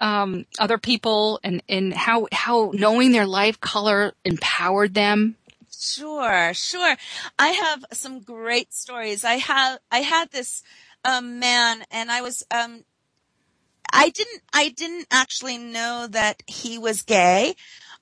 um, 0.00 0.46
other 0.58 0.78
people 0.78 1.38
and, 1.44 1.62
and 1.68 1.94
how, 1.94 2.26
how 2.32 2.72
knowing 2.74 3.12
their 3.12 3.26
life 3.26 3.60
color 3.60 4.14
empowered 4.24 4.94
them? 4.94 5.36
Sure, 5.70 6.52
sure. 6.54 6.96
I 7.38 7.48
have 7.48 7.84
some 7.92 8.20
great 8.20 8.72
stories. 8.72 9.24
I 9.24 9.34
have, 9.34 9.78
I 9.90 9.98
had 9.98 10.30
this, 10.30 10.62
um, 11.04 11.38
man 11.38 11.84
and 11.90 12.10
I 12.10 12.22
was, 12.22 12.44
um, 12.50 12.84
I 13.92 14.10
didn't, 14.10 14.42
I 14.52 14.68
didn't 14.70 15.06
actually 15.10 15.58
know 15.58 16.06
that 16.10 16.42
he 16.46 16.78
was 16.78 17.02
gay. 17.02 17.54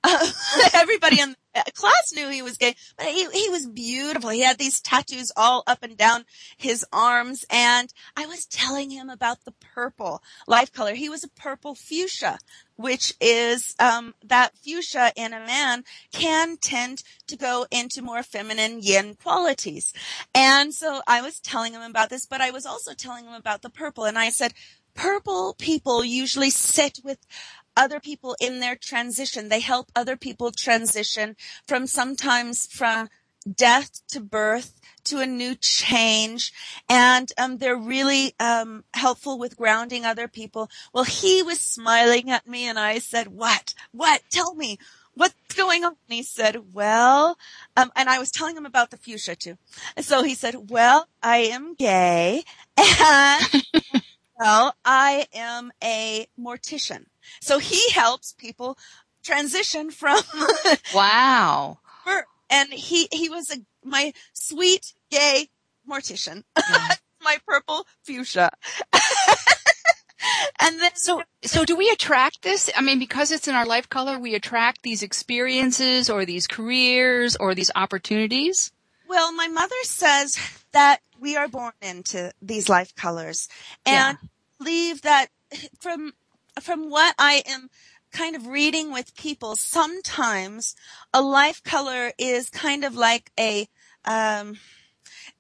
Uh, 0.04 0.26
everybody 0.74 1.20
in 1.20 1.34
class 1.74 2.12
knew 2.14 2.28
he 2.28 2.42
was 2.42 2.56
gay, 2.56 2.74
but 2.96 3.06
he, 3.06 3.28
he 3.30 3.48
was 3.48 3.66
beautiful. 3.66 4.30
He 4.30 4.42
had 4.42 4.58
these 4.58 4.80
tattoos 4.80 5.32
all 5.36 5.62
up 5.66 5.82
and 5.82 5.96
down 5.96 6.24
his 6.56 6.84
arms. 6.92 7.44
And 7.50 7.92
I 8.16 8.26
was 8.26 8.46
telling 8.46 8.90
him 8.90 9.08
about 9.08 9.44
the 9.44 9.52
purple 9.52 10.22
life 10.46 10.72
color. 10.72 10.94
He 10.94 11.08
was 11.08 11.24
a 11.24 11.28
purple 11.28 11.74
fuchsia, 11.74 12.38
which 12.76 13.14
is, 13.20 13.74
um, 13.78 14.14
that 14.24 14.56
fuchsia 14.56 15.12
in 15.16 15.32
a 15.32 15.40
man 15.40 15.84
can 16.12 16.56
tend 16.56 17.02
to 17.26 17.36
go 17.36 17.66
into 17.70 18.02
more 18.02 18.22
feminine 18.22 18.80
yin 18.80 19.16
qualities. 19.20 19.92
And 20.34 20.74
so 20.74 21.02
I 21.06 21.20
was 21.22 21.40
telling 21.40 21.72
him 21.72 21.82
about 21.82 22.10
this, 22.10 22.26
but 22.26 22.40
I 22.40 22.50
was 22.50 22.66
also 22.66 22.94
telling 22.94 23.24
him 23.24 23.34
about 23.34 23.62
the 23.62 23.70
purple. 23.70 24.04
And 24.04 24.18
I 24.18 24.30
said, 24.30 24.54
purple 24.94 25.54
people 25.58 26.04
usually 26.04 26.50
sit 26.50 26.98
with 27.04 27.18
other 27.78 28.00
people 28.00 28.36
in 28.40 28.60
their 28.60 28.76
transition. 28.76 29.48
They 29.48 29.60
help 29.60 29.90
other 29.94 30.16
people 30.16 30.50
transition 30.50 31.36
from 31.66 31.86
sometimes 31.86 32.66
from 32.66 33.08
death 33.54 34.02
to 34.08 34.20
birth 34.20 34.80
to 35.04 35.20
a 35.20 35.26
new 35.26 35.54
change. 35.54 36.52
And 36.88 37.30
um, 37.38 37.58
they're 37.58 37.76
really 37.76 38.34
um, 38.40 38.84
helpful 38.92 39.38
with 39.38 39.56
grounding 39.56 40.04
other 40.04 40.28
people. 40.28 40.68
Well 40.92 41.04
he 41.04 41.42
was 41.42 41.60
smiling 41.60 42.30
at 42.30 42.46
me 42.46 42.66
and 42.68 42.78
i 42.78 42.98
said 42.98 43.28
what? 43.28 43.74
What? 43.92 44.22
Tell 44.30 44.54
me. 44.54 44.78
What's 45.14 45.34
going 45.56 45.84
on? 45.84 45.96
And 46.08 46.16
he 46.16 46.22
said 46.22 46.74
well 46.74 47.38
um, 47.76 47.90
and 47.96 48.08
i 48.08 48.18
was 48.18 48.30
telling 48.30 48.56
him 48.56 48.66
about 48.66 48.90
the 48.90 48.96
fuchsia 48.96 49.36
too. 49.36 49.56
And 49.96 50.04
so 50.04 50.22
he 50.22 50.34
said 50.34 50.70
well 50.70 51.08
i 51.22 51.38
am 51.38 51.74
gay 51.74 52.42
and 52.76 53.64
well 54.38 54.74
i 54.84 55.26
am 55.32 55.72
a 55.82 56.26
mortician 56.38 57.06
so 57.40 57.58
he 57.58 57.90
helps 57.90 58.32
people 58.32 58.78
transition 59.24 59.90
from 59.90 60.20
wow. 60.94 61.78
and 62.50 62.72
he 62.72 63.08
he 63.12 63.28
was 63.28 63.50
a 63.50 63.58
my 63.84 64.12
sweet 64.32 64.94
gay 65.10 65.48
mortician. 65.88 66.44
Mm. 66.58 66.96
my 67.22 67.38
purple 67.46 67.86
fuchsia. 68.02 68.50
And 70.60 70.80
then 70.80 70.90
So, 70.94 71.22
so 71.44 71.64
do 71.64 71.76
we 71.76 71.88
attract 71.90 72.42
this? 72.42 72.70
I 72.76 72.82
mean, 72.82 72.98
because 72.98 73.30
it's 73.30 73.46
in 73.46 73.54
our 73.54 73.64
life 73.64 73.88
color, 73.88 74.18
we 74.18 74.34
attract 74.34 74.82
these 74.82 75.02
experiences 75.02 76.10
or 76.10 76.24
these 76.24 76.46
careers 76.46 77.36
or 77.36 77.54
these 77.54 77.70
opportunities? 77.76 78.72
Well, 79.08 79.32
my 79.32 79.46
mother 79.48 79.76
says 79.84 80.36
that 80.72 81.00
we 81.18 81.36
are 81.36 81.48
born 81.48 81.72
into 81.80 82.32
these 82.42 82.68
life 82.68 82.94
colors 82.96 83.48
and 83.86 84.18
Yeah. 84.20 84.28
believe 84.58 85.02
that 85.02 85.28
from, 85.78 86.12
from 86.60 86.90
what 86.90 87.14
I 87.18 87.42
am 87.46 87.70
kind 88.12 88.34
of 88.36 88.46
reading 88.46 88.92
with 88.92 89.14
people, 89.14 89.56
sometimes 89.56 90.74
a 91.12 91.22
life 91.22 91.62
color 91.62 92.12
is 92.18 92.50
kind 92.50 92.84
of 92.84 92.94
like 92.94 93.30
a, 93.38 93.68
um, 94.04 94.58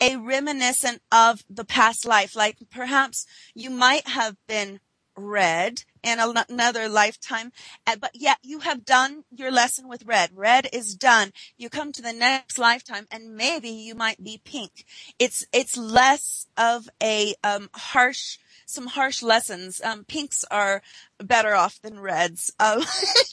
a 0.00 0.16
reminiscent 0.16 1.02
of 1.10 1.44
the 1.48 1.64
past 1.64 2.06
life. 2.06 2.36
Like 2.36 2.58
perhaps 2.70 3.26
you 3.54 3.70
might 3.70 4.06
have 4.08 4.36
been 4.46 4.80
red 5.16 5.82
in 6.02 6.18
another 6.20 6.88
lifetime, 6.88 7.52
uh, 7.86 7.96
but 8.00 8.12
yet 8.14 8.38
you 8.42 8.60
have 8.60 8.84
done 8.84 9.24
your 9.30 9.50
lesson 9.50 9.88
with 9.88 10.04
red. 10.06 10.30
Red 10.34 10.68
is 10.72 10.94
done. 10.94 11.32
You 11.56 11.68
come 11.68 11.90
to 11.92 12.02
the 12.02 12.12
next 12.12 12.58
lifetime 12.58 13.06
and 13.10 13.34
maybe 13.34 13.68
you 13.68 13.94
might 13.94 14.22
be 14.22 14.40
pink. 14.44 14.84
It's, 15.18 15.44
it's 15.52 15.76
less 15.76 16.46
of 16.56 16.88
a, 17.02 17.34
um, 17.42 17.68
harsh, 17.74 18.38
some 18.68 18.86
harsh 18.86 19.22
lessons. 19.22 19.80
Um, 19.82 20.04
pinks 20.04 20.44
are 20.50 20.82
better 21.18 21.54
off 21.54 21.80
than 21.82 22.00
reds. 22.00 22.52
Um, 22.58 22.82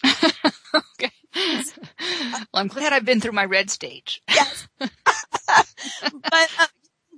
Okay. 0.76 1.12
well, 1.36 2.46
I'm 2.54 2.68
glad 2.68 2.94
I've 2.94 3.06
been 3.06 3.22
through 3.22 3.32
my 3.34 3.46
red 3.46 3.70
stage. 3.70 4.22
yes. 4.30 4.68
but 4.80 6.50
um, 6.60 6.68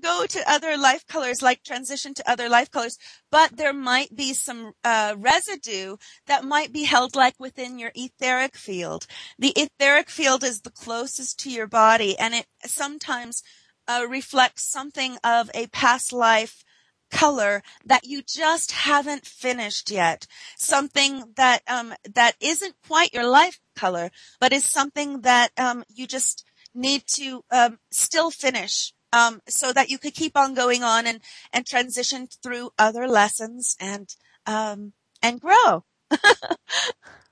go 0.01 0.25
to 0.27 0.49
other 0.49 0.77
life 0.77 1.05
colors, 1.07 1.41
like 1.41 1.63
transition 1.63 2.13
to 2.15 2.29
other 2.29 2.49
life 2.49 2.71
colors, 2.71 2.97
but 3.31 3.57
there 3.57 3.73
might 3.73 4.15
be 4.15 4.33
some 4.33 4.73
uh, 4.83 5.15
residue 5.17 5.97
that 6.27 6.43
might 6.43 6.71
be 6.71 6.83
held 6.83 7.15
like 7.15 7.35
within 7.39 7.79
your 7.79 7.91
etheric 7.95 8.55
field. 8.55 9.07
The 9.39 9.53
etheric 9.55 10.09
field 10.09 10.43
is 10.43 10.61
the 10.61 10.71
closest 10.71 11.39
to 11.41 11.51
your 11.51 11.67
body, 11.67 12.17
and 12.17 12.33
it 12.33 12.45
sometimes 12.65 13.43
uh, 13.87 14.05
reflects 14.07 14.63
something 14.63 15.17
of 15.23 15.49
a 15.53 15.67
past 15.67 16.11
life 16.11 16.63
color 17.11 17.63
that 17.85 18.05
you 18.05 18.21
just 18.21 18.71
haven't 18.71 19.25
finished 19.25 19.89
yet. 19.91 20.27
Something 20.57 21.33
that 21.35 21.61
um, 21.67 21.93
that 22.13 22.35
isn't 22.39 22.75
quite 22.87 23.13
your 23.13 23.27
life 23.27 23.59
color, 23.75 24.09
but 24.39 24.53
is 24.53 24.65
something 24.65 25.21
that 25.21 25.51
um, 25.57 25.83
you 25.93 26.07
just 26.07 26.45
need 26.73 27.03
to 27.07 27.43
um, 27.51 27.79
still 27.91 28.29
finish 28.31 28.93
um, 29.13 29.41
so 29.47 29.73
that 29.73 29.89
you 29.89 29.97
could 29.97 30.13
keep 30.13 30.37
on 30.37 30.53
going 30.53 30.83
on 30.83 31.07
and 31.07 31.21
and 31.53 31.65
transition 31.65 32.27
through 32.43 32.71
other 32.77 33.07
lessons 33.07 33.75
and 33.79 34.15
um, 34.45 34.93
and 35.21 35.41
grow. 35.41 35.83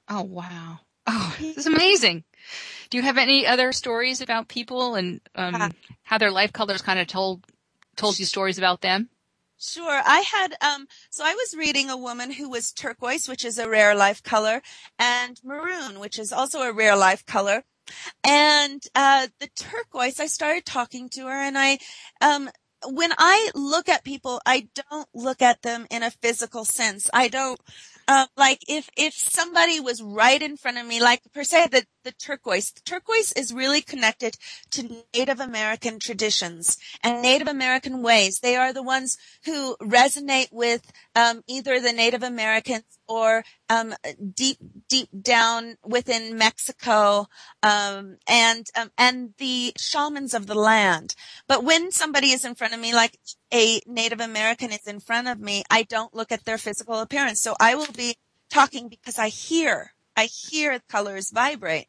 Oh, 0.08 0.22
wow. 0.22 0.80
Oh, 1.08 1.36
this 1.40 1.58
is 1.58 1.68
amazing. 1.68 2.24
Do 2.90 2.98
you 2.98 3.04
have 3.04 3.18
any 3.18 3.48
other 3.48 3.72
stories 3.72 4.22
about 4.22 4.48
people 4.48 4.96
and 4.96 5.20
um, 5.36 5.74
how 6.04 6.18
their 6.18 6.32
life 6.32 6.54
colors 6.54 6.82
kind 6.82 7.00
of 7.00 7.08
told 7.08 7.44
told 7.96 8.20
you 8.20 8.26
stories 8.26 8.58
about 8.58 8.82
them? 8.82 9.10
Sure. 9.60 10.02
I 10.06 10.22
had, 10.22 10.56
um, 10.62 10.88
so 11.10 11.24
I 11.26 11.34
was 11.34 11.56
reading 11.58 11.90
a 11.90 11.98
woman 11.98 12.32
who 12.32 12.50
was 12.50 12.72
turquoise, 12.74 13.30
which 13.30 13.46
is 13.46 13.58
a 13.58 13.70
rare 13.70 13.96
life 13.96 14.22
color, 14.24 14.62
and 15.00 15.40
maroon, 15.44 16.00
which 16.00 16.20
is 16.20 16.34
also 16.34 16.62
a 16.62 16.74
rare 16.74 16.96
life 16.98 17.26
color. 17.26 17.64
And, 18.26 18.84
uh, 18.96 19.28
the 19.40 19.50
turquoise, 19.56 20.20
I 20.20 20.28
started 20.28 20.66
talking 20.66 21.10
to 21.12 21.24
her 21.28 21.32
and 21.34 21.58
I, 21.58 21.80
um, 22.22 22.50
when 22.88 23.12
I 23.18 23.52
look 23.56 23.90
at 23.90 24.04
people, 24.04 24.42
I 24.46 24.70
don't 24.92 25.10
look 25.14 25.42
at 25.42 25.62
them 25.64 25.88
in 25.92 26.04
a 26.04 26.12
physical 26.12 26.66
sense. 26.66 27.10
I 27.14 27.30
don't, 27.30 27.60
uh, 28.08 28.28
like 28.38 28.60
if, 28.68 28.90
if 28.98 29.14
somebody 29.16 29.80
was 29.80 30.02
right 30.04 30.42
in 30.42 30.58
front 30.58 30.78
of 30.78 30.86
me, 30.88 31.02
like 31.02 31.22
per 31.34 31.44
se 31.44 31.68
the, 31.72 31.86
the 32.06 32.14
turquoise, 32.14 32.72
the 32.72 32.82
turquoise 32.82 33.34
is 33.34 33.54
really 33.54 33.82
connected 33.82 34.38
to 34.72 35.04
Native 35.14 35.42
American 35.42 36.00
traditions 36.00 36.78
and 37.04 37.22
Native 37.22 37.50
American 37.50 38.02
ways. 38.02 38.40
They 38.40 38.56
are 38.56 38.72
the 38.72 38.84
ones 38.84 39.18
who 39.44 39.76
resonate 39.82 40.54
with, 40.54 40.92
um, 41.16 41.42
either 41.48 41.80
the 41.82 41.92
Native 41.92 42.24
Americans 42.24 42.86
or, 43.08 43.44
um, 43.70 43.96
deep, 44.34 44.58
deep 44.88 45.10
down 45.22 45.76
within 45.84 46.38
Mexico, 46.38 47.28
um, 47.64 48.18
and, 48.28 48.68
um, 48.76 48.92
and 48.98 49.34
the 49.40 49.74
shamans 49.78 50.34
of 50.34 50.46
the 50.48 50.56
land. 50.56 51.16
But 51.48 51.64
when 51.64 51.92
somebody 51.92 52.32
is 52.32 52.46
in 52.46 52.56
front 52.56 52.74
of 52.74 52.80
me, 52.80 52.94
like 52.94 53.18
a 53.52 53.82
Native 53.88 54.22
American 54.22 54.72
is 54.72 54.86
in 54.88 55.00
front 55.00 55.28
of 55.28 55.40
me, 55.40 55.64
I 55.70 55.84
don't 55.84 56.14
look 56.14 56.32
at 56.32 56.46
their 56.46 56.60
physical 56.60 57.00
appearance. 57.00 57.42
So 57.42 57.56
I 57.60 57.74
will 57.74 57.92
be 57.92 58.16
talking 58.52 58.88
because 58.88 59.18
I 59.18 59.30
hear, 59.30 59.95
I 60.16 60.26
hear 60.26 60.80
colors 60.88 61.32
vibrate. 61.32 61.88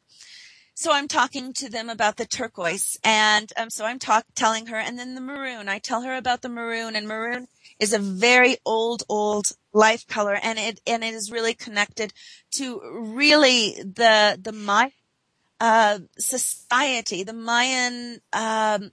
So 0.74 0.92
I'm 0.92 1.08
talking 1.08 1.54
to 1.54 1.70
them 1.70 1.88
about 1.88 2.16
the 2.18 2.26
turquoise 2.26 2.98
and 3.02 3.50
um, 3.56 3.70
so 3.70 3.86
I'm 3.86 3.98
talk 3.98 4.26
telling 4.34 4.66
her 4.66 4.76
and 4.76 4.98
then 4.98 5.14
the 5.14 5.22
maroon. 5.22 5.70
I 5.70 5.78
tell 5.78 6.02
her 6.02 6.14
about 6.14 6.42
the 6.42 6.50
maroon 6.50 6.94
and 6.94 7.08
maroon 7.08 7.48
is 7.80 7.94
a 7.94 7.98
very 7.98 8.58
old, 8.66 9.02
old 9.08 9.52
life 9.72 10.06
color 10.06 10.38
and 10.42 10.58
it, 10.58 10.80
and 10.86 11.02
it 11.02 11.14
is 11.14 11.32
really 11.32 11.54
connected 11.54 12.12
to 12.52 12.80
really 12.92 13.76
the, 13.82 14.38
the 14.40 14.52
Mayan, 14.52 14.92
uh, 15.60 16.00
society, 16.18 17.22
the 17.22 17.32
Mayan, 17.32 18.20
um, 18.34 18.90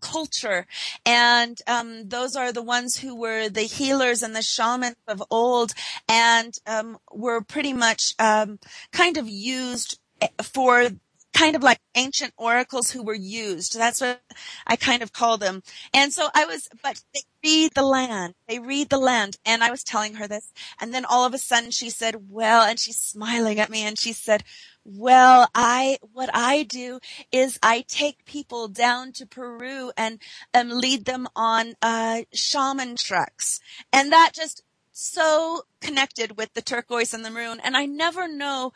culture. 0.00 0.66
And 1.04 1.60
um, 1.66 2.08
those 2.08 2.36
are 2.36 2.52
the 2.52 2.62
ones 2.62 2.98
who 2.98 3.14
were 3.14 3.48
the 3.48 3.62
healers 3.62 4.22
and 4.22 4.34
the 4.34 4.42
shamans 4.42 4.96
of 5.08 5.22
old 5.30 5.72
and 6.08 6.56
um, 6.66 6.98
were 7.12 7.40
pretty 7.40 7.72
much 7.72 8.14
um, 8.18 8.58
kind 8.92 9.16
of 9.16 9.28
used 9.28 9.98
for 10.42 10.90
kind 11.32 11.56
of 11.56 11.62
like 11.62 11.80
ancient 11.94 12.32
oracles 12.36 12.90
who 12.90 13.02
were 13.02 13.14
used. 13.14 13.76
That's 13.76 14.00
what 14.00 14.20
i 14.66 14.76
kind 14.76 15.02
of 15.02 15.12
call 15.12 15.38
them. 15.38 15.62
And 15.94 16.12
so 16.12 16.28
i 16.34 16.44
was 16.44 16.68
but 16.82 17.02
they 17.14 17.20
read 17.42 17.72
the 17.74 17.82
land. 17.82 18.34
They 18.48 18.58
read 18.58 18.90
the 18.90 18.98
land. 18.98 19.38
And 19.44 19.64
i 19.64 19.70
was 19.70 19.82
telling 19.82 20.14
her 20.14 20.28
this. 20.28 20.52
And 20.80 20.92
then 20.92 21.04
all 21.04 21.24
of 21.24 21.34
a 21.34 21.38
sudden 21.38 21.70
she 21.70 21.90
said 21.90 22.28
well 22.28 22.62
and 22.62 22.78
she's 22.78 22.98
smiling 22.98 23.58
at 23.58 23.70
me 23.70 23.82
and 23.82 23.98
she 23.98 24.12
said 24.12 24.44
well, 24.84 25.48
I, 25.54 25.98
what 26.12 26.30
I 26.32 26.64
do 26.64 27.00
is 27.30 27.58
I 27.62 27.84
take 27.88 28.24
people 28.24 28.68
down 28.68 29.12
to 29.12 29.26
Peru 29.26 29.92
and, 29.96 30.20
um, 30.54 30.70
lead 30.70 31.04
them 31.04 31.28
on, 31.36 31.74
uh, 31.82 32.22
shaman 32.34 32.96
treks. 32.96 33.60
And 33.92 34.12
that 34.12 34.32
just 34.34 34.62
so 34.92 35.62
connected 35.80 36.36
with 36.36 36.52
the 36.54 36.62
turquoise 36.62 37.14
and 37.14 37.24
the 37.24 37.30
maroon. 37.30 37.60
And 37.62 37.76
I 37.76 37.86
never 37.86 38.28
know 38.28 38.72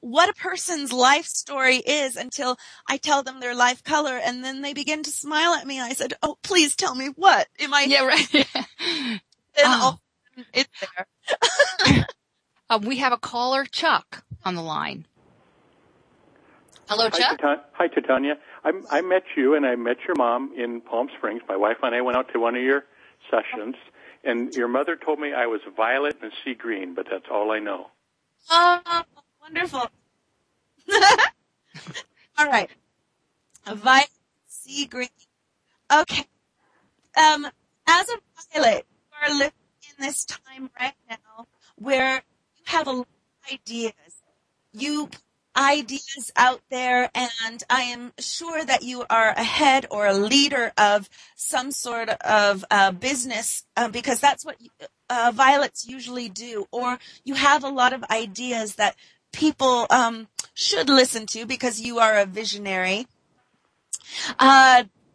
what 0.00 0.30
a 0.30 0.34
person's 0.34 0.92
life 0.92 1.26
story 1.26 1.76
is 1.76 2.16
until 2.16 2.56
I 2.88 2.96
tell 2.96 3.22
them 3.22 3.40
their 3.40 3.54
life 3.54 3.84
color 3.84 4.16
and 4.18 4.42
then 4.42 4.62
they 4.62 4.72
begin 4.72 5.02
to 5.02 5.10
smile 5.10 5.54
at 5.54 5.66
me. 5.66 5.80
I 5.80 5.92
said, 5.92 6.14
Oh, 6.22 6.38
please 6.42 6.74
tell 6.74 6.94
me 6.94 7.08
what 7.16 7.48
am 7.60 7.74
I? 7.74 7.82
Yeah, 7.82 8.06
right. 8.06 8.34
And 8.34 9.20
Oh. 9.58 9.98
it's 10.54 10.70
there. 10.80 12.04
Uh, 12.70 12.78
we 12.86 12.98
have 12.98 13.12
a 13.12 13.18
caller, 13.18 13.64
Chuck, 13.64 14.24
on 14.44 14.54
the 14.54 14.62
line. 14.62 15.06
Hello, 16.90 17.08
Hi, 17.12 17.18
Chuck. 17.20 17.40
Hi, 17.74 17.86
Titanya. 17.86 18.34
I, 18.64 18.72
I 18.90 19.00
met 19.00 19.22
you 19.36 19.54
and 19.54 19.64
I 19.64 19.76
met 19.76 19.98
your 20.08 20.16
mom 20.16 20.52
in 20.58 20.80
Palm 20.80 21.08
Springs. 21.16 21.40
My 21.48 21.56
wife 21.56 21.76
and 21.84 21.94
I 21.94 22.00
went 22.00 22.16
out 22.16 22.32
to 22.32 22.40
one 22.40 22.56
of 22.56 22.62
your 22.62 22.82
sessions, 23.30 23.76
and 24.24 24.52
your 24.54 24.66
mother 24.66 24.96
told 24.96 25.20
me 25.20 25.32
I 25.32 25.46
was 25.46 25.60
violet 25.76 26.16
and 26.20 26.32
sea 26.44 26.54
green, 26.54 26.94
but 26.96 27.06
that's 27.08 27.26
all 27.30 27.52
I 27.52 27.60
know. 27.60 27.86
Oh, 28.50 29.04
wonderful. 29.40 29.88
All 32.38 32.46
right. 32.46 32.68
A 33.68 33.76
violet 33.76 34.08
sea 34.48 34.86
green. 34.86 35.08
Okay. 35.92 36.24
Um, 37.16 37.46
as 37.86 38.08
a 38.08 38.18
violet, 38.52 38.84
you 39.12 39.28
are 39.28 39.32
living 39.38 39.52
in 39.88 40.06
this 40.06 40.24
time 40.24 40.70
right 40.80 40.94
now 41.08 41.46
where 41.76 42.16
you 42.56 42.62
have 42.64 42.88
a 42.88 42.92
lot 42.92 43.06
of 43.06 43.52
ideas. 43.52 43.92
You 44.72 45.08
ideas 45.56 46.30
out 46.36 46.60
there 46.70 47.10
and 47.14 47.62
I 47.68 47.82
am 47.82 48.12
sure 48.18 48.64
that 48.64 48.82
you 48.82 49.04
are 49.10 49.30
a 49.30 49.42
head 49.42 49.86
or 49.90 50.06
a 50.06 50.14
leader 50.14 50.72
of 50.78 51.08
some 51.34 51.72
sort 51.72 52.08
of 52.08 52.64
uh, 52.70 52.92
business 52.92 53.64
uh, 53.76 53.88
because 53.88 54.20
that's 54.20 54.44
what 54.44 54.56
uh, 55.08 55.32
violets 55.34 55.86
usually 55.86 56.28
do 56.28 56.66
or 56.70 56.98
you 57.24 57.34
have 57.34 57.64
a 57.64 57.68
lot 57.68 57.92
of 57.92 58.04
ideas 58.04 58.76
that 58.76 58.94
people 59.32 59.86
um, 59.90 60.28
should 60.54 60.88
listen 60.88 61.26
to 61.26 61.46
because 61.46 61.80
you 61.80 61.98
are 61.98 62.18
a 62.18 62.26
visionary. 62.26 63.06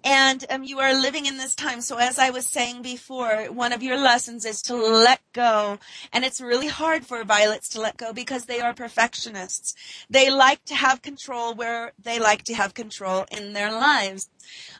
And 0.06 0.46
um, 0.52 0.64
you 0.64 0.80
are 0.80 0.94
living 0.94 1.26
in 1.26 1.38
this 1.38 1.56
time. 1.56 1.82
So 1.82 1.98
as 1.98 2.20
I 2.20 2.30
was 2.30 2.46
saying 2.46 2.84
before, 2.84 3.46
one 3.46 3.74
of 3.74 3.82
your 3.82 3.98
lessons 3.98 4.46
is 4.46 4.62
to 4.64 4.76
let 4.76 5.20
go. 5.34 5.80
And 6.14 6.24
it's 6.24 6.40
really 6.40 6.68
hard 6.68 7.08
for 7.08 7.24
violets 7.24 7.68
to 7.70 7.82
let 7.82 7.98
go 7.98 8.14
because 8.14 8.46
they 8.46 8.62
are 8.62 8.74
perfectionists. 8.74 9.74
They 10.08 10.30
like 10.30 10.64
to 10.66 10.76
have 10.76 11.02
control 11.02 11.56
where 11.56 11.94
they 12.02 12.20
like 12.20 12.44
to 12.44 12.54
have 12.54 12.76
control 12.76 13.26
in 13.32 13.54
their 13.54 13.72
lives. 13.72 14.30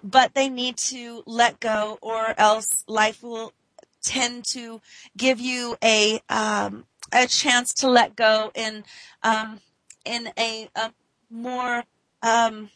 But 0.04 0.36
they 0.36 0.48
need 0.48 0.78
to 0.78 1.24
let 1.26 1.60
go 1.60 1.98
or 2.04 2.40
else 2.40 2.84
life 2.88 3.24
will 3.24 3.52
tend 4.04 4.46
to 4.46 4.80
give 5.18 5.40
you 5.40 5.76
a 5.84 6.22
um, 6.30 6.86
a 7.12 7.26
chance 7.26 7.74
to 7.74 7.90
let 7.90 8.16
go 8.16 8.52
in 8.54 8.84
um, 9.24 9.60
in 10.06 10.30
a, 10.38 10.70
a 10.76 10.94
more 11.32 11.84
um, 12.22 12.70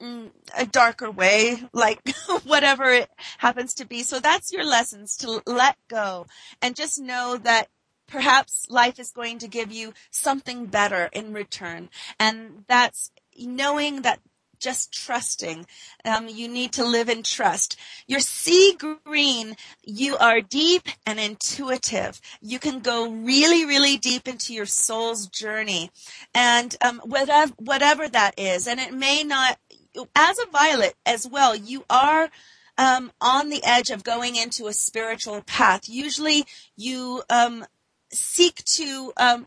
a 0.00 0.66
darker 0.66 1.10
way, 1.10 1.58
like 1.72 2.00
whatever 2.44 2.90
it 2.90 3.10
happens 3.38 3.74
to 3.74 3.86
be. 3.86 4.02
So 4.02 4.20
that's 4.20 4.52
your 4.52 4.64
lessons 4.64 5.16
to 5.18 5.42
let 5.46 5.76
go 5.88 6.26
and 6.60 6.76
just 6.76 7.00
know 7.00 7.38
that 7.42 7.68
perhaps 8.06 8.66
life 8.70 8.98
is 8.98 9.10
going 9.10 9.38
to 9.38 9.48
give 9.48 9.72
you 9.72 9.92
something 10.10 10.66
better 10.66 11.08
in 11.12 11.32
return. 11.32 11.88
And 12.20 12.64
that's 12.68 13.10
knowing 13.38 14.02
that 14.02 14.20
just 14.58 14.92
trusting. 14.92 15.66
Um, 16.04 16.28
you 16.28 16.48
need 16.48 16.72
to 16.72 16.84
live 16.84 17.08
in 17.08 17.22
trust. 17.22 17.76
Your 18.06 18.20
sea 18.20 18.76
green, 19.04 19.56
you 19.84 20.16
are 20.16 20.40
deep 20.40 20.82
and 21.04 21.18
intuitive. 21.18 22.20
You 22.40 22.58
can 22.58 22.80
go 22.80 23.10
really, 23.10 23.64
really 23.64 23.96
deep 23.96 24.26
into 24.26 24.54
your 24.54 24.66
soul's 24.66 25.26
journey, 25.26 25.90
and 26.34 26.76
um, 26.82 27.00
whatever 27.04 27.52
whatever 27.58 28.08
that 28.08 28.38
is. 28.38 28.66
And 28.66 28.80
it 28.80 28.92
may 28.92 29.22
not, 29.22 29.58
as 30.14 30.38
a 30.38 30.50
violet 30.50 30.94
as 31.04 31.26
well, 31.26 31.54
you 31.54 31.84
are. 31.90 32.30
Um, 32.78 33.10
on 33.22 33.48
the 33.48 33.64
edge 33.64 33.88
of 33.88 34.04
going 34.04 34.36
into 34.36 34.66
a 34.66 34.72
spiritual 34.74 35.40
path. 35.40 35.88
Usually 35.88 36.44
you 36.76 37.22
um, 37.30 37.64
seek 38.12 38.62
to 38.64 39.14
um, 39.16 39.46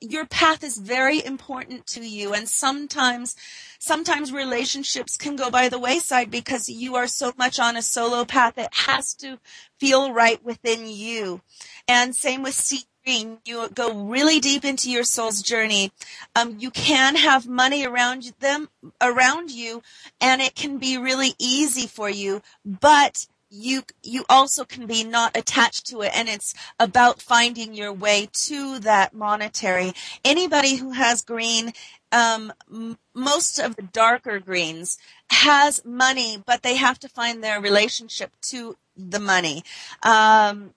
your 0.00 0.26
path 0.26 0.62
is 0.62 0.76
very 0.76 1.24
important 1.24 1.86
to 1.86 2.06
you 2.06 2.34
and 2.34 2.48
sometimes 2.48 3.34
sometimes 3.78 4.32
relationships 4.32 5.16
can 5.16 5.36
go 5.36 5.50
by 5.50 5.68
the 5.68 5.78
wayside 5.78 6.30
because 6.30 6.68
you 6.68 6.94
are 6.96 7.06
so 7.06 7.32
much 7.38 7.58
on 7.58 7.76
a 7.76 7.82
solo 7.82 8.24
path 8.24 8.58
it 8.58 8.68
has 8.72 9.14
to 9.14 9.38
feel 9.80 10.12
right 10.12 10.44
within 10.44 10.86
you 10.86 11.40
and 11.88 12.14
same 12.14 12.42
with 12.42 12.54
sea 12.54 12.82
green 13.06 13.38
you 13.44 13.68
go 13.72 13.92
really 13.92 14.40
deep 14.40 14.64
into 14.64 14.90
your 14.90 15.04
soul's 15.04 15.40
journey. 15.40 15.92
Um, 16.34 16.56
you 16.58 16.70
can 16.70 17.16
have 17.16 17.46
money 17.46 17.86
around 17.86 18.32
them 18.40 18.68
around 19.00 19.50
you 19.50 19.82
and 20.20 20.42
it 20.42 20.54
can 20.54 20.78
be 20.78 20.98
really 20.98 21.34
easy 21.38 21.86
for 21.86 22.10
you 22.10 22.42
but 22.64 23.26
you 23.48 23.82
you 24.02 24.24
also 24.28 24.64
can 24.64 24.86
be 24.86 25.04
not 25.04 25.36
attached 25.36 25.86
to 25.86 26.02
it 26.02 26.10
and 26.14 26.28
it's 26.28 26.52
about 26.80 27.22
finding 27.22 27.74
your 27.74 27.92
way 27.92 28.28
to 28.32 28.80
that 28.80 29.14
monetary. 29.14 29.92
Anybody 30.24 30.76
who 30.76 30.90
has 30.92 31.22
green 31.22 31.72
um, 32.10 32.52
m- 32.72 32.98
most 33.14 33.60
of 33.60 33.76
the 33.76 33.82
darker 33.82 34.40
greens 34.40 34.98
has 35.30 35.84
money 35.84 36.42
but 36.44 36.62
they 36.64 36.74
have 36.76 36.98
to 36.98 37.08
find 37.08 37.42
their 37.42 37.60
relationship 37.60 38.32
to 38.42 38.76
the 38.96 39.20
money. 39.20 39.62
Um, 40.02 40.72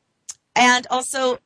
and 0.55 0.85
also 0.91 1.39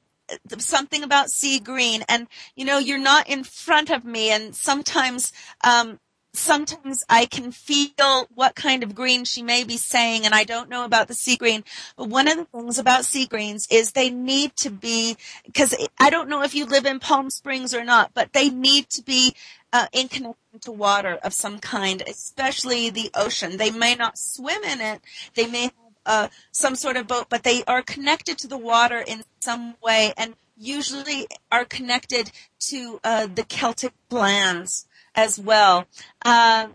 something 0.58 1.04
about 1.04 1.30
sea 1.30 1.60
green 1.60 2.04
and 2.08 2.28
you 2.56 2.66
know 2.66 2.78
you're 2.78 2.98
not 2.98 3.30
in 3.30 3.44
front 3.44 3.90
of 3.90 4.06
me 4.06 4.30
and 4.30 4.56
sometimes 4.56 5.32
um, 5.64 6.00
sometimes 6.34 7.04
I 7.08 7.26
can 7.26 7.52
feel 7.52 8.28
what 8.34 8.56
kind 8.56 8.84
of 8.84 8.96
green 8.96 9.24
she 9.24 9.44
may 9.44 9.64
be 9.64 9.78
saying, 9.78 10.26
and 10.26 10.34
I 10.34 10.44
don't 10.44 10.70
know 10.70 10.84
about 10.84 11.08
the 11.08 11.14
sea 11.14 11.38
green. 11.38 11.64
But 11.96 12.10
one 12.10 12.28
of 12.28 12.38
the 12.38 12.46
things 12.46 12.80
about 12.80 13.06
sea 13.06 13.26
greens 13.26 13.68
is 13.70 13.92
they 13.92 14.10
need 14.10 14.56
to 14.58 14.70
be, 14.70 15.16
because 15.46 15.76
I 16.00 16.10
don't 16.10 16.30
know 16.30 16.42
if 16.42 16.56
you 16.56 16.66
live 16.66 16.86
in 16.86 17.00
Palm 17.00 17.30
Springs 17.30 17.74
or 17.74 17.84
not, 17.84 18.12
but 18.14 18.34
they 18.34 18.50
need 18.50 18.90
to 18.90 19.04
be 19.04 19.36
uh, 19.72 19.88
in 19.92 20.08
connection 20.08 20.60
to 20.62 20.72
water 20.72 21.20
of 21.24 21.34
some 21.34 21.60
kind, 21.60 22.04
especially 22.08 22.90
the 22.90 23.12
ocean. 23.16 23.58
They 23.58 23.72
may 23.72 23.96
not 23.96 24.18
swim 24.18 24.64
in 24.64 24.82
it. 24.82 25.02
They 25.36 25.48
may 25.48 25.72
uh, 26.06 26.28
some 26.52 26.76
sort 26.76 26.98
of 26.98 27.08
boat, 27.08 27.28
but 27.30 27.44
they 27.44 27.64
are 27.66 27.82
connected 27.82 28.38
to 28.40 28.48
the 28.48 28.58
water 28.58 29.04
in 29.06 29.24
some 29.40 29.76
way, 29.82 30.14
and 30.18 30.36
usually 30.58 31.28
are 31.52 31.66
connected 31.66 32.32
to 32.60 33.00
uh, 33.04 33.28
the 33.28 33.44
Celtic 33.44 33.94
lands 34.12 34.88
as 35.16 35.40
well. 35.40 35.86
Uh, 36.24 36.68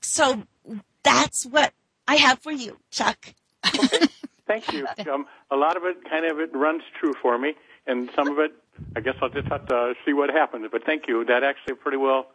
so 0.00 0.42
that's 1.02 1.44
what 1.46 1.72
I 2.06 2.16
have 2.16 2.40
for 2.40 2.52
you, 2.52 2.78
Chuck. 2.90 3.34
okay. 3.66 4.06
Thank 4.46 4.72
you. 4.74 4.86
Um, 5.10 5.26
a 5.50 5.56
lot 5.56 5.76
of 5.76 5.84
it 5.84 6.04
kind 6.08 6.26
of 6.26 6.38
it 6.38 6.54
runs 6.54 6.82
true 7.00 7.14
for 7.22 7.38
me, 7.38 7.54
and 7.86 8.10
some 8.14 8.28
of 8.28 8.38
it, 8.38 8.52
I 8.94 9.00
guess 9.00 9.14
I'll 9.22 9.30
just 9.30 9.48
have 9.48 9.66
to 9.68 9.94
see 10.04 10.12
what 10.12 10.28
happens. 10.28 10.68
But 10.70 10.84
thank 10.84 11.08
you. 11.08 11.24
That 11.24 11.42
actually 11.42 11.76
pretty 11.76 11.96
well 11.96 12.26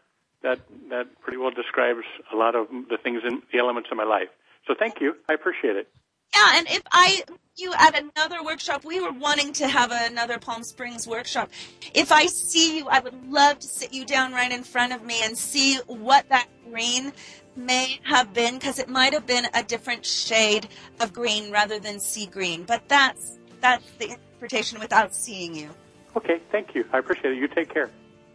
that 0.42 0.60
that 0.90 1.20
pretty 1.22 1.38
well 1.38 1.52
describes 1.52 2.06
a 2.34 2.36
lot 2.36 2.56
of 2.56 2.68
the 2.90 2.98
things 2.98 3.22
in 3.28 3.42
the 3.52 3.60
elements 3.60 3.90
of 3.92 3.98
my 3.98 4.06
life. 4.06 4.30
So 4.68 4.74
thank 4.78 5.02
you. 5.02 5.16
I 5.30 5.34
appreciate 5.34 5.76
it. 5.76 5.88
Yeah, 6.36 6.58
and 6.58 6.68
if 6.68 6.84
I 6.92 7.24
you 7.60 7.74
at 7.78 8.00
another 8.00 8.44
workshop, 8.44 8.86
we 8.86 9.00
were 9.00 9.12
wanting 9.12 9.54
to 9.54 9.68
have 9.68 9.92
another 9.92 10.38
Palm 10.38 10.64
Springs 10.64 11.08
workshop. 11.08 11.50
If 11.94 12.12
I 12.12 12.28
see 12.28 12.78
you, 12.78 12.88
I 12.88 13.00
would 13.00 13.30
love 13.30 13.60
to 13.60 13.68
sit 13.68 13.94
you 13.94 14.06
down 14.06 14.32
right 14.32 14.52
in 14.52 14.64
front 14.64 14.94
of 14.94 15.04
me 15.04 15.22
and 15.24 15.38
see 15.38 15.78
what 15.88 16.30
that 16.30 16.48
green 16.70 17.12
may 17.56 18.00
have 18.04 18.34
been 18.34 18.56
because 18.56 18.80
it 18.80 18.88
might 18.88 19.14
have 19.14 19.26
been 19.26 19.46
a 19.54 19.64
different 19.64 20.06
shade 20.06 20.68
of 21.00 21.12
green 21.12 21.52
rather 21.52 21.80
than 21.80 22.00
sea 22.00 22.26
green. 22.26 22.64
But 22.64 22.88
that's 22.88 23.38
that's 23.62 23.90
the 24.00 24.12
interpretation 24.12 24.80
without 24.80 25.14
seeing 25.14 25.54
you. 25.54 25.70
Okay, 26.16 26.40
thank 26.52 26.74
you. 26.74 26.86
I 26.94 27.00
appreciate 27.00 27.34
it. 27.34 27.38
You 27.38 27.48
take 27.48 27.74
care. 27.74 27.90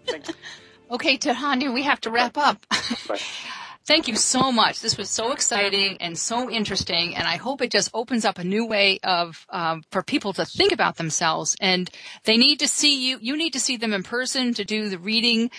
Thanks. 0.06 0.30
okay, 0.90 1.16
Tahani, 1.16 1.72
we 1.72 1.82
have 1.82 2.00
to 2.02 2.10
wrap 2.10 2.36
up. 2.36 2.64
Bye. 3.08 3.18
Thank 3.86 4.08
you 4.08 4.16
so 4.16 4.50
much. 4.50 4.80
This 4.80 4.96
was 4.96 5.10
so 5.10 5.32
exciting 5.32 5.98
and 6.00 6.18
so 6.18 6.50
interesting, 6.50 7.14
and 7.16 7.28
I 7.28 7.36
hope 7.36 7.60
it 7.60 7.70
just 7.70 7.90
opens 7.92 8.24
up 8.24 8.38
a 8.38 8.44
new 8.44 8.66
way 8.66 8.98
of 9.04 9.44
um, 9.50 9.82
for 9.90 10.02
people 10.02 10.32
to 10.34 10.44
think 10.46 10.72
about 10.72 10.96
themselves. 10.96 11.54
And 11.60 11.90
they 12.24 12.38
need 12.38 12.60
to 12.60 12.68
see 12.68 13.06
you. 13.06 13.18
You 13.20 13.36
need 13.36 13.52
to 13.52 13.60
see 13.60 13.76
them 13.76 13.92
in 13.92 14.02
person 14.02 14.54
to 14.54 14.64
do 14.64 14.88
the 14.88 14.98
reading. 14.98 15.50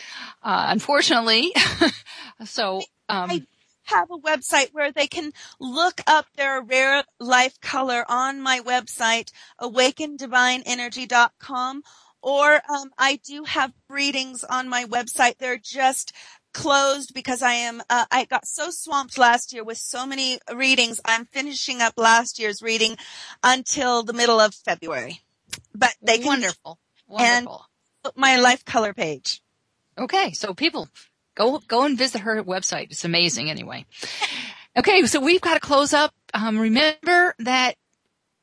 Uh, 0.41 0.65
unfortunately, 0.69 1.53
so. 2.45 2.81
Um, 3.07 3.29
I 3.29 3.43
have 3.83 4.09
a 4.09 4.17
website 4.17 4.73
where 4.73 4.91
they 4.91 5.05
can 5.05 5.31
look 5.59 6.01
up 6.07 6.25
their 6.35 6.63
rare 6.63 7.03
life 7.19 7.61
color 7.61 8.03
on 8.09 8.41
my 8.41 8.59
website, 8.61 9.29
awakendivineenergy.com. 9.61 11.83
Or 12.23 12.59
um, 12.67 12.89
I 12.97 13.19
do 13.23 13.43
have 13.43 13.71
readings 13.87 14.43
on 14.43 14.67
my 14.67 14.85
website. 14.85 15.37
They're 15.37 15.59
just 15.59 16.11
closed 16.55 17.13
because 17.13 17.43
I 17.43 17.51
am, 17.51 17.81
uh, 17.89 18.05
I 18.09 18.25
got 18.25 18.47
so 18.47 18.71
swamped 18.71 19.17
last 19.17 19.53
year 19.53 19.63
with 19.63 19.77
so 19.77 20.07
many 20.07 20.39
readings. 20.55 21.01
I'm 21.05 21.25
finishing 21.25 21.81
up 21.81 21.93
last 21.97 22.39
year's 22.39 22.61
reading 22.61 22.95
until 23.43 24.03
the 24.03 24.13
middle 24.13 24.39
of 24.39 24.55
February. 24.55 25.19
But 25.75 25.93
they 26.01 26.17
can, 26.17 26.27
wonderful, 26.27 26.79
wonderful. 27.07 27.65
And 28.05 28.13
my 28.15 28.37
life 28.37 28.63
color 28.63 28.93
page. 28.93 29.41
Okay, 29.97 30.31
so 30.31 30.53
people 30.53 30.87
go 31.35 31.59
go 31.67 31.83
and 31.83 31.97
visit 31.97 32.21
her 32.21 32.41
website. 32.43 32.91
It's 32.91 33.05
amazing, 33.05 33.49
anyway. 33.49 33.85
Okay, 34.77 35.05
so 35.05 35.19
we've 35.19 35.41
got 35.41 35.55
to 35.55 35.59
close 35.59 35.93
up. 35.93 36.13
Um, 36.33 36.57
remember 36.57 37.35
that 37.39 37.75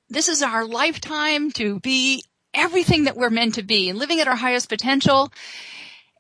this 0.09 0.29
is 0.29 0.43
our 0.43 0.67
lifetime 0.67 1.51
to 1.53 1.81
be 1.81 2.25
everything 2.55 3.05
that 3.05 3.17
we're 3.17 3.31
meant 3.31 3.55
to 3.55 3.63
be 3.63 3.89
and 3.89 3.99
living 3.99 4.21
at 4.21 4.29
our 4.29 4.37
highest 4.37 4.69
potential 4.69 5.33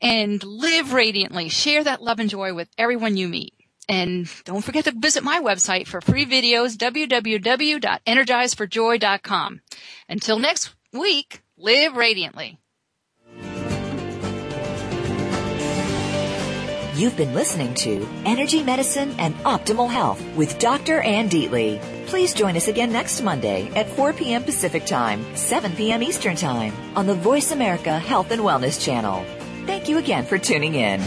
and 0.03 0.44
live 0.44 0.92
radiantly. 0.92 1.48
Share 1.48 1.82
that 1.84 2.03
love 2.03 2.18
and 2.18 2.28
joy 2.28 2.53
with 2.53 2.68
everyone 2.76 3.16
you 3.16 3.28
meet. 3.28 3.55
And 3.88 4.28
don't 4.44 4.62
forget 4.62 4.84
to 4.84 4.92
visit 4.92 5.24
my 5.24 5.40
website 5.40 5.86
for 5.86 6.00
free 6.00 6.26
videos, 6.26 6.76
www.energizeforjoy.com. 6.76 9.61
Until 10.09 10.38
next 10.38 10.74
week, 10.92 11.42
live 11.57 11.96
radiantly. 11.96 12.59
You've 16.94 17.16
been 17.16 17.34
listening 17.34 17.74
to 17.74 18.07
Energy 18.26 18.62
Medicine 18.62 19.14
and 19.18 19.34
Optimal 19.38 19.90
Health 19.90 20.22
with 20.36 20.59
Dr. 20.59 21.00
Ann 21.00 21.28
Dietly. 21.28 21.80
Please 22.07 22.34
join 22.34 22.55
us 22.55 22.68
again 22.68 22.92
next 22.92 23.22
Monday 23.22 23.68
at 23.74 23.88
4 23.88 24.12
p.m. 24.12 24.44
Pacific 24.44 24.84
Time, 24.84 25.24
7 25.34 25.72
p.m. 25.72 26.03
Eastern 26.03 26.36
Time 26.36 26.74
on 26.94 27.07
the 27.07 27.14
Voice 27.14 27.50
America 27.50 27.98
Health 27.98 28.30
and 28.30 28.42
Wellness 28.42 28.80
Channel. 28.80 29.24
Thank 29.66 29.88
you 29.88 29.98
again 29.98 30.24
for 30.24 30.38
tuning 30.38 30.74
in. 30.74 31.00